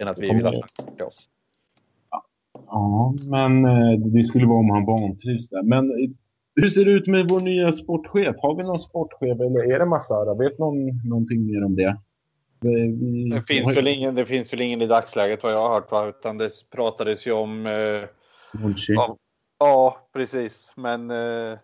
än 0.00 0.08
att 0.08 0.18
vi 0.18 0.34
vill 0.34 0.46
att 0.46 0.54
han 0.54 0.62
kommer 0.76 0.96
till 0.96 1.04
oss. 1.04 1.28
Ja, 2.66 3.14
men 3.30 3.64
eh, 3.64 3.98
det 3.98 4.24
skulle 4.24 4.46
vara 4.46 4.58
om 4.58 4.70
han 4.70 4.86
vantrivs 4.86 5.48
där. 5.48 5.62
Men 5.62 5.90
eh, 5.90 6.10
hur 6.54 6.70
ser 6.70 6.84
det 6.84 6.90
ut 6.90 7.06
med 7.06 7.28
vår 7.28 7.40
nya 7.40 7.72
sportchef? 7.72 8.36
Har 8.38 8.54
vi 8.54 8.62
någon 8.62 8.80
sportchef 8.80 9.40
eller 9.40 9.74
är 9.74 9.78
det 9.78 9.86
Masara? 9.86 10.34
Vet 10.34 10.58
någon 10.58 11.08
någonting 11.08 11.46
mer 11.46 11.64
om 11.64 11.76
det? 11.76 11.96
Vi... 12.60 13.30
Det, 13.34 13.42
finns 13.42 13.76
väl 13.76 13.86
ingen, 13.86 14.14
det 14.14 14.24
finns 14.24 14.52
väl 14.52 14.60
ingen 14.60 14.82
i 14.82 14.86
dagsläget 14.86 15.42
vad 15.42 15.52
jag 15.52 15.58
har 15.58 15.74
hört, 15.74 15.92
va? 15.92 16.06
utan 16.06 16.38
det 16.38 16.50
pratades 16.70 17.26
ju 17.26 17.32
om... 17.32 17.66
Eh, 17.66 17.72
ja, 18.88 19.16
ja, 19.58 20.08
precis. 20.12 20.72
Men... 20.76 21.10
Eh, 21.10 21.58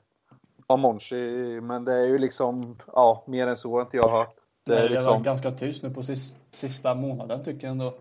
ja, 0.69 0.77
Monchi. 0.77 1.61
Men 1.62 1.85
det 1.85 1.93
är 1.93 2.07
ju 2.07 2.19
liksom... 2.19 2.77
Ja, 2.87 3.25
mer 3.27 3.47
än 3.47 3.57
så 3.57 3.73
har 3.73 3.81
inte 3.81 3.97
jag 3.97 4.09
hört. 4.09 4.35
Det, 4.67 4.79
är 4.79 4.83
liksom... 4.83 5.05
det 5.05 5.11
var 5.11 5.21
ganska 5.21 5.51
tyst 5.51 5.83
nu 5.83 5.91
på 5.91 6.03
sista 6.51 6.95
månaden 6.95 7.45
tycker 7.45 7.67
jag 7.67 7.73
ändå. 7.73 7.95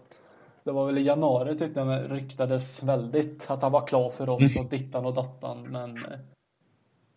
Det 0.64 0.72
var 0.72 0.86
väl 0.86 0.98
i 0.98 1.02
januari 1.02 1.58
tyckte 1.58 1.80
jag 1.80 1.88
det 1.88 2.08
ryktades 2.16 2.84
väldigt 2.84 3.48
att 3.50 3.62
han 3.62 3.72
var 3.72 3.88
klar 3.88 4.10
för 4.10 4.30
oss 4.30 4.56
och 4.60 4.70
dittan 4.70 5.06
och 5.06 5.14
dattan. 5.14 5.68
Men 5.72 5.98
eh, 5.98 6.20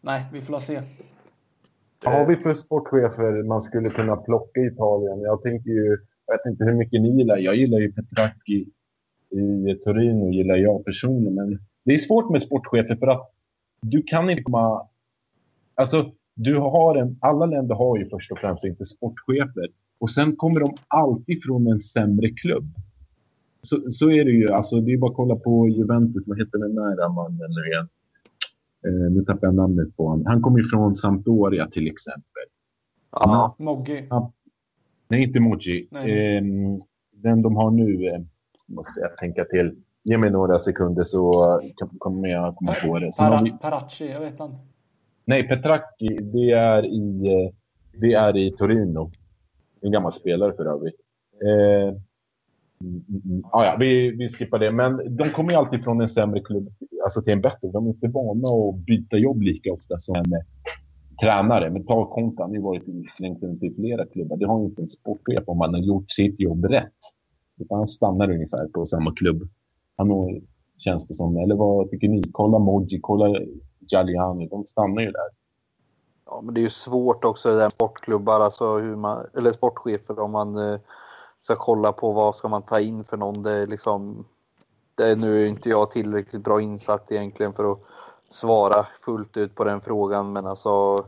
nej, 0.01 0.25
vi 0.33 0.41
får 0.41 0.59
se. 0.59 0.83
Vad 2.05 2.15
har 2.15 2.27
vi 2.27 2.37
för 2.37 2.55
sportchefer 2.55 3.43
man 3.43 3.63
skulle 3.63 3.91
kunna 3.91 4.17
plocka 4.17 4.61
i 4.61 4.67
Italien? 4.67 5.21
Jag 5.21 5.43
tänker 5.43 5.71
ju, 5.71 5.99
jag 6.27 6.35
vet 6.35 6.47
inte 6.47 6.65
hur 6.65 6.75
mycket 6.75 7.03
ni 7.03 7.17
gillar. 7.17 7.37
Jag 7.37 7.57
gillar 7.57 7.79
ju 7.79 7.93
Petracchi 7.93 8.67
i 9.31 9.75
Torino, 9.85 10.33
gillar 10.33 10.57
jag 10.57 10.85
personligen. 10.85 11.35
Men 11.35 11.59
det 11.85 11.93
är 11.93 11.99
svårt 11.99 12.31
med 12.31 12.43
sportchefer 12.43 12.97
för 12.97 13.07
att 13.07 13.31
du 13.81 14.03
kan 14.03 14.31
inte 14.31 14.43
komma... 14.43 14.88
Alltså, 15.79 16.13
du 16.35 16.57
har 16.59 16.97
en, 16.97 17.17
alla 17.21 17.47
länder 17.47 17.75
har 17.75 17.99
ju 17.99 18.09
först 18.09 18.33
och 18.33 18.39
främst 18.39 18.65
inte 18.65 18.85
sportchefer. 18.85 19.69
Och 19.99 20.11
sen 20.11 20.37
kommer 20.37 20.61
de 20.61 20.75
alltid 20.89 21.45
från 21.45 21.67
en 21.67 21.81
sämre 21.81 22.31
klubb 22.31 22.67
så, 23.63 23.91
så 23.91 24.11
är 24.11 24.25
det 24.25 24.31
ju. 24.31 24.53
Alltså, 24.53 24.81
det 24.81 24.93
är 24.93 24.99
bara 24.99 25.11
att 25.11 25.17
kolla 25.17 25.37
på 25.37 25.69
Juventus. 25.69 26.23
Vad 26.27 26.39
heter 26.39 26.59
den 26.59 26.75
där 26.75 27.09
mannen 27.09 27.51
nu 27.51 27.71
igen? 27.71 27.89
Eh, 28.87 29.13
nu 29.13 29.25
tappar 29.25 29.47
jag 29.47 29.55
namnet 29.55 29.97
på 29.97 30.09
honom. 30.09 30.27
Han 30.27 30.43
kommer 30.43 30.59
ju 30.59 30.65
från 30.65 30.97
Sampdoria 30.97 31.67
till 31.67 31.87
exempel. 31.87 32.43
Ja, 33.11 33.55
Moggi. 33.59 34.09
Nej, 35.09 35.23
inte 35.23 35.41
Moggi. 35.41 35.89
Eh, 35.93 36.43
den 37.13 37.43
de 37.43 37.57
har 37.57 37.71
nu 37.71 38.09
eh, 38.09 38.21
måste 38.67 39.01
jag 39.01 39.17
tänka 39.17 39.45
till. 39.45 39.77
Ge 40.05 40.19
mig 40.19 40.31
några 40.31 40.59
sekunder 40.59 41.03
så 41.03 41.61
kommer 41.99 42.29
jag 42.29 42.57
komma 42.57 42.75
på 42.85 42.99
det. 42.99 43.11
Para, 43.19 43.43
vi... 43.43 43.51
Paracci, 43.51 44.11
jag 44.11 44.21
vet 44.21 44.41
inte. 44.41 44.68
Nej, 45.29 45.49
Petracchi, 45.49 46.19
det 46.23 46.51
är 46.51 46.87
i, 46.87 47.53
det 48.01 48.13
är 48.13 48.37
i 48.37 48.51
Torino. 48.51 49.11
En 49.81 49.93
gammal 49.93 50.13
spelare 50.13 50.53
för 50.53 50.65
övrigt. 50.65 51.01
Eh, 51.45 51.89
mm, 52.81 53.05
mm, 53.25 53.43
Ah, 53.53 53.65
ja, 53.65 53.77
vi, 53.79 54.11
vi 54.11 54.29
skippar 54.29 54.59
det. 54.59 54.73
Men 54.73 55.17
de 55.17 55.31
kommer 55.31 55.51
ju 55.51 55.57
alltid 55.57 55.85
från 55.85 56.01
en 56.01 56.09
sämre 56.09 56.41
klubb 56.41 56.69
alltså 57.05 57.23
till 57.23 57.33
en 57.33 57.41
bättre. 57.41 57.69
De 57.69 57.87
är 57.87 57.91
inte 57.91 58.09
vana 58.09 58.49
att 58.49 58.87
byta 58.87 59.17
jobb 59.17 59.43
lika 59.43 59.73
ofta 59.73 59.99
som 59.99 60.15
en 60.15 60.33
eh, 60.33 60.41
tränare. 61.23 61.71
Men 61.71 61.87
ta 61.87 62.05
Konta, 62.05 62.43
han 62.43 62.51
har 62.51 62.57
ju 62.57 62.63
varit 62.63 62.85
slängt 63.17 63.43
runt 63.43 63.63
i 63.63 63.75
flera 63.75 64.07
klubbar. 64.07 64.37
Det 64.37 64.47
har 64.47 64.61
ju 64.61 64.67
inte 64.67 64.83
en 64.83 64.89
sportchef 64.89 65.45
om 65.47 65.59
man 65.59 65.75
har 65.75 65.81
gjort 65.81 66.11
sitt 66.11 66.41
jobb 66.41 66.65
rätt. 66.65 66.99
Utan 67.61 67.79
han 67.79 67.89
stannar 67.89 68.31
ungefär 68.31 68.69
på 68.69 68.87
samma 68.87 69.13
klubb. 69.17 69.49
Han 69.97 70.11
har, 70.11 70.41
känns 70.77 71.09
det 71.09 71.15
som. 71.15 71.37
Eller 71.37 71.55
vad 71.55 71.91
tycker 71.91 72.09
ni? 72.09 72.23
Kolla 72.33 72.59
Moji. 72.59 72.99
kolla 73.03 73.41
Giuliani. 73.91 74.49
De 74.49 74.67
stannar 74.67 75.03
ju 75.03 75.11
där. 75.11 75.29
Ja, 76.27 76.41
men 76.45 76.55
det 76.55 76.61
är 76.61 76.63
ju 76.63 76.71
svårt 76.71 77.25
också 77.25 77.67
i 77.67 77.71
sportklubbar, 77.71 78.41
alltså 78.41 78.79
hur 78.79 78.97
man, 78.97 79.27
eller 79.37 79.53
sportchefer 79.53 80.19
om 80.19 80.31
man 80.31 80.57
eh, 80.57 80.81
ska 81.41 81.57
kolla 81.57 81.93
på 81.93 82.13
vad 82.13 82.37
ska 82.37 82.49
man 82.49 82.63
ta 82.63 82.81
in 82.81 83.05
för 83.05 83.17
någon. 83.17 83.43
Det 83.43 83.53
är 83.53 83.67
liksom, 83.67 84.25
det 84.95 85.11
är 85.11 85.17
nu 85.17 85.47
inte 85.49 85.69
jag 85.69 85.91
tillräckligt 85.91 86.45
bra 86.45 86.61
insatt 86.61 87.13
egentligen 87.13 87.53
för 87.53 87.73
att 87.73 87.79
svara 88.31 88.87
fullt 89.01 89.37
ut 89.37 89.55
på 89.55 89.65
den 89.65 89.81
frågan, 89.81 90.33
men 90.33 90.47
alltså 90.47 91.05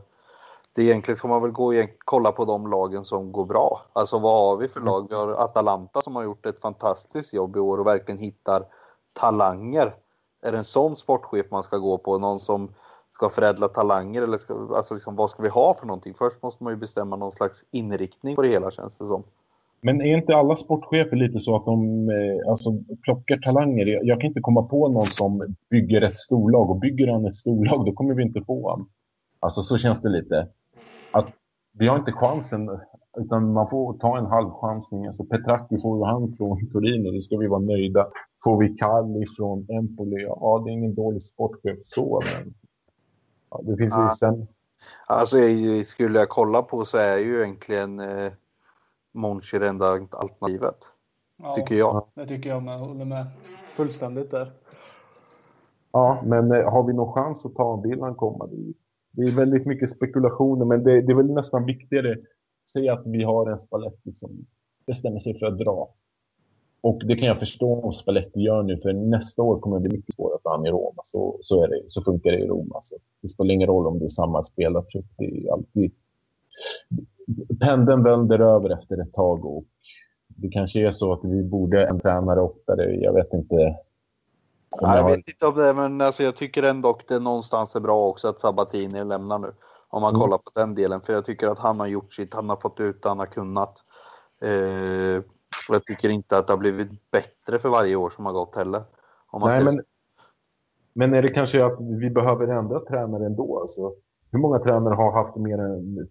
det 0.73 0.83
egentligen 0.83 1.17
ska 1.17 1.27
man 1.27 1.41
väl 1.41 1.51
gå 1.51 1.65
och 1.65 1.89
kolla 2.05 2.31
på 2.31 2.45
de 2.45 2.67
lagen 2.67 3.05
som 3.05 3.31
går 3.31 3.45
bra. 3.45 3.81
Alltså 3.93 4.19
vad 4.19 4.49
har 4.49 4.57
vi 4.57 4.67
för 4.67 4.79
lag? 4.79 5.07
Vi 5.09 5.15
har 5.15 5.27
Atalanta 5.27 6.01
som 6.01 6.15
har 6.15 6.23
gjort 6.23 6.45
ett 6.45 6.61
fantastiskt 6.61 7.33
jobb 7.33 7.55
i 7.55 7.59
år 7.59 7.77
och 7.77 7.87
verkligen 7.87 8.19
hittar 8.19 8.65
talanger. 9.13 9.93
Är 10.41 10.51
det 10.51 10.57
en 10.57 10.63
sån 10.63 10.95
sportchef 10.95 11.51
man 11.51 11.63
ska 11.63 11.77
gå 11.77 11.97
på? 11.97 12.17
Någon 12.17 12.39
som 12.39 12.69
ska 13.09 13.29
förädla 13.29 13.67
talanger 13.67 14.21
eller 14.21 14.37
ska, 14.37 14.53
alltså 14.75 14.93
liksom, 14.93 15.15
vad 15.15 15.29
ska 15.29 15.43
vi 15.43 15.49
ha 15.49 15.73
för 15.73 15.87
någonting? 15.87 16.13
Först 16.13 16.41
måste 16.43 16.63
man 16.63 16.73
ju 16.73 16.77
bestämma 16.77 17.15
någon 17.15 17.31
slags 17.31 17.65
inriktning 17.71 18.35
på 18.35 18.41
det 18.41 18.47
hela 18.47 18.71
känns 18.71 18.97
det 18.97 19.05
som. 19.05 19.23
Men 19.81 20.01
är 20.01 20.17
inte 20.17 20.35
alla 20.35 20.55
sportchefer 20.55 21.15
lite 21.15 21.39
så 21.39 21.55
att 21.55 21.65
de 21.65 22.09
eh, 22.09 22.51
alltså, 22.51 22.69
plockar 23.01 23.37
talanger? 23.37 23.99
Jag 24.03 24.21
kan 24.21 24.27
inte 24.27 24.41
komma 24.41 24.63
på 24.63 24.87
någon 24.87 25.05
som 25.05 25.55
bygger 25.69 26.01
ett 26.01 26.19
storlag 26.19 26.69
och 26.69 26.79
bygger 26.79 27.07
han 27.07 27.25
ett 27.25 27.35
storlag 27.35 27.85
då 27.85 27.93
kommer 27.93 28.13
vi 28.13 28.23
inte 28.23 28.41
få 28.41 28.69
honom. 28.69 28.89
Alltså 29.39 29.63
så 29.63 29.77
känns 29.77 30.01
det 30.01 30.09
lite. 30.09 30.47
Att 31.11 31.27
vi 31.73 31.87
har 31.87 31.99
inte 31.99 32.11
chansen 32.11 32.69
utan 33.17 33.53
man 33.53 33.69
får 33.69 33.97
ta 33.97 34.17
en 34.17 34.25
halvchansning. 34.25 35.07
Alltså 35.07 35.23
Petracchi 35.23 35.81
får 35.81 35.97
ju 35.97 36.03
han 36.03 36.35
från 36.37 36.69
Torino, 36.71 37.11
det 37.11 37.21
ska 37.21 37.37
vi 37.37 37.47
vara 37.47 37.61
nöjda. 37.61 38.07
Får 38.43 38.59
vi 38.59 38.69
Kalli 38.69 39.25
från 39.37 39.67
Empoli, 39.69 40.23
ja 40.23 40.61
det 40.65 40.71
är 40.71 40.73
ingen 40.73 40.95
dålig 40.95 41.23
sportchef 41.23 41.77
så 41.81 42.23
men 42.25 42.53
ja, 43.49 43.61
det 43.63 43.77
finns 43.77 43.93
ju 43.93 44.15
sen. 44.19 44.47
Alltså 45.07 45.37
skulle 45.85 46.19
jag 46.19 46.29
kolla 46.29 46.61
på 46.61 46.85
så 46.85 46.97
är 46.97 47.17
ju 47.17 47.41
egentligen 47.41 47.99
eh 47.99 48.31
Monchi 49.13 49.59
det 49.59 49.67
enda 49.67 49.85
alternativet. 50.11 50.77
Ja, 51.37 51.53
tycker 51.53 51.75
jag. 51.75 52.07
Det 52.15 52.27
tycker 52.27 52.49
jag 52.49 52.63
med. 52.63 52.79
Håller 52.79 53.05
med 53.05 53.25
fullständigt 53.75 54.31
där. 54.31 54.51
Ja, 55.91 56.21
men 56.25 56.51
eh, 56.51 56.71
har 56.71 56.83
vi 56.87 56.93
någon 56.93 57.13
chans 57.13 57.45
att 57.45 57.55
ta 57.55 57.73
en 57.73 57.81
bild 57.81 58.01
han 58.01 58.15
komma? 58.15 58.49
Det 59.11 59.23
är 59.23 59.31
väldigt 59.31 59.65
mycket 59.65 59.89
spekulationer, 59.89 60.65
men 60.65 60.83
det, 60.83 61.01
det 61.01 61.11
är 61.11 61.15
väl 61.15 61.33
nästan 61.33 61.65
viktigare 61.65 62.17
se 62.73 62.89
att 62.89 63.01
vi 63.05 63.23
har 63.23 63.51
en 63.51 63.59
Spalletti 63.59 64.13
som 64.13 64.45
bestämmer 64.85 65.19
sig 65.19 65.39
för 65.39 65.45
att 65.45 65.57
dra. 65.57 65.89
Och 66.81 67.01
det 67.05 67.15
kan 67.15 67.27
jag 67.27 67.39
förstå 67.39 67.81
om 67.81 67.93
Spalletti 67.93 68.39
gör 68.39 68.63
nu, 68.63 68.77
för 68.77 68.93
nästa 68.93 69.41
år 69.41 69.59
kommer 69.59 69.79
det 69.79 69.89
bli 69.89 69.97
mycket 69.97 70.15
svårare 70.15 70.39
för 70.43 70.49
honom 70.49 70.65
i 70.65 70.69
Roma. 70.69 71.01
Så, 71.03 71.37
så, 71.41 71.63
är 71.63 71.67
det, 71.67 71.83
så 71.87 72.01
funkar 72.01 72.31
det 72.31 72.39
i 72.39 72.47
Roma. 72.47 72.79
Så 72.83 72.95
det 73.21 73.29
spelar 73.29 73.53
ingen 73.53 73.67
roll 73.67 73.87
om 73.87 73.99
det 73.99 74.05
är 74.05 74.09
samma 74.09 74.43
spelartrupp. 74.43 75.05
Det 75.17 75.25
är 75.25 75.53
alltid... 75.53 75.91
Pendeln 77.59 78.03
vänder 78.03 78.39
över 78.39 78.69
efter 78.69 79.01
ett 79.01 79.13
tag 79.13 79.45
och 79.45 79.63
det 80.27 80.49
kanske 80.49 80.87
är 80.87 80.91
så 80.91 81.13
att 81.13 81.19
vi 81.23 81.43
borde 81.43 81.87
en 81.87 81.99
tränare 81.99 82.41
oftare. 82.41 82.95
Jag 82.95 83.13
vet 83.13 83.33
inte. 83.33 83.75
Jag 84.81 85.09
vet 85.09 85.27
inte 85.27 85.47
om 85.47 85.55
det, 85.55 85.73
men 85.73 86.01
alltså, 86.01 86.23
jag 86.23 86.35
tycker 86.35 86.63
ändå 86.63 86.89
att 86.89 87.07
det 87.07 87.19
någonstans 87.19 87.75
är 87.75 87.79
bra 87.79 88.07
också 88.07 88.27
att 88.27 88.39
Sabatini 88.39 89.03
lämnar 89.03 89.39
nu. 89.39 89.51
Om 89.91 90.01
man 90.01 90.15
mm. 90.15 90.21
kollar 90.21 90.37
på 90.37 90.51
den 90.55 90.75
delen, 90.75 91.01
för 91.01 91.13
jag 91.13 91.25
tycker 91.25 91.47
att 91.47 91.59
han 91.59 91.79
har 91.79 91.87
gjort 91.87 92.13
sitt, 92.13 92.33
han 92.33 92.49
har 92.49 92.57
fått 92.57 92.79
ut 92.79 93.05
han 93.05 93.19
har 93.19 93.25
kunnat. 93.25 93.73
Eh, 94.41 95.23
och 95.69 95.75
jag 95.75 95.85
tycker 95.85 96.09
inte 96.09 96.37
att 96.37 96.47
det 96.47 96.53
har 96.53 96.57
blivit 96.57 97.11
bättre 97.11 97.59
för 97.59 97.69
varje 97.69 97.95
år 97.95 98.09
som 98.09 98.25
har 98.25 98.33
gått 98.33 98.55
heller. 98.55 98.83
Nej, 99.41 99.63
men, 99.63 99.81
men 100.93 101.13
är 101.13 101.21
det 101.21 101.29
kanske 101.29 101.65
att 101.65 101.77
vi 101.79 102.09
behöver 102.09 102.47
ändra 102.47 102.79
tränare 102.79 103.25
ändå? 103.25 103.59
Alltså, 103.59 103.93
hur 104.31 104.39
många 104.39 104.59
tränare 104.59 104.95
har 104.95 105.11
haft 105.11 105.35
mer 105.35 105.57
än, 105.57 106.07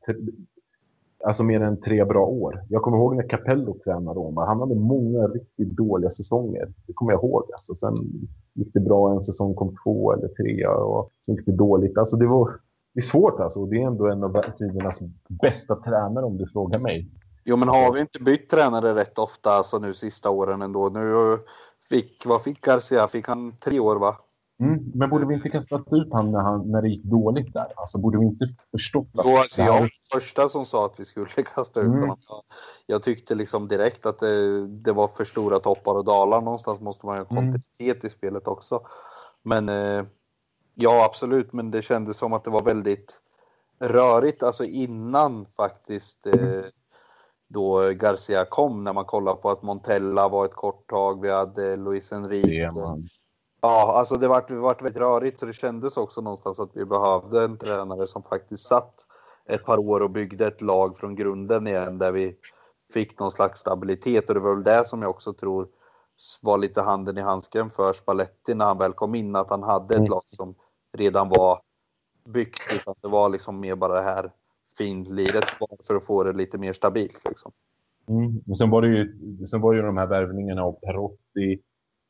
alltså 1.24 1.42
mer 1.42 1.60
än 1.60 1.80
tre 1.80 2.04
bra 2.04 2.26
år? 2.26 2.62
Jag 2.68 2.82
kommer 2.82 2.98
ihåg 2.98 3.16
när 3.16 3.28
Capello 3.28 3.78
tränade 3.84 4.20
Roma. 4.20 4.46
Han 4.46 4.60
hade 4.60 4.74
många 4.74 5.26
riktigt 5.26 5.70
dåliga 5.70 6.10
säsonger. 6.10 6.72
Det 6.86 6.92
kommer 6.92 7.12
jag 7.12 7.24
ihåg. 7.24 7.42
Alltså, 7.52 7.74
sen 7.74 7.94
gick 8.54 8.74
det 8.74 8.80
bra 8.80 9.12
en 9.12 9.22
säsong, 9.22 9.54
kom 9.54 9.76
två 9.84 10.12
eller 10.12 10.28
tre 10.28 10.66
och 10.66 11.10
sen 11.26 11.34
gick 11.34 11.46
det 11.46 11.52
dåligt. 11.52 11.98
Alltså, 11.98 12.16
det, 12.16 12.26
var, 12.26 12.50
det 12.94 13.00
är 13.00 13.04
svårt 13.04 13.40
alltså. 13.40 13.66
Det 13.66 13.82
är 13.82 13.86
ändå 13.86 14.06
en 14.06 14.24
av 14.24 14.42
tidernas 14.58 14.98
bästa 15.42 15.76
tränare 15.76 16.24
om 16.24 16.38
du 16.38 16.46
frågar 16.52 16.78
mig. 16.78 17.10
Jo, 17.44 17.56
men 17.56 17.68
har 17.68 17.92
vi 17.92 18.00
inte 18.00 18.22
bytt 18.22 18.48
tränare 18.48 18.94
rätt 18.94 19.18
ofta 19.18 19.52
alltså 19.52 19.78
nu 19.78 19.94
sista 19.94 20.30
åren 20.30 20.62
ändå? 20.62 20.88
Nu 20.88 21.38
fick, 21.90 22.26
vad 22.26 22.42
fick 22.42 22.60
Garcia? 22.60 23.08
Fick 23.08 23.28
han 23.28 23.56
tre 23.56 23.80
år 23.80 23.96
va? 23.96 24.16
Mm, 24.60 24.92
men 24.94 25.10
borde 25.10 25.26
vi 25.26 25.34
inte 25.34 25.48
kastat 25.48 25.80
ut 25.90 26.12
honom 26.12 26.32
när, 26.32 26.40
han, 26.40 26.70
när 26.70 26.82
det 26.82 26.88
gick 26.88 27.04
dåligt 27.04 27.52
där? 27.52 27.66
Alltså 27.76 27.98
borde 27.98 28.18
vi 28.18 28.24
inte 28.24 28.44
förstått. 28.70 29.08
Jo, 29.14 29.36
alltså, 29.36 29.62
jag 29.62 29.72
var 29.72 29.80
den 29.80 29.88
första 30.12 30.48
som 30.48 30.64
sa 30.64 30.86
att 30.86 31.00
vi 31.00 31.04
skulle 31.04 31.26
kasta 31.54 31.80
ut 31.80 31.86
mm. 31.86 32.00
honom. 32.00 32.18
Jag, 32.28 32.42
jag 32.86 33.02
tyckte 33.02 33.34
liksom 33.34 33.68
direkt 33.68 34.06
att 34.06 34.18
det, 34.18 34.66
det, 34.66 34.92
var 34.92 35.08
för 35.08 35.24
stora 35.24 35.58
toppar 35.58 35.94
och 35.94 36.04
dalar. 36.04 36.40
Någonstans 36.40 36.80
måste 36.80 37.06
man 37.06 37.16
ju 37.16 37.24
ha 37.24 37.30
mm. 37.30 37.52
kontinuitet 37.52 38.02
mm. 38.02 38.06
i 38.06 38.10
spelet 38.10 38.48
också. 38.48 38.80
Men 39.42 39.68
eh, 39.68 40.04
ja, 40.80 41.04
absolut, 41.04 41.52
men 41.52 41.70
det 41.70 41.82
kändes 41.82 42.16
som 42.16 42.32
att 42.32 42.44
det 42.44 42.50
var 42.50 42.62
väldigt 42.62 43.20
rörigt, 43.80 44.42
alltså 44.42 44.64
innan 44.64 45.46
faktiskt 45.46 46.26
eh, 46.26 46.64
då 47.48 47.90
Garcia 47.90 48.44
kom 48.44 48.84
när 48.84 48.92
man 48.92 49.04
kollar 49.04 49.34
på 49.34 49.50
att 49.50 49.62
Montella 49.62 50.28
var 50.28 50.44
ett 50.44 50.54
kort 50.54 50.90
tag. 50.90 51.22
Vi 51.22 51.30
hade 51.30 51.76
Luis 51.76 52.12
Enrique. 52.12 52.70
Ja, 53.62 53.92
alltså 53.96 54.16
det 54.16 54.28
vart, 54.28 54.48
det 54.48 54.54
vart 54.54 54.82
väldigt 54.82 55.00
rörigt 55.00 55.40
så 55.40 55.46
det 55.46 55.52
kändes 55.52 55.96
också 55.96 56.20
någonstans 56.20 56.60
att 56.60 56.70
vi 56.74 56.84
behövde 56.84 57.44
en 57.44 57.58
tränare 57.58 58.06
som 58.06 58.22
faktiskt 58.22 58.66
satt 58.66 58.94
ett 59.48 59.64
par 59.64 59.78
år 59.78 60.00
och 60.00 60.10
byggde 60.10 60.46
ett 60.46 60.60
lag 60.60 60.96
från 60.96 61.14
grunden 61.14 61.66
igen 61.66 61.98
där 61.98 62.12
vi 62.12 62.36
fick 62.92 63.18
någon 63.18 63.30
slags 63.30 63.60
stabilitet 63.60 64.28
och 64.28 64.34
det 64.34 64.40
var 64.40 64.54
väl 64.54 64.64
det 64.64 64.86
som 64.86 65.02
jag 65.02 65.10
också 65.10 65.32
tror 65.32 65.68
var 66.42 66.58
lite 66.58 66.82
handen 66.82 67.18
i 67.18 67.20
handsken 67.20 67.70
för 67.70 67.92
Spalletti 67.92 68.54
när 68.54 68.64
han 68.64 68.78
väl 68.78 68.92
kom 68.92 69.14
in, 69.14 69.36
att 69.36 69.50
han 69.50 69.62
hade 69.62 69.94
ett 69.94 69.98
mm. 69.98 70.10
lag 70.10 70.22
som 70.26 70.54
redan 70.98 71.28
var 71.28 71.60
byggt 72.32 72.72
utan 72.74 72.94
det 73.02 73.08
var 73.08 73.28
liksom 73.28 73.60
mer 73.60 73.74
bara 73.74 73.94
det 73.94 74.02
här 74.02 74.30
finliret 74.78 75.44
för 75.86 75.94
att 75.94 76.06
få 76.06 76.24
det 76.24 76.32
lite 76.32 76.58
mer 76.58 76.72
stabilt. 76.72 77.22
Liksom. 77.28 77.52
Mm. 78.08 78.56
Sen 78.56 78.70
var 78.70 78.82
det 78.82 78.88
ju, 78.88 79.16
sen 79.46 79.60
var 79.60 79.72
det 79.72 79.80
ju 79.80 79.86
de 79.86 79.96
här 79.96 80.06
värvningarna 80.06 80.62
av 80.62 80.72
Perotti, 80.72 81.52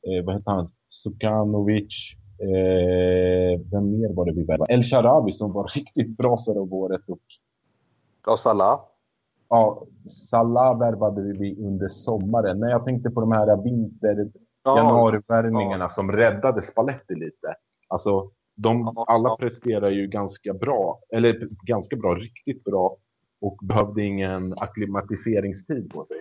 eh, 0.06 0.24
vad 0.24 0.34
heter 0.34 0.50
han, 0.50 0.66
Sukanovic, 0.88 2.14
eh, 2.38 3.60
vem 3.72 3.90
mer 3.90 4.14
var 4.14 4.24
det 4.24 4.32
vi 4.32 4.44
värvade? 4.44 4.72
El 4.72 4.82
Sharawi 4.82 5.32
som 5.32 5.52
var 5.52 5.68
riktigt 5.74 6.16
bra 6.16 6.36
förra 6.44 6.60
året. 6.60 7.02
Och, 7.06 7.18
och 8.32 8.38
Salah? 8.38 8.80
Ja, 9.48 9.86
Salah 10.30 10.78
värvade 10.78 11.22
vi 11.22 11.56
under 11.64 11.88
sommaren. 11.88 12.58
Men 12.58 12.70
jag 12.70 12.84
tänkte 12.84 13.10
på 13.10 13.20
de 13.20 13.32
här 13.32 13.62
vinter, 13.62 14.30
ja, 14.64 14.76
januarivärvningarna 14.76 15.84
ja. 15.84 15.90
som 15.90 16.12
räddade 16.12 16.62
Spalletti 16.62 17.14
lite. 17.14 17.54
Alltså, 17.88 18.30
de, 18.62 18.94
alla 19.06 19.36
presterar 19.36 19.90
ju 19.90 20.06
ganska 20.06 20.54
bra, 20.54 21.00
eller 21.12 21.48
ganska 21.62 21.96
bra, 21.96 22.14
riktigt 22.14 22.64
bra 22.64 22.96
och 23.40 23.58
behövde 23.62 24.02
ingen 24.02 24.52
akklimatiseringstid 24.58 25.90
på 25.94 26.04
sig. 26.04 26.16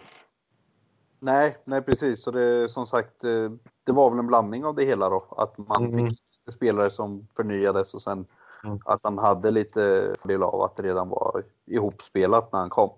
Nej, 1.20 1.58
nej 1.66 1.82
precis. 1.82 2.24
Så 2.24 2.32
det 2.32 2.70
som 2.70 2.86
sagt, 2.86 3.24
eh, 3.24 3.52
det 3.86 3.92
var 3.92 4.10
väl 4.10 4.20
en 4.20 4.28
blandning 4.28 4.66
av 4.66 4.76
det 4.76 4.86
hela 4.86 5.10
då. 5.10 5.24
Att 5.38 5.58
man 5.58 5.86
mm. 5.86 6.10
fick 6.10 6.20
spelare 6.54 6.90
som 6.90 7.28
förnyades 7.36 7.94
och 7.94 8.02
sen 8.02 8.26
mm. 8.64 8.80
att 8.86 9.00
han 9.04 9.18
hade 9.18 9.52
lite 9.52 10.14
fördel 10.20 10.44
av 10.44 10.62
att 10.62 10.78
det 10.78 10.84
redan 10.84 11.10
var 11.10 11.44
ihopspelat 11.68 12.52
när 12.52 12.60
han 12.60 12.70
kom. 12.70 12.90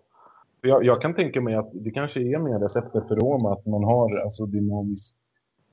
Jag, 0.62 0.86
jag, 0.86 1.02
kan 1.02 1.14
tänka 1.14 1.42
mig 1.42 1.56
att 1.56 1.70
det 1.74 1.92
kanske 1.92 2.20
är 2.20 2.40
mer 2.40 2.60
receptet 2.60 3.08
för 3.08 3.16
Roma 3.16 3.54
att 3.54 3.66
man 3.66 3.84
har 3.84 4.18
alltså 4.18 4.46
dynamisk 4.46 5.16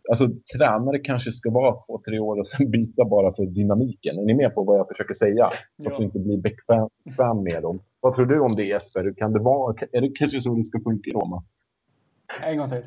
Alltså 0.08 0.28
tränare 0.56 0.98
kanske 0.98 1.32
ska 1.32 1.50
vara 1.50 1.72
två, 1.72 2.00
tre 2.08 2.18
år 2.18 2.38
och 2.40 2.48
sen 2.48 2.70
byta 2.70 3.04
bara 3.04 3.32
för 3.32 3.46
dynamiken. 3.46 4.18
Är 4.18 4.22
ni 4.22 4.34
med 4.34 4.54
på 4.54 4.64
vad 4.64 4.78
jag 4.78 4.88
försöker 4.88 5.14
säga? 5.14 5.50
Så 5.82 5.88
ja. 5.88 5.92
att 5.92 5.98
du 5.98 6.04
inte 6.04 6.18
blir 6.18 6.38
bekväm 6.38 7.42
med 7.42 7.62
dem. 7.62 7.80
Vad 8.00 8.14
tror 8.14 8.26
du 8.26 8.40
om 8.40 8.54
det 8.56 8.64
Jesper? 8.64 9.14
Kan 9.16 9.32
det 9.32 9.38
vara, 9.38 9.74
är 9.92 10.00
det 10.00 10.08
kanske 10.08 10.40
så 10.40 10.54
det 10.54 10.64
ska 10.64 10.80
funka 10.80 11.10
i 11.10 11.12
Roma? 11.12 11.44
En 12.42 12.58
gång 12.58 12.68
till. 12.68 12.84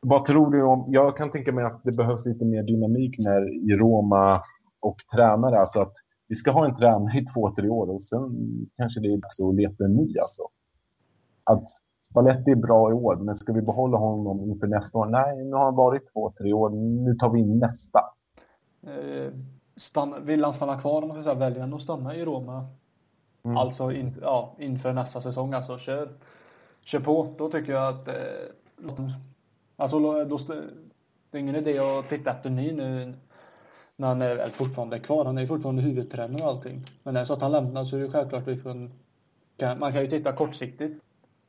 Vad 0.00 0.24
tror 0.24 0.50
du 0.50 0.62
om... 0.62 0.84
Jag 0.88 1.16
kan 1.16 1.30
tänka 1.30 1.52
mig 1.52 1.64
att 1.64 1.80
det 1.84 1.92
behövs 1.92 2.26
lite 2.26 2.44
mer 2.44 2.62
dynamik 2.62 3.18
när 3.18 3.70
i 3.70 3.76
Roma 3.76 4.42
och 4.80 4.96
tränare. 5.14 5.60
Alltså 5.60 5.80
att 5.80 5.92
vi 6.28 6.34
ska 6.36 6.50
ha 6.50 6.68
en 6.68 6.76
tränare 6.76 7.18
i 7.18 7.24
två, 7.34 7.54
tre 7.54 7.68
år 7.68 7.90
och 7.90 8.02
sen 8.02 8.20
kanske 8.76 9.00
det 9.00 9.08
är 9.08 9.16
dags 9.16 9.40
att 9.40 9.54
leta 9.54 9.84
en 9.84 9.94
ny. 9.94 10.18
Alltså. 10.18 10.42
Att 11.44 11.68
Spalletti 12.10 12.50
är 12.50 12.56
bra 12.56 12.90
i 12.90 12.92
år, 12.94 13.16
men 13.16 13.36
ska 13.36 13.52
vi 13.52 13.62
behålla 13.62 13.98
honom 13.98 14.40
inför 14.40 14.66
nästa 14.66 14.98
år? 14.98 15.06
Nej, 15.06 15.44
nu 15.44 15.52
har 15.52 15.64
han 15.64 15.74
varit 15.74 16.12
två, 16.12 16.32
tre 16.38 16.52
år. 16.52 16.70
Nu 17.04 17.14
tar 17.14 17.30
vi 17.30 17.40
in 17.40 17.58
nästa. 17.58 18.00
Eh, 18.86 19.32
stanna, 19.76 20.18
vill 20.18 20.44
han 20.44 20.52
stanna 20.52 20.80
kvar, 20.80 21.02
om 21.02 21.08
man 21.08 21.22
säga, 21.22 21.34
väljer 21.34 21.60
han 21.60 21.74
att 21.74 21.82
stanna 21.82 22.16
i 22.16 22.24
Roma. 22.24 22.66
Mm. 23.44 23.56
Alltså 23.56 23.92
in, 23.92 24.14
ja, 24.22 24.54
inför 24.58 24.92
nästa 24.92 25.20
säsong, 25.20 25.52
alltså 25.52 25.78
kör, 25.78 26.08
kör 26.82 27.00
på. 27.00 27.34
Då 27.38 27.50
tycker 27.50 27.72
jag 27.72 27.94
att 27.94 28.08
eh, 28.08 28.14
alltså, 29.76 29.98
då, 29.98 30.38
det 31.30 31.38
är 31.38 31.40
ingen 31.40 31.56
idé 31.56 31.78
att 31.78 32.08
titta 32.08 32.30
efter 32.30 32.50
ny 32.50 32.72
nu 32.72 33.14
när 33.96 34.08
han 34.08 34.22
är 34.22 34.48
fortfarande 34.48 34.98
kvar. 34.98 35.24
Han 35.24 35.38
är 35.38 35.46
fortfarande 35.46 35.82
huvudtränare 35.82 36.42
och 36.42 36.48
allting. 36.48 36.84
Men 37.02 37.16
är 37.16 37.20
det 37.20 37.26
så 37.26 37.32
att 37.32 37.42
han 37.42 37.52
lämnar 37.52 37.84
så 37.84 37.96
är 37.96 38.00
det 38.00 38.10
självklart 38.10 38.44
kan, 39.56 39.78
man 39.78 39.92
kan 39.92 40.02
ju 40.02 40.08
titta 40.08 40.32
kortsiktigt 40.32 41.02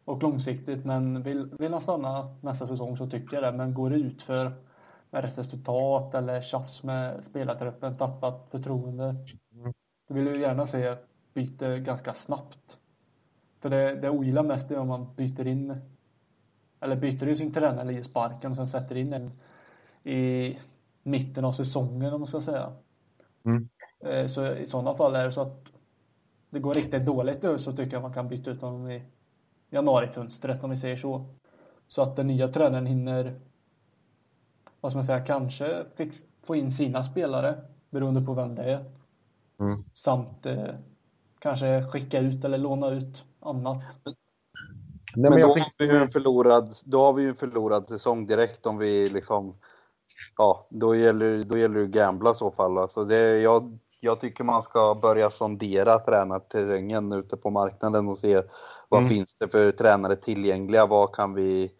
och 0.09 0.23
långsiktigt. 0.23 0.85
Men 0.85 1.23
vill, 1.23 1.49
vill 1.59 1.71
han 1.71 1.81
stanna 1.81 2.35
nästa 2.41 2.67
säsong 2.67 2.97
så 2.97 3.09
tycker 3.09 3.35
jag 3.35 3.43
det. 3.43 3.57
Men 3.57 3.73
går 3.73 3.89
det 3.89 3.95
ut 3.95 4.21
för 4.21 4.51
med 5.09 5.23
resultat 5.23 6.15
eller 6.15 6.41
tjafs 6.41 6.83
med 6.83 7.25
spelartruppen, 7.25 7.97
tappat 7.97 8.47
förtroende. 8.51 9.15
Då 10.07 10.13
vill 10.13 10.25
du 10.25 10.39
gärna 10.39 10.67
se 10.67 10.95
byte 11.33 11.79
ganska 11.79 12.13
snabbt. 12.13 12.79
För 13.59 13.69
det, 13.69 13.95
det 13.95 14.07
jag 14.07 14.15
ogillar 14.15 14.43
mest 14.43 14.71
är 14.71 14.77
om 14.77 14.87
man 14.87 15.15
byter 15.15 15.47
in 15.47 15.75
eller 16.79 16.95
byter 16.95 17.27
ju 17.27 17.35
sin 17.35 17.53
tränare 17.53 17.81
eller 17.81 17.93
ger 17.93 18.03
sparken 18.03 18.51
och 18.51 18.57
sen 18.57 18.69
sätter 18.69 18.95
in 18.95 19.13
en 19.13 19.31
i 20.03 20.57
mitten 21.03 21.45
av 21.45 21.51
säsongen 21.51 22.13
om 22.13 22.21
man 22.21 22.27
ska 22.27 22.41
säga. 22.41 22.73
Mm. 23.45 23.69
Eh, 23.99 24.27
så 24.27 24.55
i 24.55 24.65
sådana 24.65 24.95
fall 24.95 25.15
är 25.15 25.25
det 25.25 25.31
så 25.31 25.41
att 25.41 25.71
det 26.49 26.59
går 26.59 26.73
riktigt 26.73 27.05
dåligt 27.05 27.43
nu 27.43 27.57
så 27.57 27.71
tycker 27.71 27.93
jag 27.93 28.01
man 28.01 28.13
kan 28.13 28.27
byta 28.27 28.51
ut 28.51 28.61
honom 28.61 28.91
i 28.91 29.03
januarifönstret 29.69 30.63
om 30.63 30.69
vi 30.69 30.75
säger 30.75 30.97
så. 30.97 31.25
Så 31.87 32.01
att 32.01 32.15
den 32.15 32.27
nya 32.27 32.47
tränaren 32.47 32.85
hinner, 32.85 33.39
vad 34.81 34.91
ska 34.91 34.97
man 34.97 35.05
säga, 35.05 35.25
kanske 35.25 35.85
fix, 35.95 36.17
få 36.43 36.55
in 36.55 36.71
sina 36.71 37.03
spelare 37.03 37.55
beroende 37.89 38.21
på 38.21 38.33
vem 38.33 38.55
det 38.55 38.63
är. 38.63 38.91
Mm. 39.59 39.77
Samt 39.93 40.45
eh, 40.45 40.75
kanske 41.39 41.83
skicka 41.83 42.19
ut 42.19 42.45
eller 42.45 42.57
låna 42.57 42.89
ut 42.89 43.25
annat. 43.39 43.83
Nej, 44.05 44.15
men, 45.15 45.31
men 45.31 45.41
då, 45.41 45.53
fick... 45.53 45.63
har 45.63 45.71
vi 45.79 45.93
ju 45.93 45.97
en 45.97 46.09
förlorad, 46.09 46.73
då 46.85 47.01
har 47.01 47.13
vi 47.13 47.21
ju 47.21 47.29
en 47.29 47.35
förlorad 47.35 47.87
säsong 47.87 48.27
direkt 48.27 48.65
om 48.65 48.77
vi 48.77 49.09
liksom... 49.09 49.55
Ja, 50.37 50.67
då 50.69 50.95
gäller, 50.95 51.43
då 51.43 51.57
gäller 51.57 51.79
det 51.79 51.85
att 51.85 51.89
gambla 51.89 52.31
i 52.31 52.35
så 52.35 52.51
fall. 52.51 52.77
Alltså 52.77 53.05
det, 53.05 53.39
jag 53.39 53.79
jag 54.01 54.19
tycker 54.19 54.43
man 54.43 54.63
ska 54.63 54.95
börja 55.01 55.29
sondera 55.29 55.99
tränarterrängen 55.99 57.11
ute 57.11 57.37
på 57.37 57.49
marknaden 57.49 58.07
och 58.07 58.17
se 58.17 58.41
vad 58.89 58.99
mm. 58.99 59.09
finns 59.09 59.35
det 59.35 59.47
för 59.47 59.71
tränare 59.71 60.15
tillgängliga, 60.15 60.85
vad 60.85 61.15
kan 61.15 61.33
vi 61.33 61.71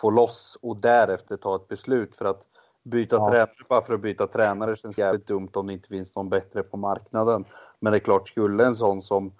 få 0.00 0.10
loss 0.10 0.58
och 0.62 0.76
därefter 0.76 1.36
ta 1.36 1.56
ett 1.56 1.68
beslut 1.68 2.16
för 2.16 2.24
att 2.24 2.42
byta 2.84 3.16
ja. 3.16 3.30
tränare 3.30 3.50
bara 3.68 3.82
för 3.82 3.94
att 3.94 4.02
byta 4.02 4.26
tränare 4.26 4.76
känns 4.76 4.98
jävligt 4.98 5.26
dumt 5.26 5.50
om 5.54 5.66
det 5.66 5.72
inte 5.72 5.88
finns 5.88 6.14
någon 6.14 6.28
bättre 6.28 6.62
på 6.62 6.76
marknaden. 6.76 7.44
Men 7.80 7.92
det 7.92 7.96
är 7.96 8.00
klart, 8.00 8.28
skulle 8.28 8.66
en 8.66 8.74
sån 8.74 9.00
som 9.00 9.32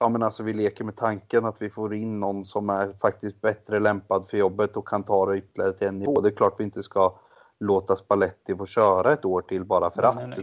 ja 0.00 0.08
men 0.08 0.22
alltså 0.22 0.42
vi 0.42 0.52
leker 0.52 0.84
med 0.84 0.96
tanken 0.96 1.44
att 1.44 1.62
vi 1.62 1.70
får 1.70 1.94
in 1.94 2.20
någon 2.20 2.44
som 2.44 2.70
är 2.70 2.92
faktiskt 3.02 3.40
bättre 3.40 3.80
lämpad 3.80 4.26
för 4.26 4.36
jobbet 4.36 4.76
och 4.76 4.88
kan 4.88 5.02
ta 5.02 5.26
det 5.26 5.36
ytterligare 5.36 5.72
till 5.72 5.88
en 5.88 5.98
nivå. 5.98 6.20
Det 6.20 6.28
är 6.28 6.36
klart 6.36 6.54
vi 6.58 6.64
inte 6.64 6.82
ska 6.82 7.18
låta 7.60 7.96
Spalletti 7.96 8.56
få 8.56 8.66
köra 8.66 9.12
ett 9.12 9.24
år 9.24 9.42
till 9.42 9.64
bara 9.64 9.90
för 9.90 10.02
att. 10.02 10.38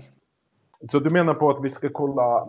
Så 0.85 0.99
du 0.99 1.09
menar 1.09 1.33
på 1.33 1.49
att 1.49 1.63
vi 1.63 1.69
ska 1.69 1.89
kolla 1.89 2.47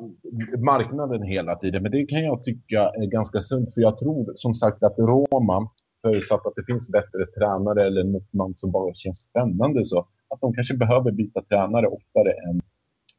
marknaden 0.58 1.22
hela 1.22 1.56
tiden, 1.56 1.82
men 1.82 1.92
det 1.92 2.06
kan 2.06 2.24
jag 2.24 2.44
tycka 2.44 2.80
är 2.82 3.06
ganska 3.06 3.40
sunt, 3.40 3.74
för 3.74 3.80
jag 3.80 3.98
tror 3.98 4.32
som 4.34 4.54
sagt 4.54 4.82
att 4.82 4.98
Roma, 4.98 5.70
förutsatt 6.02 6.46
att 6.46 6.52
det 6.56 6.64
finns 6.64 6.88
bättre 6.88 7.26
tränare 7.38 7.86
eller 7.86 8.04
något 8.30 8.58
som 8.58 8.70
bara 8.70 8.94
känns 8.94 9.18
spännande 9.18 9.84
så, 9.84 9.98
att 10.28 10.40
de 10.40 10.54
kanske 10.54 10.76
behöver 10.76 11.10
byta 11.10 11.42
tränare 11.42 11.86
oftare 11.86 12.32
än 12.32 12.60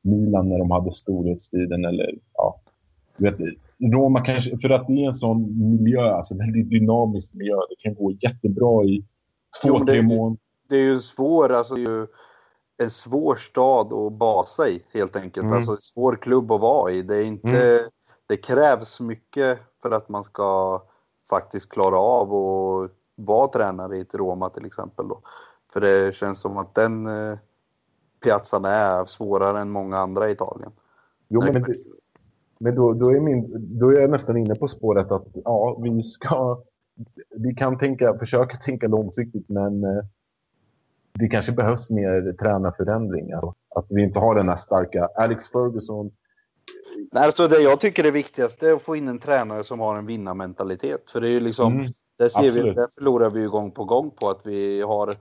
Milan 0.01 0.49
när 0.49 0.57
de 0.59 0.71
hade 0.71 0.93
storhetstiden 0.93 1.85
eller 1.85 2.15
ja, 2.33 2.61
vet, 3.17 3.35
Roma 3.93 4.25
kanske, 4.25 4.57
för 4.57 4.69
att 4.69 4.87
det 4.87 5.03
är 5.03 5.07
en 5.07 5.13
sån 5.13 5.59
miljö, 5.71 6.11
alltså 6.11 6.37
väldigt 6.37 6.69
dynamisk 6.69 7.33
miljö. 7.33 7.55
Det 7.55 7.75
kan 7.79 7.95
gå 7.95 8.11
jättebra 8.11 8.83
i 8.85 9.05
två, 9.61 9.69
jo, 9.79 9.85
tre 9.85 10.01
månader. 10.01 10.37
Det 10.69 10.75
är 10.75 10.83
ju 10.83 10.97
svårt, 10.97 11.51
alltså 11.51 11.75
det 11.75 11.81
är 11.81 11.89
ju 11.89 12.07
en 12.79 12.89
svår 12.89 13.35
stad 13.35 13.93
att 13.93 14.13
basa 14.13 14.69
i 14.69 14.83
helt 14.93 15.15
enkelt. 15.15 15.43
Mm. 15.43 15.55
Alltså 15.57 15.71
en 15.71 15.81
svår 15.81 16.15
klubb 16.15 16.51
att 16.51 16.61
vara 16.61 16.91
i. 16.91 17.01
Det 17.01 17.15
är 17.15 17.23
inte, 17.23 17.77
mm. 17.77 17.89
det 18.27 18.37
krävs 18.37 18.99
mycket 18.99 19.59
för 19.81 19.91
att 19.91 20.09
man 20.09 20.23
ska 20.23 20.81
faktiskt 21.29 21.69
klara 21.69 21.99
av 21.99 22.33
att 22.33 22.91
vara 23.15 23.47
tränare 23.47 23.97
i 23.97 24.01
ett 24.01 24.15
Roma 24.15 24.49
till 24.49 24.65
exempel. 24.65 25.07
Då. 25.07 25.21
För 25.73 25.81
det 25.81 26.15
känns 26.15 26.39
som 26.39 26.57
att 26.57 26.75
den 26.75 27.07
eh, 27.07 27.37
piazzan 28.23 28.65
är 28.65 29.05
svårare 29.05 29.59
än 29.59 29.69
många 29.69 29.97
andra 29.97 30.29
i 30.29 30.31
Italien. 30.31 30.71
Jo, 31.27 31.41
men, 31.43 31.53
det, 31.53 31.75
men 32.59 32.75
då, 32.75 32.93
då, 32.93 33.09
är 33.09 33.19
min, 33.19 33.49
då 33.79 33.89
är 33.89 34.01
jag 34.01 34.09
nästan 34.09 34.37
inne 34.37 34.55
på 34.55 34.67
spåret 34.67 35.11
att 35.11 35.27
ja, 35.33 35.79
vi 35.81 36.03
ska... 36.03 36.63
Vi 37.35 37.55
kan 37.55 37.77
tänka, 37.77 38.17
försöka 38.17 38.57
tänka 38.57 38.87
långsiktigt, 38.87 39.49
men 39.49 39.83
eh, 39.83 40.03
det 41.19 41.27
kanske 41.27 41.51
behövs 41.51 41.89
mer 41.89 42.33
tränarförändringar. 42.39 43.41
Att 43.75 43.85
vi 43.89 44.03
inte 44.03 44.19
har 44.19 44.35
den 44.35 44.49
här 44.49 44.55
starka 44.55 45.09
Alex 45.15 45.47
Ferguson. 45.47 46.11
Alltså 47.15 47.47
det 47.47 47.59
jag 47.59 47.79
tycker 47.79 48.03
är 48.03 48.11
viktigast 48.11 48.63
är 48.63 48.73
att 48.73 48.81
få 48.81 48.95
in 48.95 49.07
en 49.07 49.19
tränare 49.19 49.63
som 49.63 49.79
har 49.79 49.97
en 49.97 50.05
vinnarmentalitet. 50.05 51.09
För 51.09 51.21
det 51.21 51.27
är 51.27 51.31
ju 51.31 51.39
liksom, 51.39 51.79
mm, 51.79 51.91
där, 52.17 52.29
ser 52.29 52.51
vi, 52.51 52.61
där 52.61 52.87
förlorar 52.97 53.29
vi 53.29 53.39
ju 53.39 53.49
gång 53.49 53.71
på 53.71 53.83
gång 53.83 54.11
på 54.11 54.29
att 54.29 54.45
vi 54.45 54.81
har 54.81 55.15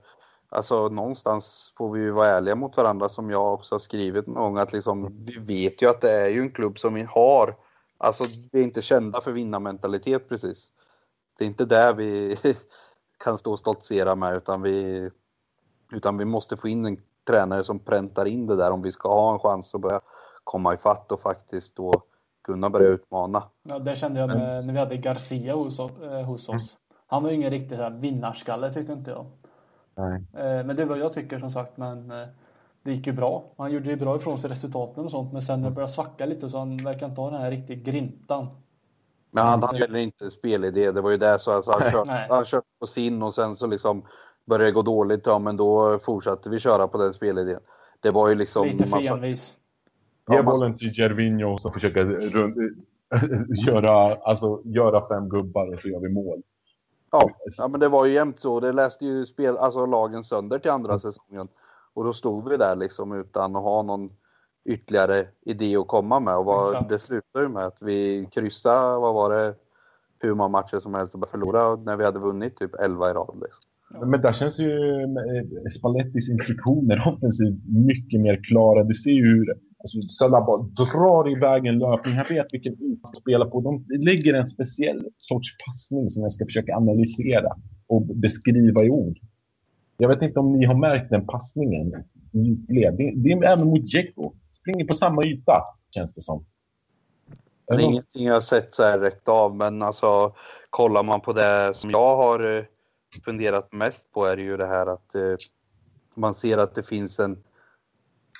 Alltså 0.51 0.89
någonstans 0.89 1.73
får 1.77 1.91
vi 1.91 1.99
ju 1.99 2.11
vara 2.11 2.27
ärliga 2.27 2.55
mot 2.55 2.77
varandra 2.77 3.09
som 3.09 3.29
jag 3.29 3.53
också 3.53 3.75
har 3.75 3.79
skrivit 3.79 4.27
någon 4.27 4.35
gång 4.35 4.57
att 4.57 4.73
liksom, 4.73 5.23
vi 5.25 5.39
vet 5.39 5.81
ju 5.81 5.89
att 5.89 6.01
det 6.01 6.11
är 6.11 6.29
ju 6.29 6.41
en 6.41 6.51
klubb 6.51 6.79
som 6.79 6.93
vi 6.93 7.03
har. 7.03 7.55
Alltså 7.97 8.25
vi 8.51 8.59
är 8.59 8.63
inte 8.63 8.81
kända 8.81 9.21
för 9.21 9.31
vinnarmentalitet 9.31 10.29
precis. 10.29 10.67
Det 11.37 11.45
är 11.45 11.47
inte 11.47 11.65
där 11.65 11.93
vi 11.93 12.37
kan 13.23 13.37
stå 13.37 13.51
och 13.51 13.59
stoltsera 13.59 14.15
med 14.15 14.37
utan 14.37 14.61
vi, 14.61 15.09
utan 15.91 16.17
vi 16.17 16.25
måste 16.25 16.57
få 16.57 16.67
in 16.67 16.85
en 16.85 16.97
tränare 17.27 17.63
som 17.63 17.79
präntar 17.79 18.25
in 18.25 18.47
det 18.47 18.55
där 18.55 18.71
om 18.71 18.81
vi 18.81 18.91
ska 18.91 19.09
ha 19.09 19.33
en 19.33 19.39
chans 19.39 19.75
att 19.75 19.81
börja 19.81 20.01
komma 20.43 20.73
ifatt 20.73 21.11
och 21.11 21.19
faktiskt 21.19 21.75
då 21.75 22.03
kunna 22.43 22.69
börja 22.69 22.87
utmana. 22.87 23.43
Ja, 23.63 23.79
det 23.79 23.95
kände 23.95 24.19
jag 24.19 24.27
med, 24.27 24.65
när 24.65 24.73
vi 24.73 24.79
hade 24.79 24.97
Garcia 24.97 25.55
hos, 25.55 25.79
eh, 25.79 26.21
hos 26.25 26.49
oss. 26.49 26.77
Han 27.07 27.23
var 27.23 27.29
ju 27.29 27.35
ingen 27.35 27.51
riktig 27.51 27.77
vinnarskalle 27.91 28.73
tyckte 28.73 28.93
inte 28.93 29.11
jag. 29.11 29.25
Nej. 29.95 30.23
Eh, 30.33 30.65
men 30.65 30.75
det 30.75 30.81
är 30.81 30.85
vad 30.85 30.99
jag 30.99 31.13
tycker 31.13 31.39
som 31.39 31.51
sagt. 31.51 31.77
Men 31.77 32.11
eh, 32.11 32.27
det 32.83 32.91
gick 32.91 33.07
ju 33.07 33.13
bra. 33.13 33.43
Han 33.57 33.71
gjorde 33.71 33.89
ju 33.89 33.95
bra 33.95 34.15
ifrån 34.15 34.39
sig 34.39 34.49
resultaten 34.49 35.05
och 35.05 35.11
sånt. 35.11 35.33
Men 35.33 35.41
sen 35.41 35.61
när 35.61 35.69
det 35.69 35.75
började 35.75 35.93
svacka 35.93 36.25
lite 36.25 36.49
så 36.49 36.57
han 36.57 36.77
verkar 36.77 37.09
inte 37.09 37.21
ha 37.21 37.31
den 37.31 37.41
här 37.41 37.51
riktigt 37.51 37.83
grintan. 37.83 38.47
Men 39.31 39.45
han 39.45 39.63
hade 39.63 39.77
heller 39.77 39.99
inte 39.99 40.31
spelidé. 40.31 40.91
Det 40.91 41.01
var 41.01 41.11
ju 41.11 41.17
det 41.17 41.39
så 41.39 41.51
alltså, 41.51 41.71
han, 41.71 41.91
körde, 41.91 42.25
han 42.29 42.45
körde 42.45 42.65
på 42.79 42.87
sin 42.87 43.23
och 43.23 43.33
sen 43.33 43.55
så 43.55 43.67
liksom 43.67 44.05
började 44.49 44.65
det 44.65 44.71
gå 44.71 44.81
dåligt. 44.81 45.25
Ja, 45.25 45.39
men 45.39 45.57
då 45.57 45.99
fortsatte 45.99 46.49
vi 46.49 46.59
köra 46.59 46.87
på 46.87 46.97
den 46.97 47.13
spelidén. 47.13 47.59
Det 47.99 48.11
var 48.11 48.29
ju 48.29 48.35
liksom... 48.35 48.67
Lite 48.67 48.87
för 48.87 49.11
envis. 49.11 49.55
Ge 50.31 50.41
bollen 50.41 50.75
till 50.75 50.89
Gervinho 50.89 51.53
och 51.53 51.61
så 51.61 51.71
försöka 51.71 51.99
göra, 53.67 54.15
alltså, 54.15 54.61
göra 54.65 55.07
fem 55.07 55.29
gubbar 55.29 55.73
och 55.73 55.79
så 55.79 55.87
gör 55.87 55.99
vi 55.99 56.09
mål. 56.09 56.41
Ja, 57.11 57.29
ja, 57.57 57.67
men 57.67 57.79
det 57.79 57.87
var 57.87 58.05
ju 58.05 58.13
jämt 58.13 58.39
så. 58.39 58.59
Det 58.59 58.71
läste 58.71 59.05
ju 59.05 59.25
spel, 59.25 59.57
alltså 59.57 59.85
lagen 59.85 60.23
sönder 60.23 60.59
till 60.59 60.71
andra 60.71 60.91
mm. 60.91 60.99
säsongen. 60.99 61.47
Och 61.93 62.03
då 62.03 62.13
stod 62.13 62.49
vi 62.49 62.57
där 62.57 62.75
liksom 62.75 63.11
utan 63.11 63.55
att 63.55 63.63
ha 63.63 63.81
någon 63.81 64.09
ytterligare 64.65 65.25
idé 65.45 65.77
att 65.77 65.87
komma 65.87 66.19
med. 66.19 66.37
Och 66.37 66.45
var, 66.45 66.85
det 66.89 66.99
slutade 66.99 67.45
ju 67.45 67.49
med 67.49 67.65
att 67.65 67.81
vi 67.81 68.27
kryssade, 68.31 68.99
vad 68.99 69.13
var 69.13 69.29
det, 69.29 69.55
hur 70.19 70.33
många 70.33 70.49
matcher 70.49 70.79
som 70.79 70.95
helst 70.95 71.13
och 71.13 71.19
bara 71.19 71.27
förlora 71.27 71.75
när 71.75 71.97
vi 71.97 72.05
hade 72.05 72.19
vunnit 72.19 72.57
typ 72.57 72.75
11 72.75 73.09
i 73.09 73.13
rad. 73.13 73.39
Liksom. 73.41 73.63
Men 73.89 74.21
där 74.21 74.33
känns 74.33 74.59
ju 74.59 74.71
eh, 75.03 75.69
Spallettis 75.79 76.29
instruktioner 76.29 77.07
offensivt 77.13 77.63
mycket 77.67 78.21
mer 78.21 78.43
klara. 78.43 78.83
Du 78.83 78.93
ser 78.93 79.11
ju 79.11 79.25
hur 79.25 79.53
Alltså, 79.81 80.01
Salah 80.01 80.45
bara 80.45 80.85
drar 80.85 81.31
iväg 81.31 81.65
en 81.65 81.79
löpning. 81.79 82.15
Han 82.15 82.25
vet 82.29 82.53
vilken 82.53 82.73
yta 82.73 82.99
han 83.03 83.15
spelar 83.15 83.45
på. 83.45 83.61
De 83.61 83.85
lägger 84.05 84.33
en 84.33 84.47
speciell 84.47 85.05
sorts 85.17 85.57
passning 85.65 86.09
som 86.09 86.21
jag 86.21 86.31
ska 86.31 86.45
försöka 86.45 86.75
analysera 86.75 87.49
och 87.87 88.01
beskriva 88.01 88.83
i 88.83 88.89
ord. 88.89 89.17
Jag 89.97 90.09
vet 90.09 90.21
inte 90.21 90.39
om 90.39 90.53
ni 90.53 90.65
har 90.65 90.75
märkt 90.75 91.09
den 91.09 91.25
passningen. 91.25 91.91
Det, 92.67 92.91
det 93.15 93.31
är 93.31 93.43
även 93.43 93.67
mot 93.67 93.93
Djecko. 93.93 94.33
Springer 94.51 94.85
på 94.85 94.93
samma 94.93 95.23
yta, 95.23 95.63
känns 95.95 96.13
det 96.13 96.21
som. 96.21 96.45
Det 97.67 97.73
är 97.73 97.79
ingenting 97.79 98.25
jag 98.25 98.33
har 98.33 98.41
sett 98.41 98.73
så 98.73 98.83
här 98.83 98.99
rätt 98.99 99.29
av, 99.29 99.55
men 99.55 99.81
alltså 99.81 100.33
kollar 100.69 101.03
man 101.03 101.21
på 101.21 101.33
det 101.33 101.71
som 101.73 101.91
jag 101.91 102.15
har 102.15 102.57
eh, 102.57 102.63
funderat 103.25 103.73
mest 103.73 104.11
på 104.11 104.25
är 104.25 104.37
ju 104.37 104.57
det 104.57 104.65
här 104.65 104.87
att 104.87 105.15
eh, 105.15 105.35
man 106.15 106.33
ser 106.33 106.57
att 106.57 106.75
det 106.75 106.87
finns 106.87 107.19
en 107.19 107.43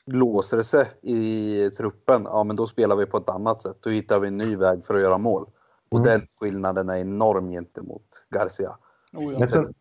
låser 0.06 0.58
det 0.58 0.64
sig 0.64 0.86
i 1.02 1.70
truppen, 1.70 2.22
ja 2.24 2.44
men 2.44 2.56
då 2.56 2.68
spelar 2.68 2.96
vi 2.96 3.06
på 3.06 3.18
ett 3.18 3.30
annat 3.30 3.62
sätt. 3.62 3.78
Då 3.80 3.90
hittar 3.90 4.20
vi 4.20 4.28
en 4.28 4.38
ny 4.38 4.56
väg 4.56 4.86
för 4.86 4.96
att 4.96 5.02
göra 5.02 5.18
mål. 5.18 5.46
Och 5.90 6.00
mm. 6.00 6.10
den 6.10 6.22
skillnaden 6.42 6.90
är 6.90 6.98
enorm 6.98 7.50
gentemot 7.50 8.26
Garcia. 8.36 8.78
Oh, 9.14 9.34
ja. 9.34 9.40
men, 9.40 9.48
sen, 9.48 9.74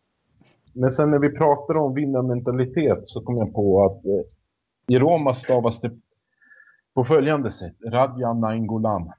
men 0.72 0.92
sen 0.92 1.10
när 1.10 1.18
vi 1.18 1.30
pratar 1.30 1.76
om 1.76 1.94
vinnarmentalitet 1.94 2.98
så 3.04 3.22
kom 3.22 3.36
jag 3.36 3.54
på 3.54 3.84
att 3.84 4.04
eh, 4.04 4.96
i 4.96 4.98
Roma 4.98 5.34
stavas 5.34 5.80
det 5.80 5.90
på 6.94 7.04
följande 7.04 7.50
sätt. 7.50 7.76
Radja 7.86 8.32
Nainggolan 8.32 9.12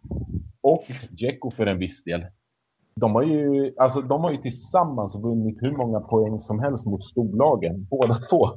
och 0.62 0.84
Dzeko 1.10 1.52
för 1.52 1.66
en 1.66 1.80
viss 1.80 2.04
del. 2.04 2.26
De 3.00 3.16
har, 3.16 3.24
ju, 3.24 3.74
alltså, 3.78 4.02
de 4.02 4.22
har 4.24 4.32
ju 4.32 4.38
tillsammans 4.38 5.16
vunnit 5.16 5.58
hur 5.62 5.78
många 5.78 6.00
poäng 6.00 6.40
som 6.40 6.60
helst 6.60 6.86
mot 6.86 7.04
storlagen, 7.04 7.88
båda 7.90 8.16
två. 8.16 8.50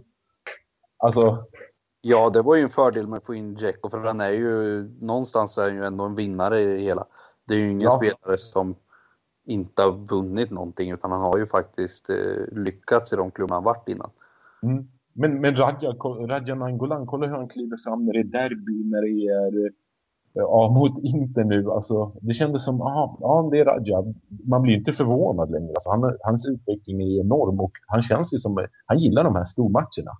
Alltså, 0.99 1.45
Ja, 2.05 2.30
det 2.30 2.43
var 2.43 2.57
ju 2.57 2.62
en 2.62 2.68
fördel 2.68 3.07
med 3.07 3.16
att 3.16 3.26
få 3.26 3.34
in 3.34 3.55
Dzeko 3.55 3.88
för 3.88 3.99
han 3.99 4.20
är 4.20 4.30
ju 4.30 4.82
någonstans 5.01 5.59
är 5.59 5.62
han 5.62 5.74
ju 5.74 5.84
ändå 5.84 6.05
en 6.05 6.14
vinnare 6.14 6.61
i 6.61 6.66
det 6.66 6.82
hela. 6.82 7.05
Det 7.49 7.55
är 7.55 7.59
ju 7.59 7.70
ingen 7.70 7.80
ja. 7.80 7.99
spelare 7.99 8.38
som 8.38 8.74
inte 9.47 9.82
har 9.82 9.93
vunnit 9.93 10.51
någonting 10.51 10.90
utan 10.90 11.11
han 11.11 11.20
har 11.20 11.38
ju 11.38 11.47
faktiskt 11.47 12.11
eh, 12.11 12.47
lyckats 12.53 13.12
i 13.12 13.16
de 13.16 13.30
klubbar 13.30 13.57
han 13.57 13.64
varit 13.64 13.88
innan. 13.88 14.11
Mm. 14.62 14.88
Men, 15.12 15.40
men 15.40 15.57
Radja, 15.57 15.90
Radja 16.26 16.55
Nangolan, 16.55 17.07
kolla 17.07 17.26
hur 17.26 17.36
han 17.36 17.49
kliver 17.49 17.76
fram 17.76 18.05
när 18.05 18.12
det 18.12 18.18
är 18.18 18.24
derby, 18.24 18.90
när 18.90 19.03
det 19.03 19.26
är 19.26 19.72
eh, 20.35 20.43
ja, 20.43 20.70
mot 20.70 21.05
Inter 21.05 21.45
nu. 21.45 21.70
Alltså, 21.70 22.12
det 22.20 22.33
kändes 22.33 22.64
som, 22.64 22.80
ah, 22.80 23.16
ja, 23.20 23.49
det 23.53 23.61
är 23.61 23.64
Radja. 23.64 24.05
Man 24.45 24.62
blir 24.62 24.74
inte 24.74 24.93
förvånad 24.93 25.51
längre. 25.51 25.72
Alltså, 25.74 25.91
han, 25.91 26.16
hans 26.20 26.47
utveckling 26.47 27.03
är 27.03 27.20
enorm 27.20 27.61
och 27.61 27.72
han 27.87 28.03
känns 28.03 28.35
ju 28.35 28.39
som, 28.39 28.66
han 28.87 28.99
gillar 28.99 29.24
de 29.24 29.37
här 29.37 29.45
stormatcherna. 29.45 30.18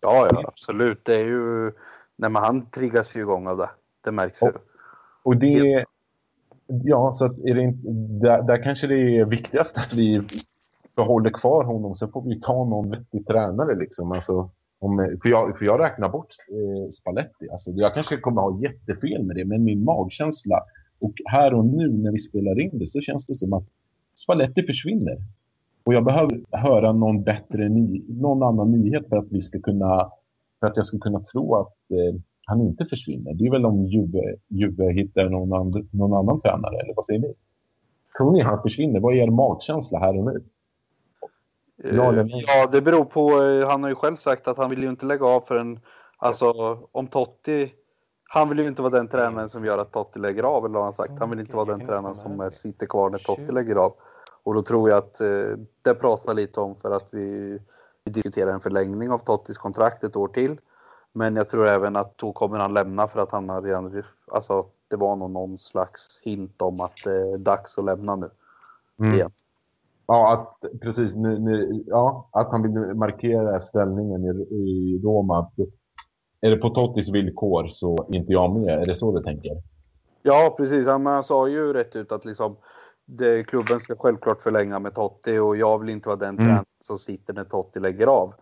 Ja, 0.00 0.28
ja, 0.32 0.42
absolut. 0.46 1.04
Det 1.04 1.14
är 1.14 1.24
ju... 1.24 1.72
Nej, 2.16 2.30
men 2.30 2.42
han 2.42 2.66
triggas 2.70 3.16
ju 3.16 3.20
igång 3.20 3.46
av 3.46 3.56
det. 3.56 3.70
Det 4.04 4.12
märks 4.12 4.42
och, 4.42 4.48
ju. 4.48 4.54
Och 5.22 5.36
det... 5.36 5.84
Ja, 6.66 7.12
så 7.12 7.24
att 7.24 7.38
är 7.38 7.54
det 7.54 7.62
inte, 7.62 7.88
där, 8.26 8.42
där 8.42 8.62
kanske 8.62 8.86
det 8.86 9.18
är 9.18 9.24
viktigast 9.24 9.78
att 9.78 9.94
vi 9.94 10.22
behåller 10.96 11.30
kvar 11.30 11.64
honom. 11.64 11.94
Sen 11.94 12.12
får 12.12 12.22
vi 12.22 12.40
ta 12.40 12.64
någon 12.64 12.90
vettig 12.90 13.26
tränare 13.26 13.74
liksom. 13.74 14.12
Alltså, 14.12 14.50
om, 14.78 15.00
eh, 15.00 15.06
för, 15.22 15.28
jag, 15.28 15.58
för 15.58 15.66
jag 15.66 15.80
räknar 15.80 16.08
bort 16.08 16.28
eh, 16.50 16.90
Spalletti. 16.90 17.48
Alltså, 17.50 17.70
jag 17.70 17.94
kanske 17.94 18.16
kommer 18.16 18.42
ha 18.42 18.60
jättefel 18.62 19.24
med 19.24 19.36
det, 19.36 19.44
men 19.44 19.64
min 19.64 19.84
magkänsla 19.84 20.60
och 21.00 21.14
här 21.24 21.54
och 21.54 21.64
nu 21.64 21.88
när 21.88 22.12
vi 22.12 22.18
spelar 22.18 22.60
in 22.60 22.78
det 22.78 22.86
så 22.86 23.00
känns 23.00 23.26
det 23.26 23.34
som 23.34 23.52
att 23.52 23.64
Spalletti 24.14 24.62
försvinner. 24.62 25.16
Och 25.84 25.94
jag 25.94 26.04
behöver 26.04 26.40
höra 26.50 26.92
någon 26.92 27.22
bättre, 27.22 27.68
ny, 27.68 28.02
någon 28.08 28.42
annan 28.42 28.72
nyhet 28.72 29.08
för 29.08 29.16
att 29.16 29.26
vi 29.30 29.40
ska 29.40 29.60
kunna, 29.60 30.10
för 30.60 30.66
att 30.66 30.76
jag 30.76 30.86
ska 30.86 30.98
kunna 30.98 31.20
tro 31.20 31.54
att 31.54 31.90
eh, 31.90 32.20
han 32.44 32.60
inte 32.60 32.84
försvinner. 32.84 33.34
Det 33.34 33.46
är 33.46 33.50
väl 33.50 33.66
om 33.66 33.86
Juve, 33.86 34.34
Juve 34.48 34.92
hittar 34.92 35.28
någon, 35.28 35.52
and, 35.52 35.88
någon 35.90 36.12
annan 36.12 36.40
tränare, 36.40 36.80
eller 36.80 36.94
vad 36.94 37.04
säger 37.04 37.20
ni? 37.20 37.34
Tror 38.16 38.32
ni 38.32 38.40
han 38.40 38.62
försvinner? 38.62 39.00
Vad 39.00 39.14
är 39.14 39.18
er 39.18 39.30
magkänsla 39.30 39.98
här 39.98 40.18
och 40.18 40.24
nu? 40.24 40.42
Ja, 41.84 42.12
ja, 42.26 42.66
det 42.72 42.80
beror 42.80 43.04
på. 43.04 43.42
Eh, 43.42 43.68
han 43.68 43.82
har 43.82 43.90
ju 43.90 43.94
själv 43.94 44.16
sagt 44.16 44.48
att 44.48 44.56
han 44.58 44.70
vill 44.70 44.82
ju 44.82 44.88
inte 44.88 45.06
lägga 45.06 45.26
av 45.26 45.40
förrän, 45.40 45.80
alltså 46.18 46.78
om 46.92 47.06
Totti 47.06 47.72
han 48.30 48.48
vill 48.48 48.58
ju 48.58 48.66
inte 48.66 48.82
vara 48.82 48.92
den 48.92 49.08
tränaren 49.08 49.48
som 49.48 49.64
gör 49.64 49.78
att 49.78 49.92
Totti 49.92 50.18
lägger 50.18 50.42
av, 50.42 50.64
eller 50.64 50.74
vad 50.74 50.84
han 50.84 50.92
sagt. 50.92 51.12
Han 51.18 51.30
vill 51.30 51.40
inte 51.40 51.56
vara 51.56 51.66
den 51.66 51.86
tränaren 51.86 52.14
som 52.14 52.50
sitter 52.50 52.86
kvar 52.86 53.10
när 53.10 53.18
Totti 53.18 53.52
lägger 53.52 53.76
av. 53.76 53.94
Och 54.42 54.54
då 54.54 54.62
tror 54.62 54.90
jag 54.90 54.98
att 54.98 55.20
eh, 55.20 55.58
det 55.82 55.94
pratar 55.94 56.34
lite 56.34 56.60
om 56.60 56.76
för 56.76 56.90
att 56.90 57.08
vi, 57.14 57.58
vi 58.04 58.12
diskuterar 58.12 58.52
en 58.52 58.60
förlängning 58.60 59.10
av 59.10 59.18
Tottis 59.18 59.58
kontrakt 59.58 60.04
ett 60.04 60.16
år 60.16 60.28
till. 60.28 60.60
Men 61.12 61.36
jag 61.36 61.48
tror 61.48 61.68
även 61.68 61.96
att 61.96 62.18
då 62.18 62.32
kommer 62.32 62.58
han 62.58 62.74
lämna 62.74 63.06
för 63.06 63.20
att 63.20 63.32
han 63.32 63.48
har 63.48 63.62
redan, 63.62 64.02
alltså 64.32 64.66
det 64.88 64.96
var 64.96 65.16
nog 65.16 65.30
någon 65.30 65.58
slags 65.58 66.20
hint 66.22 66.62
om 66.62 66.80
att 66.80 66.96
det 67.04 67.16
är 67.16 67.38
dags 67.38 67.78
att 67.78 67.84
lämna 67.84 68.16
nu. 68.16 68.30
Mm. 69.00 69.14
Igen. 69.14 69.30
Ja, 70.08 70.32
att, 70.32 70.80
precis. 70.80 71.14
Nu, 71.14 71.38
nu, 71.38 71.84
ja, 71.86 72.28
att 72.32 72.50
han 72.50 72.62
vill 72.62 72.94
markera 72.94 73.60
ställningen 73.60 74.24
i, 74.24 74.54
i 74.54 75.00
Roma. 75.04 75.38
Att, 75.38 75.52
är 76.40 76.50
det 76.50 76.56
på 76.56 76.70
Tottis 76.70 77.08
villkor 77.08 77.68
så 77.68 78.06
är 78.08 78.16
inte 78.16 78.32
jag 78.32 78.56
med. 78.56 78.80
Är 78.80 78.86
det 78.86 78.94
så 78.94 79.18
du 79.18 79.24
tänker? 79.24 79.52
Ja, 80.22 80.54
precis. 80.56 80.86
Han, 80.86 81.06
han 81.06 81.24
sa 81.24 81.48
ju 81.48 81.72
rätt 81.72 81.96
ut 81.96 82.12
att 82.12 82.24
liksom, 82.24 82.56
det, 83.06 83.44
klubben 83.44 83.80
ska 83.80 83.94
självklart 83.96 84.42
förlänga 84.42 84.78
med 84.78 84.94
Totti 84.94 85.38
och 85.38 85.56
jag 85.56 85.78
vill 85.78 85.88
inte 85.88 86.08
vara 86.08 86.18
den 86.18 86.28
mm. 86.28 86.44
tränaren 86.44 86.64
som 86.84 86.98
sitter 86.98 87.34
när 87.34 87.44
Totti 87.44 87.80
lägger 87.80 88.06
av 88.06 88.32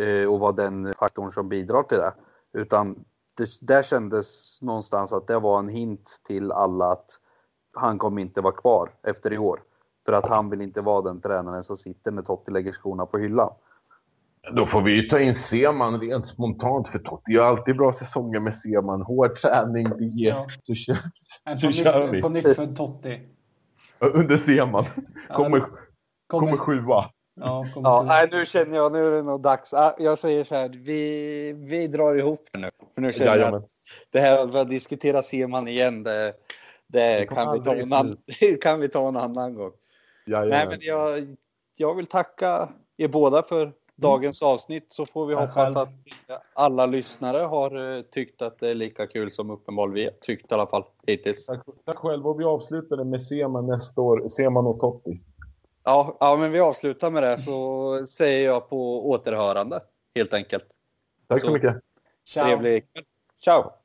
eh, 0.00 0.32
och 0.32 0.40
vara 0.40 0.52
den 0.52 0.94
faktorn 0.94 1.30
som 1.30 1.48
bidrar 1.48 1.82
till 1.82 1.98
det. 1.98 2.12
Utan 2.52 3.04
det 3.36 3.48
där 3.60 3.82
kändes 3.82 4.58
någonstans 4.62 5.12
att 5.12 5.26
det 5.26 5.38
var 5.38 5.58
en 5.58 5.68
hint 5.68 6.20
till 6.24 6.52
alla 6.52 6.84
att 6.84 7.10
han 7.76 7.98
kommer 7.98 8.22
inte 8.22 8.40
vara 8.40 8.54
kvar 8.54 8.90
efter 9.02 9.32
i 9.32 9.38
år. 9.38 9.60
För 10.08 10.12
att 10.12 10.28
han 10.28 10.50
vill 10.50 10.60
inte 10.60 10.80
vara 10.80 11.02
den 11.02 11.20
tränaren 11.20 11.62
som 11.62 11.76
sitter 11.76 12.10
när 12.10 12.22
Totti 12.22 12.50
lägger 12.50 12.72
skorna 12.72 13.06
på 13.06 13.18
hyllan. 13.18 13.52
Då 14.52 14.66
får 14.66 14.82
vi 14.82 14.92
ju 14.92 15.02
ta 15.02 15.20
in 15.20 15.34
Seman 15.34 16.00
rent 16.00 16.26
spontant 16.26 16.88
för 16.88 16.98
Totti 16.98 17.32
gör 17.32 17.44
alltid 17.44 17.76
bra 17.76 17.92
säsonger 17.92 18.40
med 18.40 18.54
Seman. 18.54 19.02
Hård 19.02 19.36
träning, 19.36 19.84
diet, 19.98 20.36
ja. 20.36 20.46
så, 20.62 20.74
kör, 20.74 20.96
så 21.60 21.72
kör 21.72 22.06
vi. 22.06 22.22
På 22.22 22.28
nytt 22.28 22.56
för 22.56 22.66
Totti. 22.66 23.20
Under 23.98 24.36
Seman. 24.36 24.84
Kommer, 25.28 25.60
kommer, 25.60 25.70
kommer 26.26 26.52
sjua. 26.52 27.10
Ja, 27.40 27.66
ja 27.74 28.04
nej, 28.06 28.28
nu 28.32 28.46
känner 28.46 28.76
jag 28.76 28.92
nu 28.92 29.06
är 29.06 29.10
det 29.10 29.22
nog 29.22 29.40
dags. 29.40 29.74
Jag 29.98 30.18
säger 30.18 30.44
så 30.44 30.54
här, 30.54 30.68
vi, 30.68 31.52
vi 31.52 31.86
drar 31.86 32.14
ihop 32.14 32.48
nu. 32.52 32.70
För 32.94 33.02
nu 33.02 33.12
känner 33.12 33.36
jag 33.36 33.54
att 33.54 33.68
det 34.10 34.20
här 34.20 34.56
att 34.56 34.68
diskutera 34.68 35.22
Seman 35.22 35.68
igen, 35.68 36.02
det, 36.02 36.32
det, 36.86 37.28
kan, 37.28 37.52
vi 37.52 37.60
ta 37.60 37.74
en 37.74 37.92
annan, 37.92 38.16
kan 38.62 38.80
vi 38.80 38.88
ta 38.88 39.08
en 39.08 39.16
annan 39.16 39.54
gång. 39.54 39.72
Jajamän. 40.28 40.50
Nej, 40.50 40.66
men 40.68 40.78
jag, 40.80 41.36
jag 41.76 41.94
vill 41.94 42.06
tacka 42.06 42.68
er 42.96 43.08
båda 43.08 43.42
för 43.42 43.72
dagens 43.96 44.42
avsnitt 44.42 44.86
så 44.88 45.06
får 45.06 45.26
vi 45.26 45.34
hoppas 45.34 45.54
själv. 45.54 45.76
att 45.76 45.88
alla 46.52 46.86
lyssnare 46.86 47.38
har 47.38 47.96
eh, 47.96 48.02
tyckt 48.02 48.42
att 48.42 48.58
det 48.58 48.68
är 48.68 48.74
lika 48.74 49.06
kul 49.06 49.30
som 49.30 49.50
uppenbarligen 49.50 49.94
vi 49.94 50.04
har 50.04 50.12
tyckt 50.20 50.52
i 50.52 50.54
alla 50.54 50.66
fall 50.66 50.84
hittills. 51.06 51.46
Tack, 51.46 51.66
tack 51.84 51.96
själv 51.96 52.26
och 52.26 52.40
vi 52.40 52.44
avslutar 52.44 53.04
med 53.04 53.22
Seman 53.22 53.66
nästa 53.66 54.00
år, 54.00 54.28
Seman 54.28 54.66
och 54.66 54.80
Totti. 54.80 55.20
Ja, 55.84 56.16
ja, 56.20 56.36
men 56.36 56.52
vi 56.52 56.60
avslutar 56.60 57.10
med 57.10 57.22
det 57.22 57.38
så 57.38 58.06
säger 58.06 58.46
jag 58.46 58.68
på 58.68 59.10
återhörande 59.10 59.80
helt 60.14 60.34
enkelt. 60.34 60.66
Tack 61.28 61.40
så, 61.40 61.46
så 61.46 61.52
mycket. 61.52 61.76
Trevlig. 62.34 62.86
Ciao! 63.44 63.77